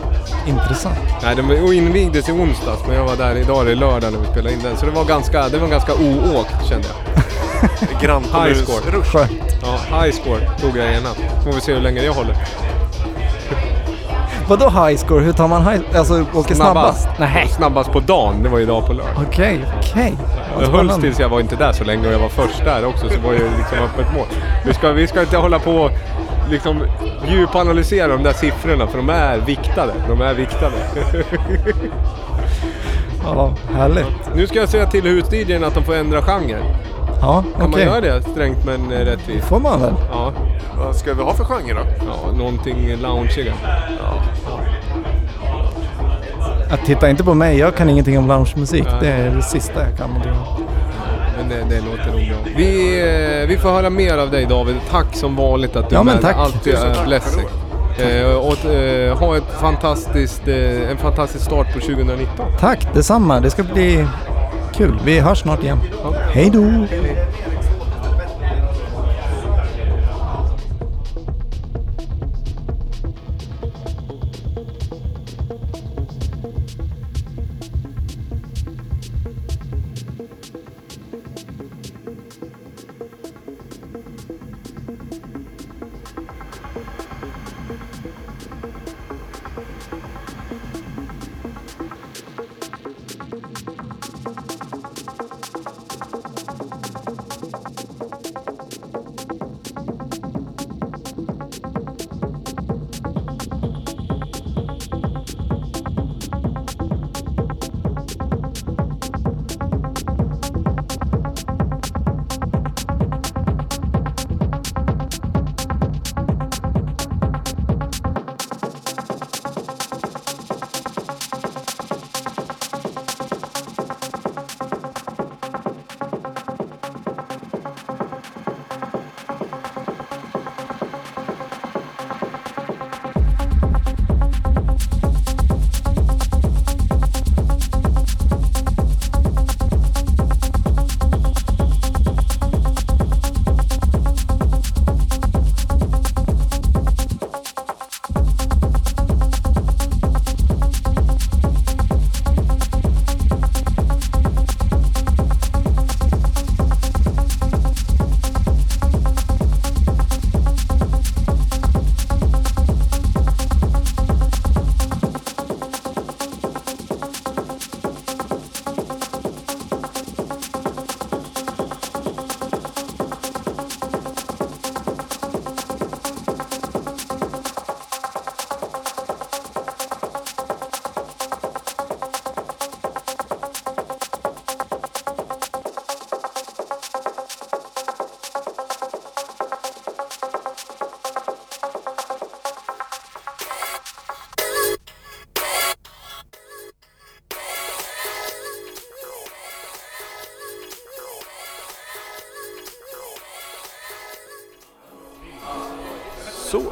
[0.47, 0.97] intressant.
[1.23, 4.26] Nej, den invigdes i onsdags men jag var där idag, det är lördag när vi
[4.26, 4.77] spelade in den.
[4.77, 8.01] Så det var ganska, det var ganska oåkt kände jag.
[8.01, 8.97] Grand High score.
[8.97, 9.11] Rush.
[9.11, 9.31] Skönt.
[9.61, 11.10] Ja, high score tog jag ena.
[11.43, 12.35] Får vi se hur länge jag håller.
[14.49, 15.23] Vadå high score?
[15.23, 15.81] Hur tar man high...
[15.95, 17.07] Alltså åker snabbast?
[17.19, 17.47] Nej.
[17.47, 19.26] Snabbast på dagen, det var idag på lördag.
[19.27, 20.17] Okej, okej.
[20.59, 23.09] Jag hölls tills jag var inte där så länge och jag var först där också
[23.09, 24.27] så det var ju liksom öppet mål.
[24.65, 25.91] Vi ska, vi ska inte hålla på och
[26.49, 26.84] liksom
[27.27, 29.93] djupanalysera de där siffrorna för de är viktade.
[30.07, 30.76] De är viktade.
[33.23, 34.35] Ja, härligt.
[34.35, 36.57] nu ska jag säga till hus-DJn att de får ändra genre.
[37.22, 37.86] Ja, Kan okej.
[37.86, 39.48] man göra det strängt men eh, rättvist?
[39.48, 39.94] får man väl.
[40.12, 40.32] Ja.
[40.78, 41.80] Vad ska vi ha för genre då?
[42.08, 43.54] Ja, någonting loungeigare.
[46.72, 48.84] Att titta inte på mig, jag kan ingenting om loungemusik.
[48.84, 48.94] Nej.
[49.02, 50.10] Det är det sista jag kan.
[51.38, 52.52] Men det, det låter nog bra.
[52.58, 53.00] Vi,
[53.41, 54.76] eh, vi får höra mer av dig David.
[54.91, 56.24] Tack som vanligt att du Ja, är men med.
[56.24, 56.36] tack.
[56.38, 57.06] Alltid Tusen tack.
[57.06, 57.46] blessing.
[58.00, 62.46] Eh, och eh, ha ett fantastiskt, eh, en fantastisk start på 2019.
[62.60, 64.06] Tack detsamma, det ska bli
[64.78, 65.00] kul.
[65.06, 65.78] Vi hörs snart igen.
[66.04, 66.14] Ja.
[66.34, 66.60] Hej då!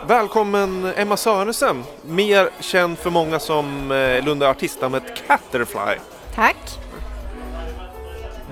[0.07, 5.95] Välkommen Emma Sörensen, mer känd för många som eh, Lunda artistnamnet Catterfly.
[6.35, 6.57] Tack.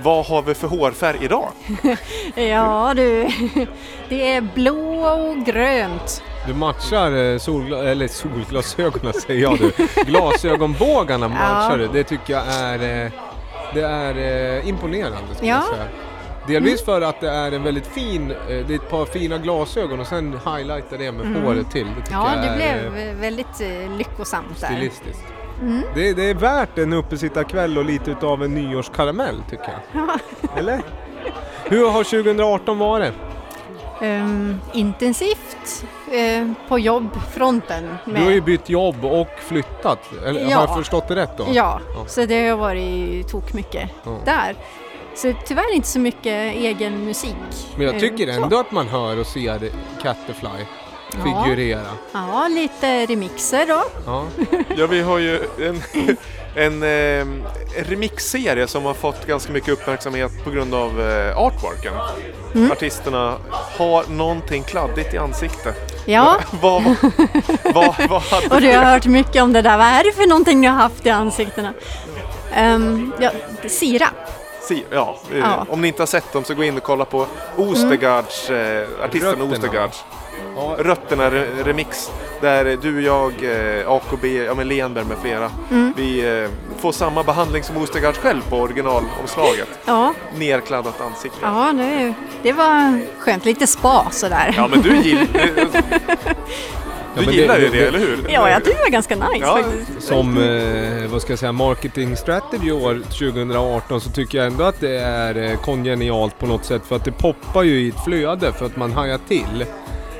[0.03, 1.49] Vad har vi för hårfärg idag?
[2.36, 3.27] Ja du,
[4.10, 6.23] det är blå och grönt.
[6.48, 9.72] Du matchar eh, solgla- eller solglasögonen säger jag du.
[10.06, 11.88] Glasögonbågarna matchar du.
[11.88, 13.11] Det tycker jag är, eh,
[13.73, 15.48] det är imponerande Ja.
[15.48, 15.86] jag säga.
[16.48, 20.08] Delvis för att det är en väldigt fin, det är ett par fina glasögon och
[20.08, 21.44] sen highlighta det med Mm.
[21.44, 21.86] håret till.
[21.86, 24.68] Det Ja, det blev eh, väldigt eh, lyckosamt där.
[24.68, 25.24] stilistiskt.
[25.62, 25.82] Mm.
[25.96, 30.08] Det, det är värt en uppesittarkväll och lite utav en nyårskaramell tycker jag.
[30.08, 30.18] Ja.
[30.58, 30.82] Eller?
[31.66, 33.14] Hur har 2018 varit?
[34.02, 37.96] Ehm, intensivt eh, på jobbfronten.
[38.06, 40.00] Du har ju bytt jobb och flyttat.
[40.26, 40.62] Eller, Har Ja.
[40.68, 41.46] jag förstått det rätt då?
[41.54, 44.12] Ja, så det har varit tok mycket Ja.
[44.26, 44.56] där.
[45.16, 47.36] Så tyvärr inte så mycket egen musik.
[47.78, 48.42] Men jag Eh, tycker så.
[48.44, 49.72] ändå att man hör och ser
[50.02, 50.50] Catterfly
[51.26, 51.44] Ja.
[51.46, 51.82] figurera.
[52.14, 53.84] Ja, lite remixer då.
[54.06, 54.26] Ja.
[54.78, 55.82] Ja, vi har ju en,
[56.56, 57.44] en, eh, en
[57.86, 61.94] remixserie som har fått ganska mycket uppmärksamhet på grund av eh, artworken.
[62.56, 62.72] Mm.
[62.72, 63.38] Artisterna
[63.78, 65.76] har någonting kladdigt i ansiktet.
[66.06, 66.38] Ja.
[66.62, 66.84] vad,
[67.74, 69.78] vad, vad hade Och du har hört mycket om det där.
[69.78, 71.74] Vad är det för någonting ni har haft i ansiktena?
[72.62, 73.32] Um, ja,
[73.68, 74.10] sirap.
[74.68, 75.66] Si, ja, eh, Ja.
[75.70, 77.26] om ni inte har sett dem så gå in och kolla på
[77.58, 79.54] Ostergaards, eh, artisten Rötterna.
[79.54, 80.04] Ostergaards.
[80.78, 82.12] Rötterna re- remix.
[82.42, 85.52] Där du, jag, eh, AKB, ja men Lenberg med flera.
[85.72, 85.94] Mm.
[85.98, 86.50] Vi eh,
[86.82, 89.68] får samma behandling som Ostergaard själv på originalomslaget.
[89.86, 91.38] Ja, Nerkladdat ansikte.
[91.42, 92.14] ja det,
[92.44, 93.46] det var skönt.
[93.46, 94.54] Lite spa sådär.
[94.58, 95.26] Ja men du gillar,
[95.76, 95.82] Ja,
[97.20, 98.26] du men gillar det- ju det- det, eller hur?
[98.30, 99.60] Ja, jag tycker det var ganska nice Ja.
[99.64, 100.08] faktiskt.
[100.08, 104.80] Som, eh, vad ska jag säga, marketing strategy år 2018 så tycker jag ändå att
[104.80, 108.54] det är eh, kongenialt på något sätt för att det poppar ju i ett flöde
[108.54, 109.66] för att man hajar till.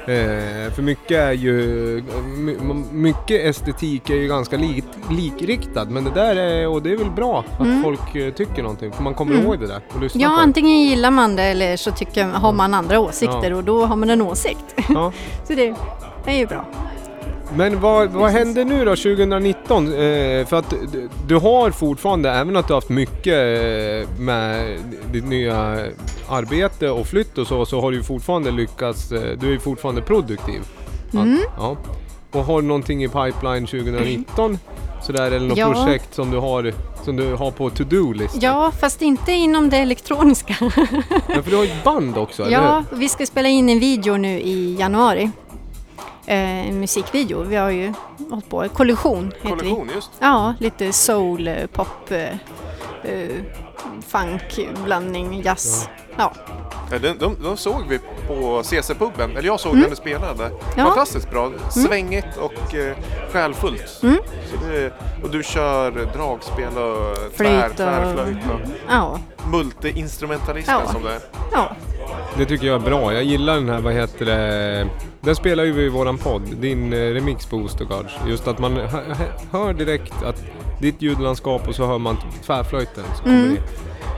[0.08, 2.04] Eh, för mycket är ju,
[2.38, 2.56] my,
[2.92, 7.12] mycket estetik är ju ganska lik, likriktad men det där är, och det är väl
[7.12, 7.84] bra att Mm.
[7.84, 9.46] folk eh, tycker någonting för man kommer Mm.
[9.46, 10.42] ihåg det där och lyssnar Ja, på det.
[10.42, 13.56] antingen gillar man det eller så tycker, har man andra åsikter Ja.
[13.56, 14.76] och då har man en åsikt.
[14.90, 15.12] Ja.
[15.48, 15.76] så det
[16.32, 16.66] är ju bra.
[17.58, 19.88] Men vad, vad händer nu då 2019?
[19.88, 24.78] Eh, för att du, du har fortfarande, även att du har haft mycket eh, med
[25.12, 25.78] ditt nya
[26.30, 30.02] arbete och flytt och så, så har du fortfarande lyckats, eh, du är ju fortfarande
[30.02, 30.62] produktiv.
[31.14, 31.40] Mm.
[31.58, 31.78] Ja.
[32.32, 34.60] Och har du någonting i pipeline 2019?
[35.04, 35.74] Sådär, eller något Ja.
[35.74, 36.74] projekt som du har,
[37.04, 38.38] som du har på to-do-list?
[38.42, 40.56] Ja, fast inte inom det elektroniska.
[41.28, 42.98] Ja, för du har ett band också, eller ja, hur?
[42.98, 45.32] vi ska spela in en video nu i januari.
[46.28, 47.42] Eh, en musikvideo.
[47.44, 47.94] Vi har ju
[48.30, 48.70] hållit på.
[48.74, 49.94] Kollision heter Kollision, vi.
[49.94, 50.12] just.
[50.20, 52.30] Ja, lite soul, eh, pop, eh,
[54.08, 55.90] funk, blandning, jazz.
[56.18, 56.34] Ja.
[56.92, 59.82] Ja, de, de, de såg vi på CC-puben, eller jag såg Mm.
[59.84, 60.52] när du spelade.
[60.78, 60.84] Ja.
[60.86, 62.96] Fantastiskt bra, svängigt och eh,
[63.32, 64.00] själfullt.
[64.04, 64.18] Mm.
[64.52, 64.94] Så det,
[65.24, 69.20] och du kör dragspel och tvär, tvärflöjt och Ja.
[69.52, 70.92] multi-instrumentalisten Ja.
[70.92, 71.20] som du är.
[71.52, 71.76] Ja.
[72.38, 73.14] Det tycker jag är bra.
[73.14, 74.88] Jag gillar den här, vad heter det,
[75.22, 78.14] den spelar ju vi i våran podd, din eh, remix på Ostergaards.
[78.28, 80.44] Just att man hö- hö- hör direkt att
[80.82, 83.52] ditt ljudlandskap och så hör man tvärflöjten kommer Mm.
[83.52, 83.58] in.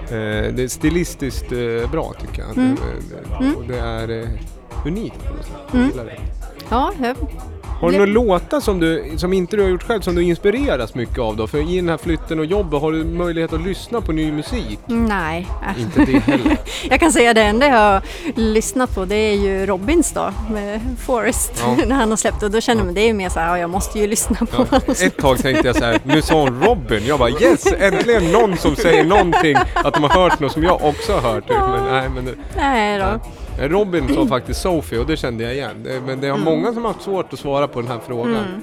[0.09, 2.57] Eh, det är stilistiskt eh, bra tycker jag.
[2.57, 2.75] Mm.
[2.75, 3.67] Det, det, Mm.
[3.67, 4.29] det är
[4.85, 5.55] unikt på något sätt.
[5.71, 5.89] Jag Mm.
[5.89, 6.17] gillar det.
[6.69, 6.91] Ja,
[7.79, 10.95] Har du några låtar som, du, som inte du har gjort själv som du inspireras
[10.95, 11.47] mycket av då?
[11.47, 14.79] För i den här flytten och jobbet har du möjlighet att lyssna på ny musik?
[14.85, 15.47] Nej.
[15.79, 16.57] Inte det heller.
[16.89, 18.01] jag kan säga det enda jag har
[18.35, 21.77] lyssnat på det är ju Robins då med Forest Ja.
[21.87, 23.69] när han har släppt och då känner man det är mer så här, ja, jag
[23.69, 27.05] måste ju lyssna på Ja, ett tag tänkte jag så här, nu sa hon Robin.
[27.05, 30.83] Jag bara yes, äntligen någon som säger någonting att de har hört något som jag
[30.85, 31.43] också har hört.
[31.47, 33.05] Men, nej, men, Nej då.
[33.05, 33.19] nej.
[33.59, 36.01] Robin sa faktiskt Sophie och det kände jag igen.
[36.05, 36.45] Men det har Mm.
[36.45, 38.35] många som har haft svårt att svara på den här frågan.
[38.35, 38.61] Mm.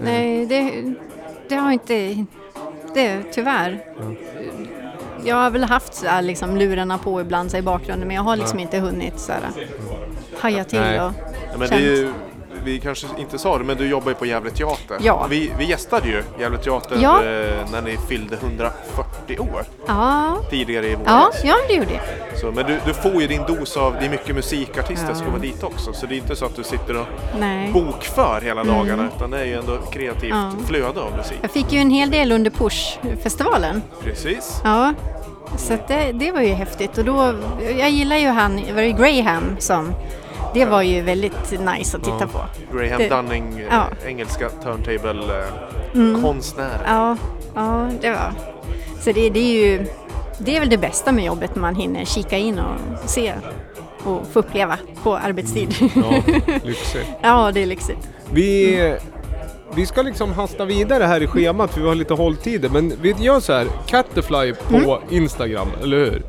[0.00, 0.82] Nej, det,
[1.48, 2.24] det har inte...
[2.94, 3.84] Det, tyvärr.
[5.24, 8.16] Jag har väl haft så här, liksom, lurarna på ibland så här i bakgrunden men
[8.16, 8.62] jag har liksom Ja.
[8.62, 9.40] inte hunnit så här,
[10.40, 11.00] haja till Nej.
[11.00, 11.12] och
[11.52, 12.14] Ja, men det känt.
[12.66, 14.96] Vi kanske inte sa det, men du jobbar ju på Gävle Teater.
[15.00, 15.26] Ja.
[15.30, 17.16] Vi, vi gästade ju Gävle Teater Ja.
[17.24, 21.08] eh, när ni fyllde 140 år Ja, tidigare i våras.
[21.10, 22.38] ja, ja det gjorde jag.
[22.40, 25.14] Så, men du, du får ju din dos av, det är mycket musikartister Ja.
[25.14, 25.92] som kommer dit också.
[25.92, 27.06] Så det är inte så att du sitter och
[27.38, 27.70] Nej.
[27.72, 28.74] bokför hela Mm.
[28.76, 30.52] dagarna utan det är ju ändå kreativt Ja.
[30.68, 31.38] flöde av musik.
[31.42, 33.82] Jag fick ju en hel del under Push-festivalen.
[34.04, 34.60] Precis.
[34.64, 34.94] Ja,
[35.58, 37.34] så det, det var ju häftigt och då,
[37.78, 39.92] jag gillar ju han, var det Graham som,
[40.58, 42.26] det var ju väldigt nice att titta Ja.
[42.26, 42.40] på.
[42.78, 43.84] Graham Det- Dunning, eh, Ja.
[44.06, 44.62] engelska Mm.
[44.62, 46.78] turntable-konstnär.
[46.86, 47.16] Ja,
[47.54, 48.32] ja, det var.
[49.00, 49.86] Så det, det är ju,
[50.38, 52.80] det är väl det bästa med jobbet man hinner kika in och
[53.10, 53.32] se
[54.04, 55.74] och få uppleva på arbetstid.
[55.94, 56.22] Ja,
[56.64, 57.06] lyxigt.
[57.22, 58.08] ja, det är lyxigt.
[58.30, 58.96] Vi,
[59.74, 62.68] vi ska liksom hasta vidare här i schemat för vi har lite hålltider.
[62.68, 64.98] Men vi gör så här, Catterfly på Mm.
[65.10, 66.22] Instagram, eller hur?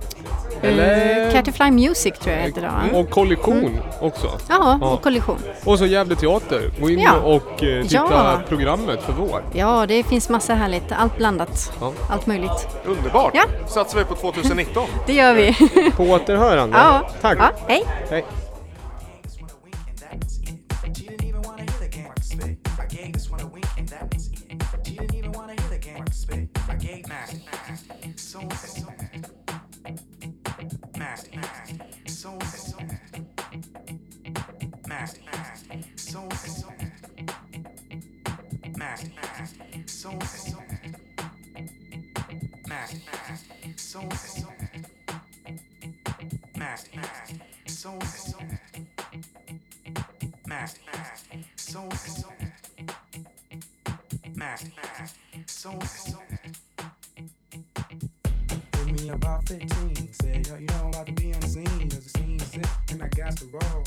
[0.64, 3.00] Uh, Caterfly Music tror jag heter det va?
[3.00, 4.28] Och kollision också.
[4.50, 5.38] Ja, och kollision.
[5.66, 6.72] Och så Gävle Teater.
[6.82, 7.14] Gå in Ja.
[7.18, 8.40] och eh, titta Ja.
[8.50, 9.44] programmet för vår.
[9.54, 10.92] Ja, det finns massa härligt.
[10.92, 11.74] Allt blandat.
[11.82, 11.92] Ja.
[12.10, 12.68] Allt möjligt.
[12.86, 13.32] Underbart!
[13.34, 13.44] Ja.
[13.68, 14.88] Satsar vi på 2019.
[15.08, 15.54] Det gör vi.
[15.92, 16.78] På återhörande.
[16.78, 17.10] Ja.
[17.22, 17.38] Tack.
[17.40, 17.84] Ja, hej.
[18.10, 18.26] Hej.
[59.18, 60.14] About 15.
[60.14, 61.90] Said, yo, you know I'm about to be on the scene.
[61.90, 63.84] Cause the scene's sick and I got to roll.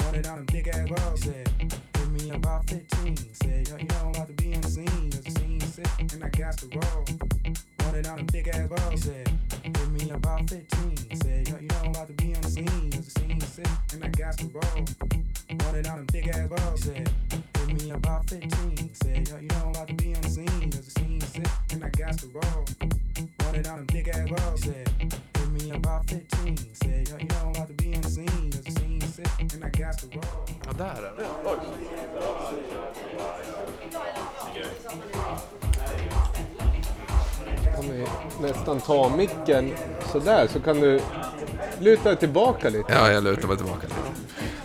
[0.00, 1.22] Wanted on them big ass balls.
[1.22, 1.48] Said,
[1.94, 3.16] give me about 15.
[3.34, 5.10] Said, yo, you know I'm about to be on the scene.
[5.10, 7.04] There's a scene sick, and I got to roll.
[7.84, 9.02] Wanted on them big ass balls.
[9.02, 9.30] Said,
[9.62, 10.96] give me about 15.
[11.20, 12.90] Said, yo, you know I'm about to be on the scene.
[12.90, 14.84] There's a scene sick, and I got to roll.
[15.60, 16.82] Wanted on them big ass balls.
[16.82, 17.10] Said,
[17.54, 18.94] give me about 15.
[18.94, 20.70] Said, yo, you know I'm about to be on the scene.
[20.70, 22.64] There's a scene sick, and I got to roll.
[23.44, 24.62] Wanted on them big ass balls.
[24.62, 24.90] Said,
[25.34, 26.56] give me about 15.
[26.74, 28.57] Said, yo, you know I'm about to be on the scene.
[30.66, 31.24] Ja, där är det.
[37.76, 38.04] Kan vi
[38.48, 39.70] nästan ta micken
[40.12, 41.00] sådär så kan du
[41.80, 42.92] luta dig tillbaka lite.
[42.92, 43.94] Ja, jag lutar mig tillbaka lite.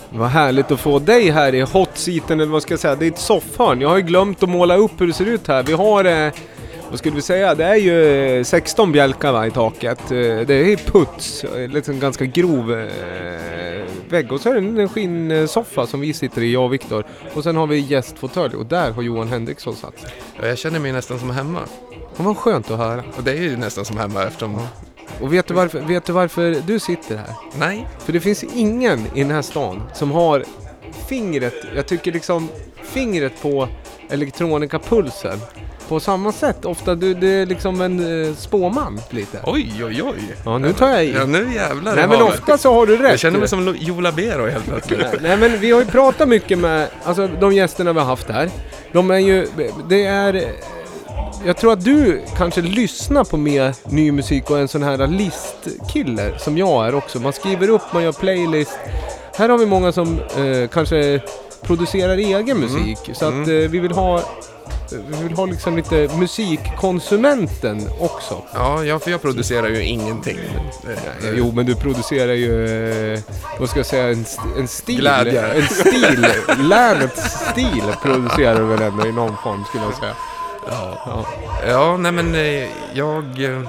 [0.10, 3.06] Vad härligt att få dig här i hot seaten, eller vad ska jag säga, det
[3.06, 3.82] är ett soffhörn.
[3.82, 5.64] Jag har ju glömt att måla upp hur det ser ut här.
[5.64, 6.34] Vi har, eh,
[6.90, 10.02] vad skulle vi säga, det är ju eh, 16 bjälkar va, i taket.
[10.02, 13.73] Eh, det är puts, eh, liksom ganska grov eh,
[14.10, 14.32] vägg.
[14.32, 17.06] Och så är det en skinnsoffa som vi sitter i, jag och Viktor.
[17.34, 20.10] Och sen har vi gästfåtölj och där har Johan Henriksson satt sig.
[20.42, 21.60] Ja, jag känner mig nästan som hemma.
[22.18, 23.04] Det var skönt att höra.
[23.18, 24.60] Och det är ju nästan som hemma eftersom...
[25.22, 27.30] Och vet du, varför, vet du varför du sitter här?
[27.60, 27.88] Nej.
[28.00, 30.46] För det finns ingen i den här stan som har
[31.10, 32.50] fingret, jag tycker liksom
[32.84, 33.68] fingret på
[34.10, 35.40] elektronikapulsen.
[35.88, 39.40] På samma sätt, ofta du, det är liksom en eh, spåman lite.
[39.44, 40.36] Oj, oj, oj.
[40.46, 41.14] Ja, nu tar jag i.
[41.14, 41.96] Ja, nu jävlar.
[41.96, 43.10] Nej men har vi- ofta så har du rätt.
[43.10, 45.22] Jag känner mig som Joe Labero helt plötsligt.
[45.22, 48.50] Nej, men vi har ju pratat mycket med, alltså de gästerna vi har haft här.
[48.92, 49.48] De är ju,
[49.90, 50.52] det är...
[51.46, 56.32] Jag tror att du kanske lyssnar på mer ny musik och en sån här listkille
[56.40, 57.20] som jag är också.
[57.20, 58.78] Man skriver upp, man gör playlist.
[59.38, 61.22] Här har vi många som eh, kanske
[61.62, 62.98] producerar egen musik.
[63.14, 64.22] Så att eh, vi vill ha
[65.08, 68.42] vi vill ha liksom lite musikkonsumenten också.
[68.54, 70.38] Ja, ja, för jag producerar ju ingenting.
[70.86, 73.20] Ja, jo, men du producerar ju, eh,
[73.60, 74.26] vad ska jag säga, en,
[74.58, 75.00] en stil.
[75.00, 75.48] Glädje.
[75.54, 76.28] En stil.
[76.60, 80.14] Länets stil producerar du väl ändå i någon form skulle jag säga.
[80.70, 81.26] Ja, Ja.
[81.68, 83.44] ja nej men eh, jag...
[83.44, 83.62] eh,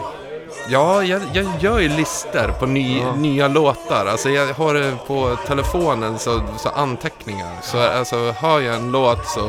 [0.68, 3.14] Ja, jag, jag gör ju listor på ny, Ja.
[3.16, 4.06] nya låtar.
[4.06, 7.52] Alltså jag har det på telefonen, så, så anteckningar.
[7.62, 9.40] Så alltså, hör jag en låt så,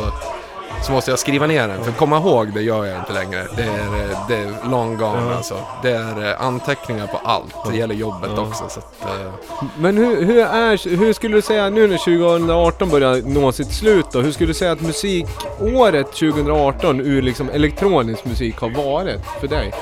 [0.83, 1.83] så måste jag skriva ner den.
[1.83, 3.47] För komma ihåg, det gör jag inte längre.
[3.55, 5.35] Det är, det är long gone Ja.
[5.35, 5.57] alltså.
[5.81, 7.55] Det är eh, anteckningar på allt.
[7.71, 8.41] Det gäller jobbet Ja.
[8.41, 8.63] också.
[8.69, 9.31] Så att, eh,
[9.77, 14.05] Men hur, hur, är, hur skulle du säga nu när 2018 börjar nå sitt slut
[14.11, 14.19] då?
[14.21, 19.73] Hur skulle du säga att musikåret 2018 ur liksom elektronisk musik har varit för dig?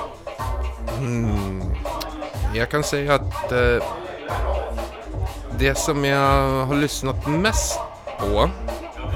[0.99, 1.61] Mm.
[2.55, 3.83] Jag kan säga att eh,
[5.59, 7.79] det som jag har lyssnat mest
[8.19, 8.49] på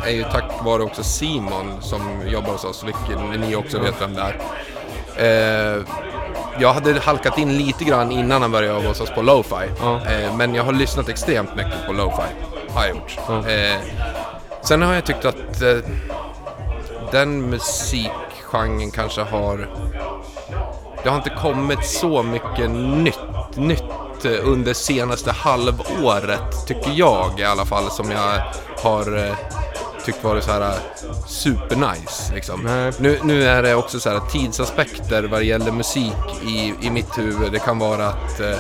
[0.05, 4.13] är ju tack vare också Simon som jobbar hos oss, vilket ni också vet vem
[4.13, 4.37] det är.
[5.17, 5.83] Eh,
[6.59, 9.69] jag hade halkat in lite grann innan han började jobba hos oss på lo-fi.
[10.07, 12.23] Eh, men jag har lyssnat extremt mycket på lo-fi.
[12.73, 13.17] Har jag gjort.
[13.47, 13.81] Eh,
[14.61, 15.77] sen har jag tyckt att eh,
[17.11, 19.69] den musikgenren kanske har
[21.03, 23.19] det har inte kommit så mycket nytt,
[23.55, 28.41] nytt eh, under senaste halvåret, tycker jag i alla fall, som jag
[28.83, 29.35] har eh,
[30.07, 30.75] tyckt varit så här eh,
[31.27, 32.34] supernice.
[32.34, 32.89] Liksom.
[32.99, 36.13] Nu, nu är det också så här tidsaspekter vad det gäller musik
[36.47, 37.51] i, i mitt huvud.
[37.51, 38.57] Det kan vara att eh,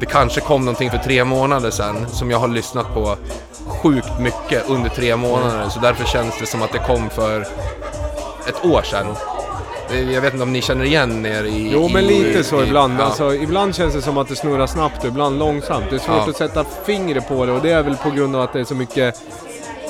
[0.00, 3.16] det kanske kom någonting för tre månader sedan som jag har lyssnat på
[3.82, 5.68] sjukt mycket under tre månader.
[5.68, 7.40] Så därför känns det som att det kom för
[8.48, 9.06] ett år sedan.
[9.90, 11.70] Eh, Jag vet inte om ni känner igen er i...
[11.72, 13.00] Jo men i- lite så i- ibland.
[13.00, 13.04] ja.
[13.04, 15.84] Alltså, ibland känns det som att det snurrar snabbt och ibland långsamt.
[15.90, 16.30] Det är svårt Ja.
[16.30, 18.64] att sätta fingret på det och det är väl på grund av att det är
[18.64, 19.20] så mycket...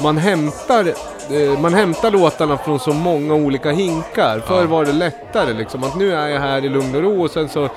[0.02, 0.86] Man hämtar,
[1.30, 4.40] eh, man hämtar låtarna från så många olika hinkar.
[4.46, 5.84] Förr var det lättare liksom.
[5.84, 7.68] Att nu är jag här i lugn och ro och sen så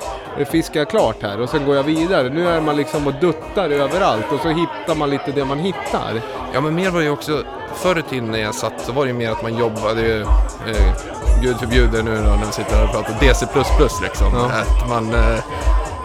[0.52, 2.30] fiskar jag klart här och sen går jag vidare.
[2.30, 6.22] Nu är man liksom och duttar överallt och så hittar man lite det man hittar.
[6.54, 7.44] Ja men mer var ju också,
[7.76, 10.22] förr i tiden när jag satt så var det ju mer att man jobbade ju,
[10.22, 10.94] eh,
[11.42, 13.46] gud förbjuder nu då när vi sitter här och pratar DC++
[14.04, 14.28] liksom.
[14.34, 14.46] Ja.
[14.46, 15.40] Att man, eh,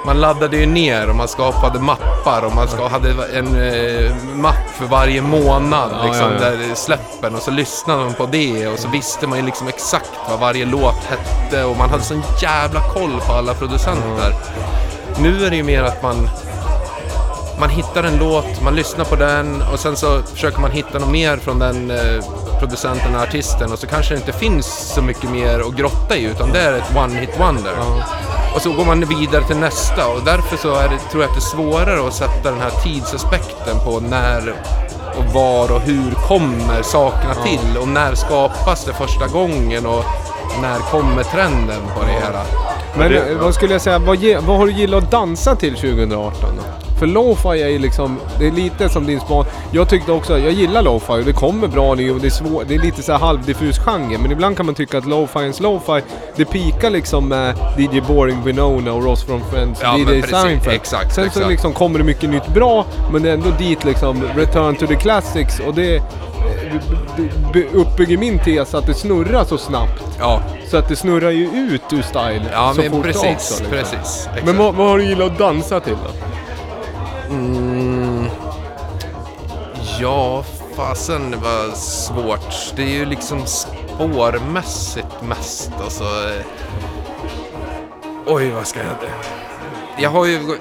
[0.05, 4.70] man laddade ju ner och man skapade mappar och man ska, hade en eh, mapp
[4.79, 6.51] för varje månad Ja, liksom, ja, ja.
[6.51, 10.11] där släppen och så lyssnade man på det och så visste man ju liksom exakt
[10.31, 14.35] vad varje låt hette och man hade sån jävla koll på alla producenter.
[15.19, 16.29] Nu är det ju mer att man
[17.61, 21.11] man hittar en låt, man lyssnar på den och sen så försöker man hitta något
[21.11, 22.24] mer från den eh,
[22.59, 26.24] producenten och artisten och så kanske det inte finns så mycket mer att grotta i
[26.24, 27.73] utan det är ett one hit wonder.
[28.55, 31.37] Och så går man vidare till nästa och därför så är det, tror jag att
[31.37, 34.55] det är svårare att sätta den här tidsaspekten på när
[35.19, 37.43] och var och hur kommer sakerna Ja.
[37.43, 40.05] till och när skapas det första gången och
[40.62, 42.43] när kommer trenden på det hela.
[42.99, 45.74] Men det, vad skulle jag säga, vad, ge, vad har du gillat att dansa till
[45.74, 46.91] 2018 då?
[47.03, 49.45] För lo-fi är ju liksom, det är lite som din span.
[49.70, 52.65] Jag tyckte också, jag gillar lo-fi och det kommer bra nu och det är svårt,
[52.69, 54.19] det är lite så här halvdiffus genre.
[54.19, 56.03] Men ibland kan man tycka att lo-fi lo-fi,
[56.37, 60.31] det pikar liksom med DJ Boring Winona och Ross from Friends Ja, DJ precis.
[60.31, 60.77] Seinfeld.
[60.77, 61.49] Exakt, Sen så exakt.
[61.51, 64.97] liksom kommer det mycket nytt bra, men det är ändå dit liksom Return to the
[64.97, 66.03] Classics och det eh,
[67.53, 70.03] det uppbygger min tes att det snurrar så snabbt.
[70.19, 70.43] Ja.
[70.70, 73.33] Så att det snurrar ju ut ur style Ja, så men fort precis, också.
[73.33, 73.66] liksom.
[73.70, 74.47] precis, exakt.
[74.47, 76.27] Men vad, vad har du gillat att dansa till då?
[77.33, 78.27] Mm.
[80.01, 80.45] Ja,
[80.77, 82.77] fasen vad svårt.
[82.77, 86.05] Det är ju liksom spårmässigt mest alltså.
[88.27, 88.97] Oj, vad ska jag...
[89.99, 90.59] Jag har ju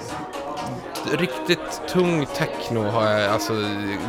[1.11, 3.53] riktigt tung techno har jag alltså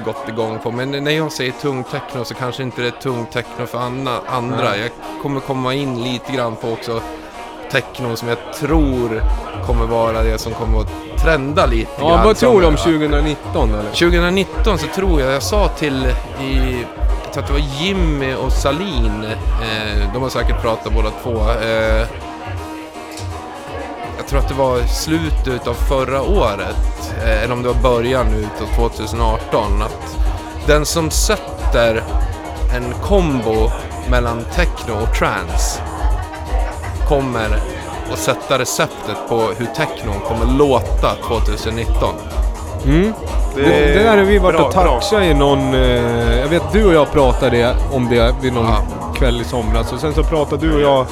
[0.05, 0.71] gått igång på.
[0.71, 4.19] Men när jag säger tung techno så kanske inte det är tung techno för andra.
[4.27, 4.77] andra.
[4.77, 4.91] Jag
[5.23, 7.03] kommer komma in lite grann på också
[7.71, 9.23] techno som jag tror
[9.67, 12.25] kommer vara det som kommer att trenda lite Ja, grann.
[12.25, 13.91] vad tror du om som- 2019 eller?
[13.91, 16.07] 2019 så tror jag, jag sa till
[16.41, 16.85] i,
[17.33, 19.25] tror att det var Jimmy och Salin,
[19.63, 21.31] eh, de har säkert pratat båda två.
[21.63, 22.07] Eh,
[24.17, 28.27] jag tror att det var slutet av förra året, eh, eller om det var början
[28.27, 30.17] nu av 2018, att
[30.67, 32.03] den som sätter
[32.77, 33.71] en kombo
[34.11, 35.81] mellan techno och trance
[37.09, 37.49] kommer
[38.13, 42.15] att sätta receptet på hur techno kommer låta 2019.
[42.85, 43.13] Mm.
[43.55, 45.75] Det, Det- det där har vi varit bra, och touchat i någon...
[45.75, 48.67] Eh, jag vet du och jag pratade om det vid någon
[49.15, 49.93] kväll i somras.
[49.93, 51.07] Och sen så pratade du och jag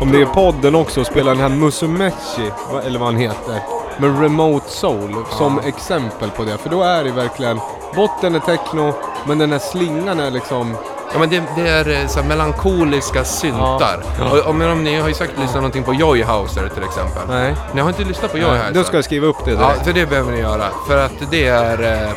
[0.00, 2.50] om det i podden också och spelade den här Musumechi,
[2.86, 3.60] eller vad han heter.
[3.98, 6.58] Med Remote Soul som exempel på det.
[6.58, 7.60] För då är det verkligen...
[7.96, 8.92] Botten är techno,
[9.26, 10.76] men den här slingan är liksom...
[11.14, 14.02] Ja men det, det är eh, så här melankoliska syntar.
[14.18, 14.30] Ja.
[14.30, 17.22] Och, och men om ni har ju säkert lyssnat någonting på Joyhouser till exempel.
[17.28, 17.54] Nej.
[17.74, 18.74] Ni har inte lyssnat på Nej, Joyhouser?
[18.74, 19.84] då ska jag skriva upp det Ja, direkt.
[19.84, 20.64] för det behöver ni göra.
[20.88, 21.82] För att det är...
[22.06, 22.10] eh,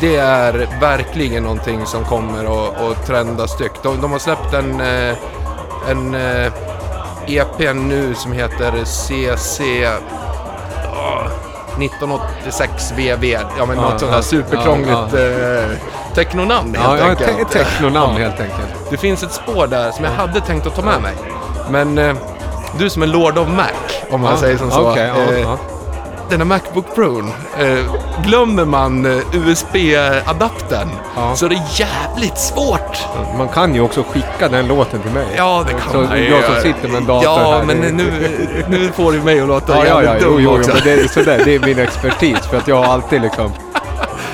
[0.00, 2.44] Det är verkligen någonting som kommer
[2.90, 3.82] att, trenda styggt.
[3.82, 5.16] De, de har släppt en, eh,
[5.90, 6.14] en
[7.26, 9.60] EP nu som heter CC...
[10.92, 11.22] åh,
[11.78, 13.24] 1986 VV.
[13.58, 15.70] Ja men Ja, något sånt ja, där superkrångligt ja, eh,
[16.14, 17.40] technonamn Ja, helt ja, enkelt.
[17.40, 18.06] ett te- Ja.
[18.18, 18.90] helt enkelt.
[18.90, 21.12] Det finns ett spår där som jag hade tänkt att ta med mig.
[21.70, 22.14] Men eh,
[22.78, 23.66] du som är Lord of Mac,
[24.10, 24.92] om man Ja, säger som så.
[24.96, 25.58] ja, eh, ja.
[26.30, 27.18] Denna Macbook Pro,
[27.58, 27.78] eh,
[28.26, 30.88] glömmer man eh, USB-adaptern
[31.36, 32.98] så är det jävligt svårt.
[33.38, 35.26] Man kan ju också skicka den låten till mig.
[35.36, 37.64] Ja, det kan så man ju Jag som sitter med en dator Ja, här.
[37.64, 38.12] men nu,
[38.68, 40.70] nu får du mig att låta Ja, ja, jävligt ja, jo, dum jo, jo, också.
[40.74, 43.52] men det, är sådär, det är min expertis för att jag har alltid liksom...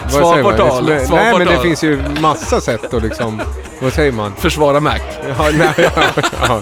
[0.05, 0.53] vad Svar säger man?
[0.53, 3.43] på tal, Det är- svar Nej men det finns ju massa sätt att liksom...
[3.81, 4.33] Vad säger man?
[4.39, 4.95] Försvara Mac.
[5.39, 6.03] Ja, nej, ja,
[6.49, 6.61] ja.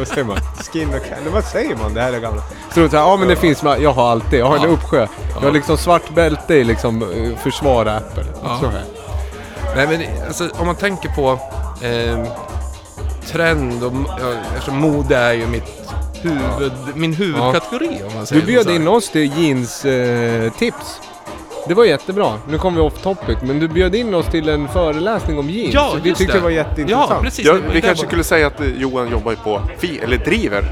[0.00, 0.36] Vad säger man?
[0.72, 1.32] Skin och can...
[1.32, 1.94] Vad säger man?
[1.94, 2.42] Det här är gamla...
[2.74, 3.62] Så ja men det finns...
[3.62, 4.40] Jag har alltid...
[4.40, 5.06] Jag har en uppsjö.
[5.34, 8.24] Jag har liksom svart bälte i liksom eh, försvara Apple.
[8.60, 8.84] Så här.
[9.76, 11.30] Nej men alltså, om man tänker på
[11.86, 12.32] eh,
[13.26, 18.46] trend och ja, eftersom mode är ju mitt huvud, min huvudkategori om man säger Du
[18.46, 21.00] bjöd in oss till jeans eh, tips.
[21.68, 22.32] Det var jättebra.
[22.48, 25.74] Nu kommer vi off topic, men du bjöd in oss till en föreläsning om jeans.
[25.74, 26.38] Ja, vi tyckte det.
[26.38, 27.10] det var jätteintressant.
[27.10, 27.46] Ja, precis.
[27.46, 30.64] Ja, vi kanske skulle säga att eh, Johan jobbar på, fi, eller driver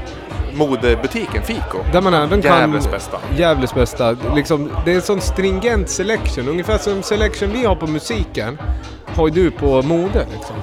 [0.53, 1.77] modebutiken Fiko.
[1.91, 2.59] Där man även kan...
[2.59, 3.17] Gävles bästa.
[3.37, 4.15] Gävles bästa.
[4.35, 6.47] Liksom, det är en sån stringent selection.
[6.49, 8.57] Ungefär som selection vi har på musiken,
[9.05, 10.25] har du på mode.
[10.33, 10.55] Liksom.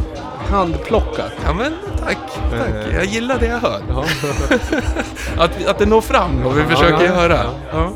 [0.50, 1.32] Handplockat.
[1.44, 1.72] Ja men
[2.04, 2.18] tack,
[2.50, 2.68] tack.
[2.90, 2.94] Eh.
[2.96, 3.80] Jag gillar det jag hör.
[5.38, 7.34] att, att det når fram vad vi Ja, försöker ja, göra.
[7.44, 7.50] ja.
[7.72, 7.90] Ja.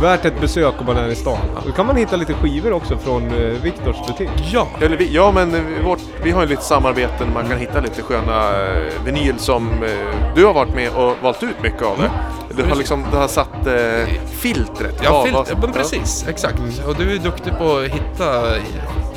[0.00, 1.38] Värt ett besök om man är i stan.
[1.66, 4.30] Då kan man hitta lite skivor också från eh, Viktors butik.
[4.52, 4.68] Ja.
[4.80, 7.32] Eller vi, ja, men eh, vårt, vi har ju lite samarbeten.
[7.34, 9.90] Man kan hitta lite sköna eh, vinyl som eh,
[10.34, 12.10] du har varit med och valt ut mycket av det.
[12.56, 15.00] Du har liksom du har satt eh, filtret.
[15.04, 16.24] Ja, Vad- filt, vad- ja, men precis.
[16.28, 16.58] Exakt.
[16.86, 18.42] Och du är duktig på att hitta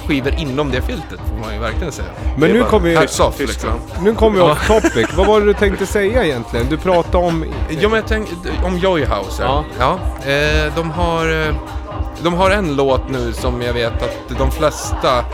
[0.10, 2.07] skivor inom det filtret, får man ju verkligen säga.
[2.38, 3.69] Men är nu kommer hats off, liksom.
[4.02, 5.07] Nu kommer vi off topic.
[5.18, 6.65] Vad var det du tänkte säga egentligen?
[6.69, 7.45] Du pratade om...
[7.69, 9.44] Ja, men jag tänkte om Joyhouser.
[9.44, 9.65] Ja.
[9.80, 9.99] Ja.
[10.31, 11.56] Eh, de, har, eh,
[12.23, 15.26] de har en låt nu som jag vet att de flesta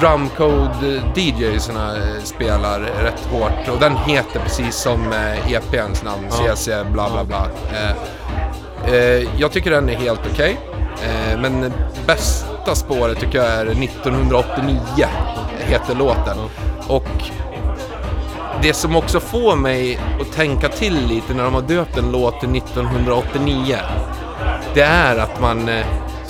[0.00, 3.68] drumcode DJsarna eh, spelar rätt hårt.
[3.72, 6.54] Och den heter precis som eh, EPns namn, Ja.
[6.56, 7.46] CC bla bla bla.
[7.72, 10.58] Eh, eh, jag tycker den är helt okej.
[10.72, 11.72] Eh, Eh, men
[12.06, 15.06] bästa spåret tycker jag är 1989,
[15.58, 16.36] heter låten.
[16.88, 17.08] Och
[18.62, 22.40] det som också får mig att tänka till lite när de har döpt en låt
[22.40, 23.76] till 1989,
[24.74, 25.86] det är att man, eh,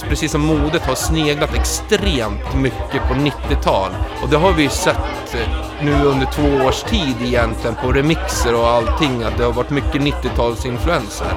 [0.09, 3.91] precis som modet, har sneglat extremt mycket på 90-tal.
[4.23, 5.49] Och det har vi ju sett eh,
[5.83, 10.03] nu under två års tid egentligen på remixer och allting, att det har varit mycket
[10.03, 11.33] 90-talsinfluenser.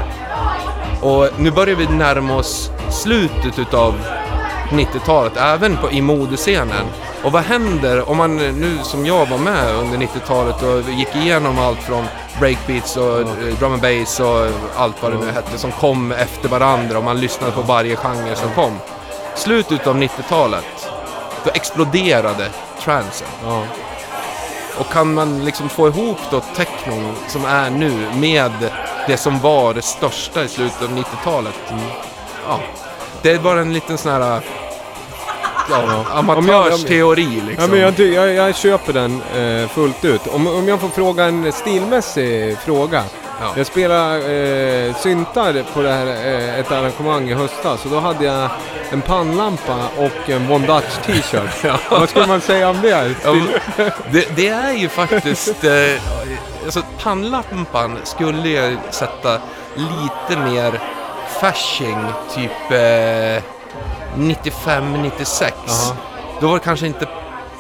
[1.01, 3.93] Och nu börjar vi närma oss slutet utav
[4.69, 6.85] 90-talet, även på, i modescenen.
[7.23, 11.59] Och vad händer om man nu som jag var med under 90-talet och gick igenom
[11.59, 12.05] allt från
[12.39, 16.49] breakbeats och eh, drum and bass och allt vad det nu hette som kom efter
[16.49, 18.77] varandra och man lyssnade på varje genre som kom.
[19.35, 20.89] Slutet av 90-talet,
[21.43, 22.49] då exploderade
[22.79, 23.27] transen.
[24.79, 28.51] Och kan man liksom få ihop då technon som är nu med
[29.07, 31.53] det som var det största i slutet av 90-talet.
[32.47, 32.59] Ja,
[33.21, 34.41] det är bara en liten sån här
[35.69, 37.55] ja, amatörsteori liksom.
[37.59, 40.27] Ja, men jag, jag, jag köper den eh, fullt ut.
[40.27, 43.03] Om, om jag får fråga en stilmässig fråga.
[43.55, 48.25] Jag spelade eh, syntar på det här, eh, ett arrangemang i höstas och då hade
[48.25, 48.49] jag
[48.91, 51.81] en pannlampa och en One Dutch t-shirt.
[51.89, 53.15] Vad skulle man säga om det?
[53.23, 53.35] Ja,
[54.11, 55.63] det, det är ju faktiskt...
[55.63, 59.39] Eh, alltså pannlampan skulle jag sätta
[59.75, 60.79] lite mer
[61.41, 62.05] fashing,
[62.35, 63.43] typ eh,
[64.15, 65.51] 95-96.
[65.67, 65.95] Aha.
[66.41, 67.07] Då var det kanske inte...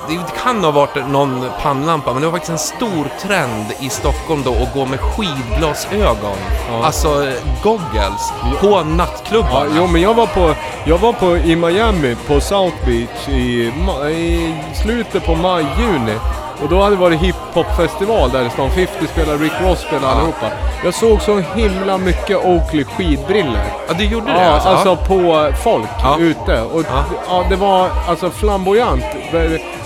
[0.09, 4.41] Det kan ha varit någon pannlampa, men det var faktiskt en stor trend i Stockholm
[4.45, 6.37] då att gå med skidglasögon.
[6.83, 7.33] Alltså eh,
[7.63, 9.65] goggles, på nattklubbarna.
[9.65, 10.55] Ja, jo, men jag var på,
[10.85, 13.71] jag var på i Miami på South Beach i,
[14.11, 16.17] i slutet på maj, juni.
[16.63, 18.69] Och då hade det varit hiphopfestival där i stan.
[18.71, 20.11] 50 spelade, Rick Ross spelade Ja.
[20.11, 20.47] allihopa.
[20.83, 23.63] Jag såg så himla mycket Oakley skidbriller.
[23.87, 24.69] Ja, du gjorde ja, det alltså?
[24.69, 24.89] alltså?
[24.89, 24.95] Ja.
[25.07, 26.61] på folk ute.
[26.61, 26.83] Och
[27.29, 27.43] ja.
[27.49, 29.03] det var alltså flamboyant.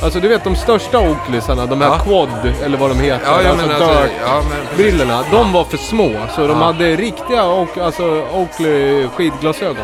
[0.04, 2.00] Alltså du vet de största Oakleysarna, de här Ja.
[2.00, 3.26] Quad eller vad de heter.
[3.26, 5.24] Ja, ja, alltså men alltså, Dirt ja, men brillorna.
[5.32, 6.12] De var för små.
[6.36, 6.66] Så de Ja.
[6.66, 7.42] hade riktiga
[7.84, 8.04] alltså
[8.34, 9.78] Oakley skidglasögon.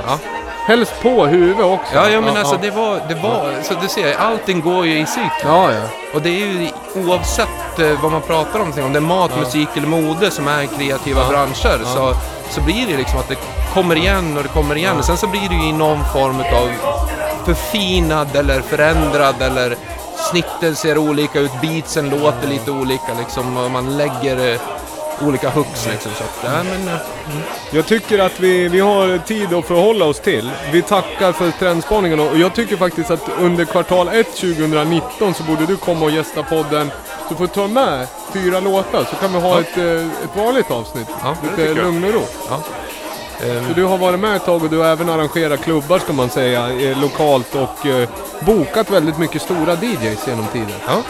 [0.65, 1.95] Helst på huvudet också.
[1.95, 5.05] Ja, ja men alltså det var, det var, så du ser, allting går ju i
[5.05, 5.31] cykler.
[5.43, 5.81] Ja, ja.
[6.13, 9.69] Och det är ju oavsett eh, vad man pratar om, om det är mat, musik
[9.75, 12.13] eller mode som är kreativa branscher, så,
[12.49, 13.37] så blir det liksom att det
[13.73, 14.97] kommer igen och det kommer igen.
[14.97, 16.69] Och sen så blir det ju i någon form av
[17.45, 19.75] förfinad eller förändrad eller
[20.31, 24.59] snitten ser olika ut, beatsen låter lite olika liksom och man lägger eh,
[25.27, 26.11] olika hooks liksom.
[26.17, 27.01] Så att, ja, men, eh,
[27.71, 30.51] Jag tycker att vi, vi har tid att förhålla oss till.
[30.71, 35.65] Vi tackar för trendspaningen och jag tycker faktiskt att under kvartal 1 2019 så borde
[35.65, 36.91] du komma och gästa podden.
[37.29, 39.59] Du får ta med fyra låtar så kan vi ha Ja.
[39.59, 41.07] ett, eh, ett vanligt avsnitt.
[41.23, 42.21] Ja, Lite lugn och ro.
[42.49, 42.59] Ja.
[43.47, 43.67] Ehm.
[43.67, 46.29] Så du har varit med ett tag och du har även arrangerat klubbar ska man
[46.29, 46.67] säga,
[47.01, 50.73] lokalt och eh, bokat väldigt mycket stora DJs genom tiden.
[50.87, 51.01] Ja.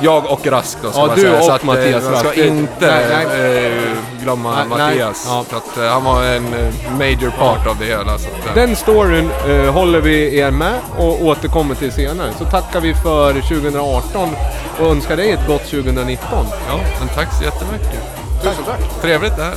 [0.00, 1.38] Jag och Rask då, ska Ja, man du säga.
[1.38, 2.38] och så att, eh, Mattias Man ska Rask.
[2.38, 3.66] inte Nej, nej.
[3.66, 4.78] eh, glömma Nej, nej.
[4.88, 5.24] Mattias.
[5.28, 5.44] Ja.
[5.48, 6.44] För att, eh, han var en
[6.98, 8.18] major part av det hela.
[8.18, 9.30] Så att, eh, Den storyn
[9.72, 12.30] håller vi er med och återkommer till senare.
[12.38, 14.28] Så tackar vi för 2018
[14.80, 16.46] och önskar dig ett gott 2019.
[16.68, 18.00] Ja, men tack så jättemycket.
[18.42, 19.02] Tusen tack.
[19.02, 19.54] Trevligt det här.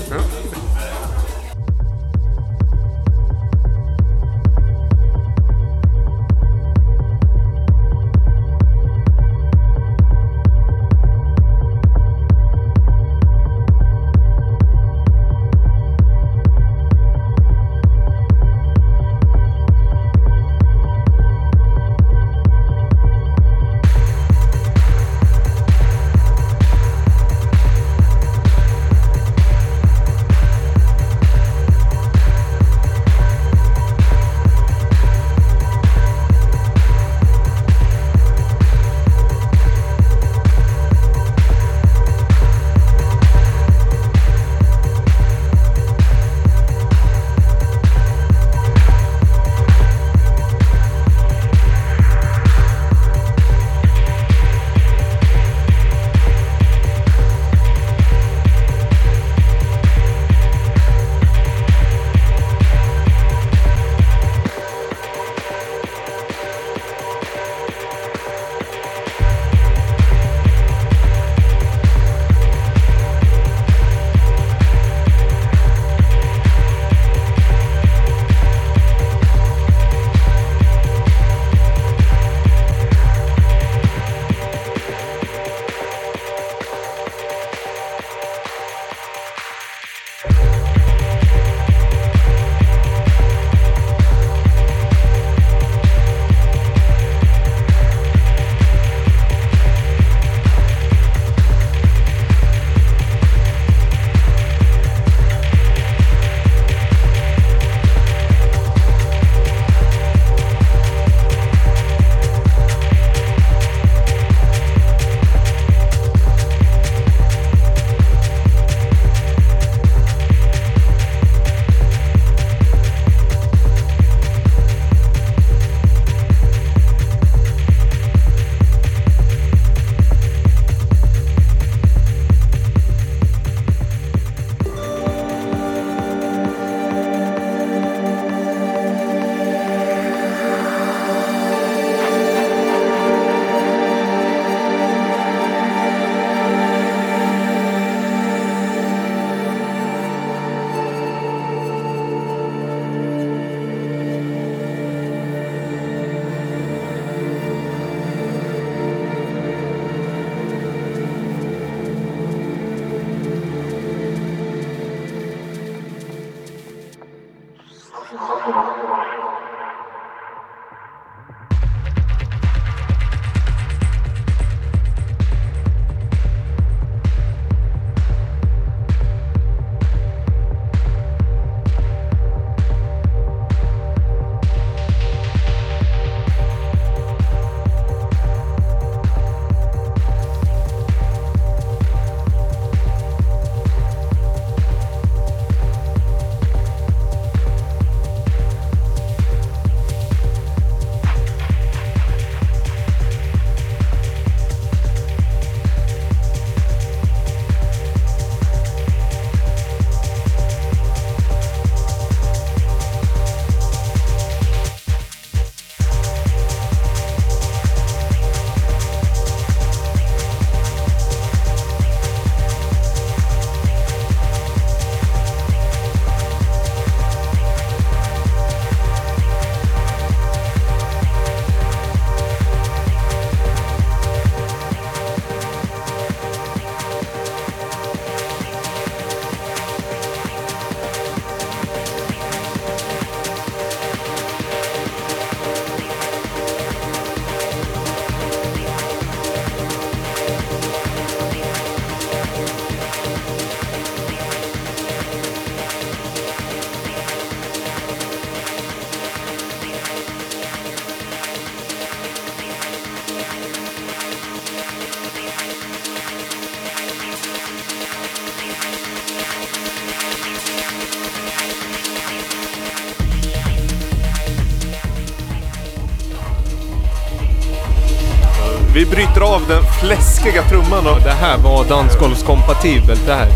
[278.98, 281.02] Bryter av den fläskiga trumman och...
[281.04, 283.28] Det här var dansgolvskompatibelt det här.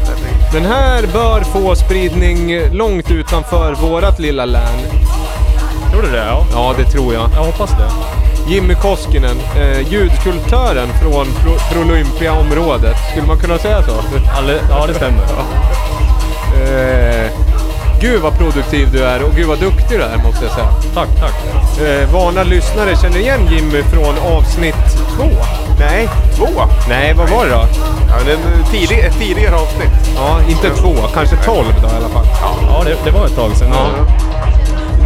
[0.53, 4.79] Den här bör få spridning långt utanför vårat lilla län.
[5.95, 6.17] Gjorde det?
[6.25, 6.45] Ja.
[6.53, 7.29] Ja, det tror jag.
[7.35, 7.89] Jag hoppas det.
[8.53, 12.95] Jimmy Koskinen, eh, ljudkultören från Pro- Prolympia-området.
[13.11, 13.91] Skulle man kunna säga så?
[14.69, 15.23] Ja, det stämmer.
[16.51, 17.31] Eh,
[18.01, 20.67] gud vad produktiv du är och gud vad duktig du är måste jag säga.
[20.93, 21.35] Tack, tack.
[21.87, 24.75] Eh, vana lyssnare känner igen Jimmy från avsnitt
[25.17, 25.29] två.
[25.79, 26.47] Nej, två?
[26.89, 27.63] Nej, vad var det då?
[28.09, 30.15] Ja, det är en tidig, ett tidigare avsnitt.
[30.15, 32.25] Ja, inte två, kanske tolv då i alla fall.
[32.67, 33.69] Ja, det, det var ett tag sedan.
[33.73, 33.87] Ja.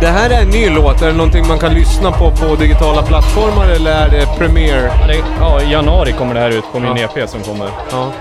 [0.02, 3.02] Det här är en ny låt, är det någonting man kan lyssna på på digitala
[3.04, 4.92] plattformar eller är det Premiere?
[5.02, 7.10] Ja, det, ja, i januari kommer det här ut på min Ja.
[7.22, 7.70] EP som kommer.
[7.92, 8.12] Ja.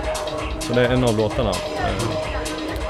[0.60, 1.52] Så det är en av låtarna.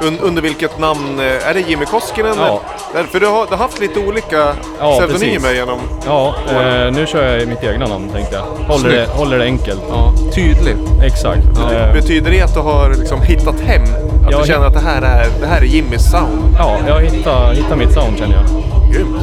[0.06, 1.18] Un, under vilket namn?
[1.20, 2.34] eh, Är det Jimmy Koskinen?
[2.38, 2.60] Ja.
[2.94, 4.36] Eller- För du har, du har haft lite olika
[4.78, 5.56] Ja, pseudonymer precis.
[5.56, 8.74] genom Ja, eh, nu kör jag mitt egna namn tänkte jag.
[8.74, 9.80] Håller det, håller det enkelt.
[9.88, 10.78] Ja, tydligt.
[11.04, 11.46] Exakt.
[11.72, 13.82] Eh, Betyder det att du har liksom hittat hem?
[14.26, 16.54] Att Jag du känner att det här är, det här är Jimmys sound?
[16.58, 18.44] ja, jag hittar, hittar mitt sound känner jag.
[18.92, 19.16] Grymt.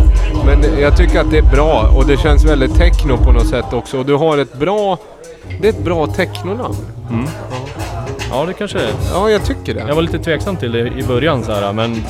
[0.46, 3.74] Men jag tycker att det är bra och det känns väldigt techno på något sätt
[3.74, 3.98] också.
[3.98, 4.98] Och du har ett bra...
[5.62, 6.76] Det är ett bra technonamn.
[7.10, 7.28] Mm.
[7.52, 7.58] Ja,
[8.48, 8.94] det kanske det är.
[9.14, 9.86] Ja, jag tycker det.
[9.88, 12.04] Jag var lite tveksam till det i början så här, men...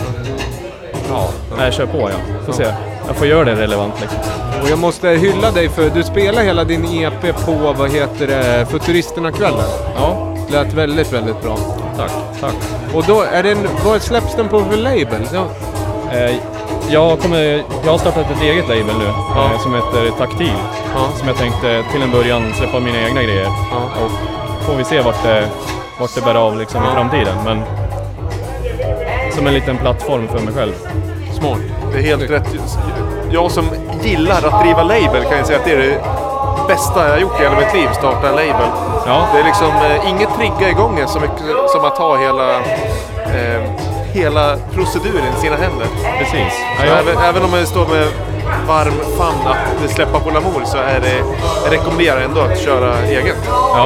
[1.09, 2.35] Ja, nej, kör på ja.
[2.45, 2.73] Får se.
[3.07, 4.19] Jag får göra det relevant liksom.
[4.63, 8.65] Och jag måste hylla dig för du spelar hela din EP på, vad heter det,
[8.69, 9.65] Futuristerna-kvällen.
[9.95, 10.37] Ja.
[10.51, 11.57] Lät väldigt, väldigt bra.
[11.97, 12.11] Tack,
[12.41, 12.55] tack.
[12.93, 15.27] Och då är den, vad släpps den på för label?
[15.33, 15.47] Ja.
[16.13, 16.35] Eh,
[16.89, 20.53] jag, kommer, jag har startat ett eget label nu eh, som heter Taktil.
[21.19, 23.47] Som jag tänkte till en början släppa mina egna grejer.
[24.03, 24.11] Och
[24.65, 25.49] får vi se vart det,
[26.01, 27.35] vart det bär av liksom i framtiden.
[27.45, 27.61] Men
[29.31, 30.73] som en liten plattform för mig själv.
[31.33, 31.59] Smart.
[31.91, 32.55] Det är helt rätt.
[33.31, 33.65] Jag som
[34.03, 36.01] gillar att driva label kan ju säga att det är det
[36.67, 38.67] bästa jag har gjort i hela mitt liv, starta en label.
[39.05, 39.27] Ja.
[39.33, 42.55] Det är liksom eh, inget trigga igång så mycket som att ha hela,
[43.25, 43.61] eh,
[44.13, 45.87] hela proceduren i sina händer.
[46.19, 46.53] Precis.
[46.79, 48.07] Så Ja, även, även om man står med
[48.67, 51.17] varm famn att släppa på Lamour så är det,
[51.63, 53.37] jag rekommenderar ändå att köra eget.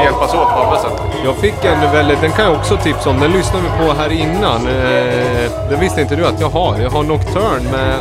[0.04, 1.02] Hjälpas åt på andra sätt.
[1.26, 3.20] Jag fick en väldigt, den kan jag också tipsa om.
[3.20, 4.68] Den lyssnade vi på här innan.
[4.68, 6.78] Eh, det visste inte du att jag har.
[6.78, 7.96] Jag har Nocturne med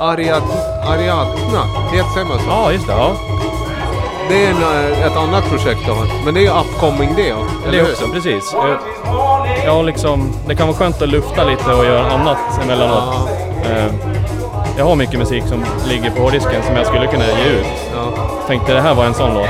[0.00, 0.42] Ariad,
[0.86, 1.62] Ariadna.
[1.92, 2.44] Heter man så?
[2.48, 2.92] Ja, just det.
[2.92, 3.12] Ja.
[4.28, 6.24] Det är en, eh, ett annat projekt har.
[6.24, 7.22] Men det är ju upcoming det.
[7.22, 7.92] Det eller är hur?
[7.92, 8.54] också, precis.
[8.54, 8.78] Jag,
[9.64, 13.28] jag har liksom, det kan vara skönt att lufta lite och göra annat emellanåt.
[13.64, 13.86] Eh,
[14.78, 17.66] jag har mycket musik som ligger på hårddisken som jag skulle kunna ge ut.
[18.46, 19.48] Tänkte det här var en sån låt.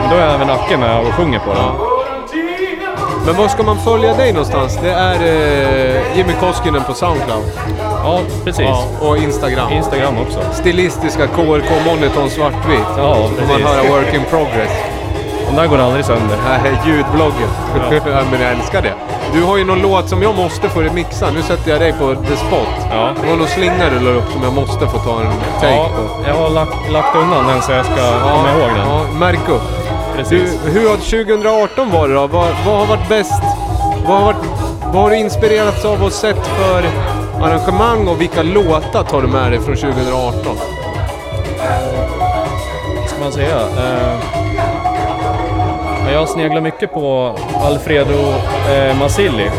[0.00, 1.91] Men då är även Acke med och sjunger på den.
[3.26, 4.78] Men var ska man följa dig någonstans?
[4.82, 7.44] Det är eh, Jimmy Koskinen på Soundcloud.
[8.04, 8.64] Ja, precis.
[8.64, 9.72] Ja, och Instagram.
[9.72, 10.40] Instagram också.
[10.52, 12.80] Stilistiska KRK Monitorn svartvit.
[12.96, 13.66] Ja, Får man precis.
[13.66, 14.70] höra work in progress.
[15.46, 16.36] Den där går aldrig sönder.
[16.48, 17.48] Nej, ljudbloggen.
[17.74, 17.94] Ja.
[18.10, 18.22] Ja.
[18.30, 18.92] men jag älskar det.
[19.34, 21.30] Du har ju någon låt som jag måste få remixa.
[21.34, 22.68] Nu sätter jag dig på the spot.
[22.90, 23.10] Ja.
[23.22, 25.88] Det var någon slinga du la upp som jag måste få ta en take Ja,
[25.96, 26.28] på.
[26.28, 28.88] jag har lagt, lagt undan den så jag ska komma ihåg den.
[28.88, 29.62] Ja, märk upp.
[30.16, 30.60] Precis.
[30.64, 32.26] Du, hur har 2018 varit då?
[32.26, 33.42] Vad, vad har varit bäst?
[34.06, 34.44] Vad har, varit,
[34.92, 36.84] vad har du inspirerats av och sett för
[37.42, 40.56] arrangemang och vilka låtar tar du med dig från 2018?
[43.06, 43.60] ska man säga?
[43.60, 44.18] Eh,
[46.04, 48.34] ja, jag sneglar mycket på Alfredo
[48.70, 49.50] eh, Masilli,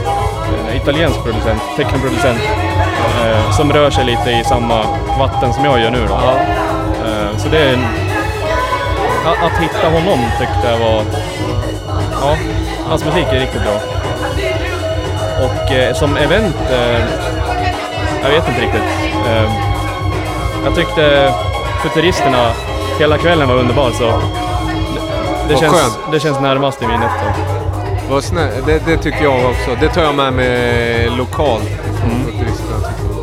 [0.69, 2.39] en italiensk producent, technoproducent,
[3.23, 4.83] eh, som rör sig lite i samma
[5.19, 6.07] vatten som jag gör nu.
[6.07, 6.13] Då.
[6.13, 7.85] Eh, så det är en,
[9.25, 11.03] att, att hitta honom tyckte jag var...
[12.21, 12.37] Ja,
[12.87, 13.79] hans musik är riktigt bra.
[15.45, 16.99] Och eh, som event, eh,
[18.23, 18.83] jag vet inte riktigt.
[19.27, 19.51] Eh,
[20.65, 21.33] jag tyckte
[21.81, 22.51] Futuristerna
[22.99, 24.03] hela kvällen var underbar så
[25.47, 25.99] det, det, känns, skönt.
[26.11, 27.11] det känns närmast i minnet.
[28.09, 29.75] Vad snä, det, det tycker jag också.
[29.79, 31.63] Det tar jag med mig lokalt.
[32.03, 32.23] Mm.
[32.23, 33.22] från turisterna, tycker jag.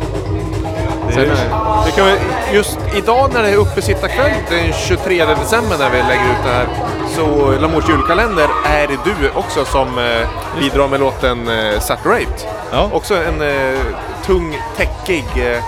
[1.13, 2.17] Sen är, det kan vi,
[2.55, 6.67] just idag när det är uppesittarkväll den 23 december när vi lägger ut det här
[7.15, 10.27] så Lamours julkalender är det du också som eh,
[10.59, 12.47] bidrar med låten eh, Saturate.
[12.71, 12.89] Ja.
[12.93, 13.79] Också en eh,
[14.25, 15.63] tung, täckig eh,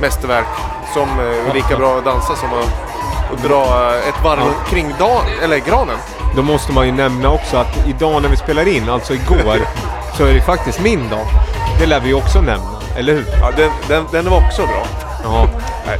[0.00, 0.46] mästerverk
[0.94, 2.72] som eh, är lika bra att dansa som att,
[3.32, 3.64] att dra
[3.94, 4.70] eh, ett varv Ja.
[4.70, 5.96] kring dag, eller granen.
[6.36, 9.58] Då måste man ju nämna också att idag när vi spelar in, alltså igår,
[10.16, 11.26] så är det faktiskt min dag.
[11.80, 13.24] Det lär vi också nämna, eller hur?
[13.40, 14.82] Ja, den, den, den var också bra.
[15.24, 15.46] Ja.
[15.86, 15.98] Nej.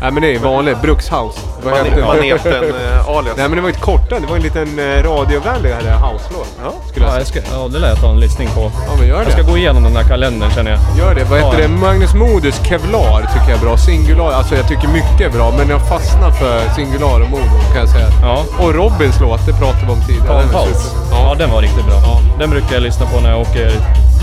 [0.00, 1.38] Nej men det är vanligt, Brukshouse.
[1.64, 2.02] Vad heter det?
[2.06, 2.52] maneten,
[2.92, 3.36] eh, alias.
[3.36, 6.48] Nej men det var inte korta, det var en liten eh, radiovänligare house-låt.
[6.64, 6.72] Ja.
[6.88, 7.42] Skulle jag Ja, säga.
[7.42, 8.60] jag ska, ja, det lär jag ta en lyssning på.
[8.88, 9.50] Ja men gör Jag ska det.
[9.50, 10.80] gå igenom den här kalendern känner jag.
[10.98, 11.24] Gör det.
[11.24, 11.68] Vad Ja, heter det?
[11.68, 13.76] Magnus Modus Kevlar tycker jag är bra.
[13.76, 15.52] Singular, alltså jag tycker mycket är bra.
[15.58, 18.08] Men jag fastnar för Singular och Modo kan jag säga.
[18.22, 18.44] Ja.
[18.60, 20.38] Och Robins låt, det pratade vi om tidigare.
[20.40, 20.68] Den är paus.
[20.82, 21.16] super.
[21.16, 21.34] Ja.
[21.38, 22.20] den var riktigt bra.
[22.38, 23.70] Den brukar jag lyssna på när jag åker,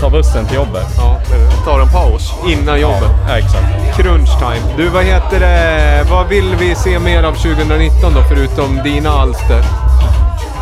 [0.00, 0.86] tar bussen till jobbet.
[0.96, 1.20] Ja,
[1.64, 2.32] Tar en paus.
[2.48, 3.10] innan jobbet.
[3.28, 3.96] Ja, exakt.
[3.96, 4.62] Crunch time.
[4.76, 6.04] Du, vad heter det?
[6.10, 9.64] Vad vill vi se mer av 2019 då, förutom dina alster?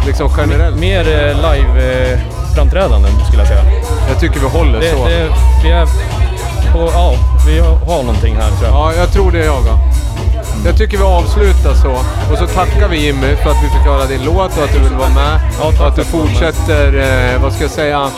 [0.06, 0.76] Liksom generellt.
[0.80, 3.62] Mer eh, live-framträdanden skulle jag säga.
[4.08, 5.04] Jag tycker vi håller Det, så.
[5.04, 5.28] det,
[5.64, 5.86] vi är
[6.72, 7.14] på, ja,
[7.46, 8.74] vi har, någonting här tror jag.
[8.74, 9.62] Ja, jag tror det jag.
[9.66, 9.78] ja.
[10.64, 11.90] Jag tycker vi avslutar så.
[12.32, 14.78] Och så tackar vi Jimmy för att vi fick höra din låt och att du
[14.78, 15.40] vill vara med.
[15.60, 16.86] och att du fortsätter,
[17.34, 18.08] eh, vad ska jag säga,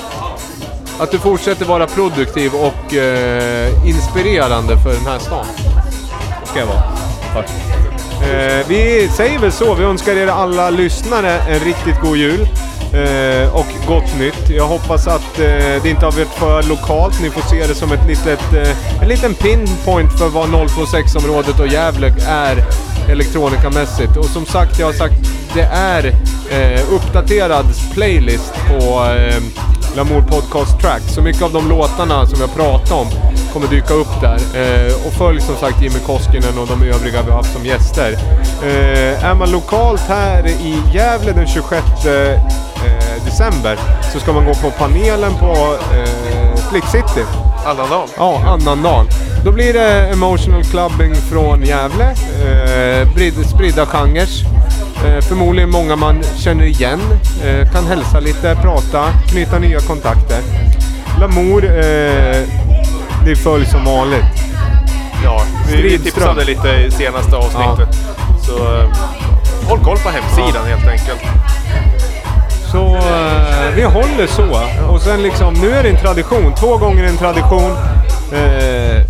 [0.98, 5.46] att du fortsätter vara produktiv och eh, inspirerande för den här stan.
[6.40, 6.82] Det ska jag vara.
[7.34, 7.50] Tack.
[8.22, 9.74] Eh, vi säger väl så.
[9.74, 12.48] Vi önskar er alla lyssnare en riktigt god jul.
[12.92, 14.50] Eh, och gott nytt.
[14.50, 17.22] Jag hoppas att eh, det inte har varit för lokalt.
[17.22, 21.66] Ni får se det som ett litet, eh, en liten pinpoint för vad 026-området och
[21.66, 22.64] Gävle är
[23.08, 24.16] elektronikamässigt.
[24.16, 25.14] Och som sagt, jag har sagt,
[25.54, 26.06] det är
[26.50, 29.42] eh, uppdaterad playlist på eh,
[29.96, 31.02] Lamour Podcast Track.
[31.06, 33.06] Så mycket av de låtarna som vi har pratat om
[33.52, 34.36] kommer dyka upp där.
[34.36, 38.12] Eh, och följ som sagt Jimmy Koskinen och de övriga vi har haft som gäster.
[38.62, 42.40] Eh, är man lokalt här i Gävle den 26 eh,
[43.24, 43.78] december
[44.12, 47.24] så ska man gå på panelen på eh, Flick City.
[47.66, 48.08] Annandagen.
[48.16, 49.06] Ja, annandagen.
[49.44, 52.04] Då blir det emotional clubbing från Gävle.
[52.04, 54.61] Eh, spridda genrer.
[55.04, 57.00] Eh, förmodligen många man känner igen.
[57.44, 60.38] Eh, kan hälsa lite, prata, knyta nya kontakter.
[61.20, 62.42] Lamour, eh,
[63.24, 64.24] det följs som vanligt.
[65.24, 65.42] Ja,
[65.72, 67.96] vi, tipsade lite i senaste avsnittet.
[68.46, 68.88] Så eh,
[69.68, 71.20] håll koll på hemsidan helt enkelt.
[72.72, 74.60] Så eh, vi håller så.
[74.92, 76.54] Och sen liksom, nu är det en tradition.
[76.54, 77.70] Två gånger en tradition.
[78.32, 79.02] Eh,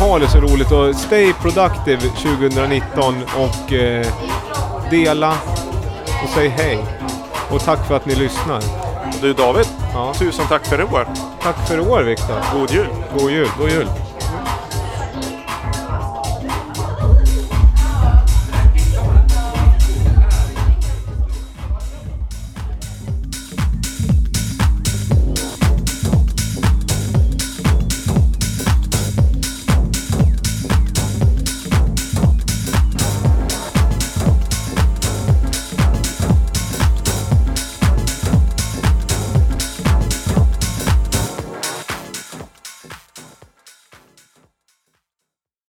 [0.00, 4.06] ha det så roligt och stay productive 2019 och eh,
[4.90, 5.30] dela
[6.22, 6.78] och säg hej.
[7.50, 8.62] Och tack för att ni lyssnar.
[9.20, 10.14] Du David, Ja.
[10.18, 11.08] tusen tack för i år.
[11.42, 12.36] Tack för i år Viktor.
[12.58, 12.86] God jul.
[13.18, 13.48] God jul.
[13.58, 13.86] God jul.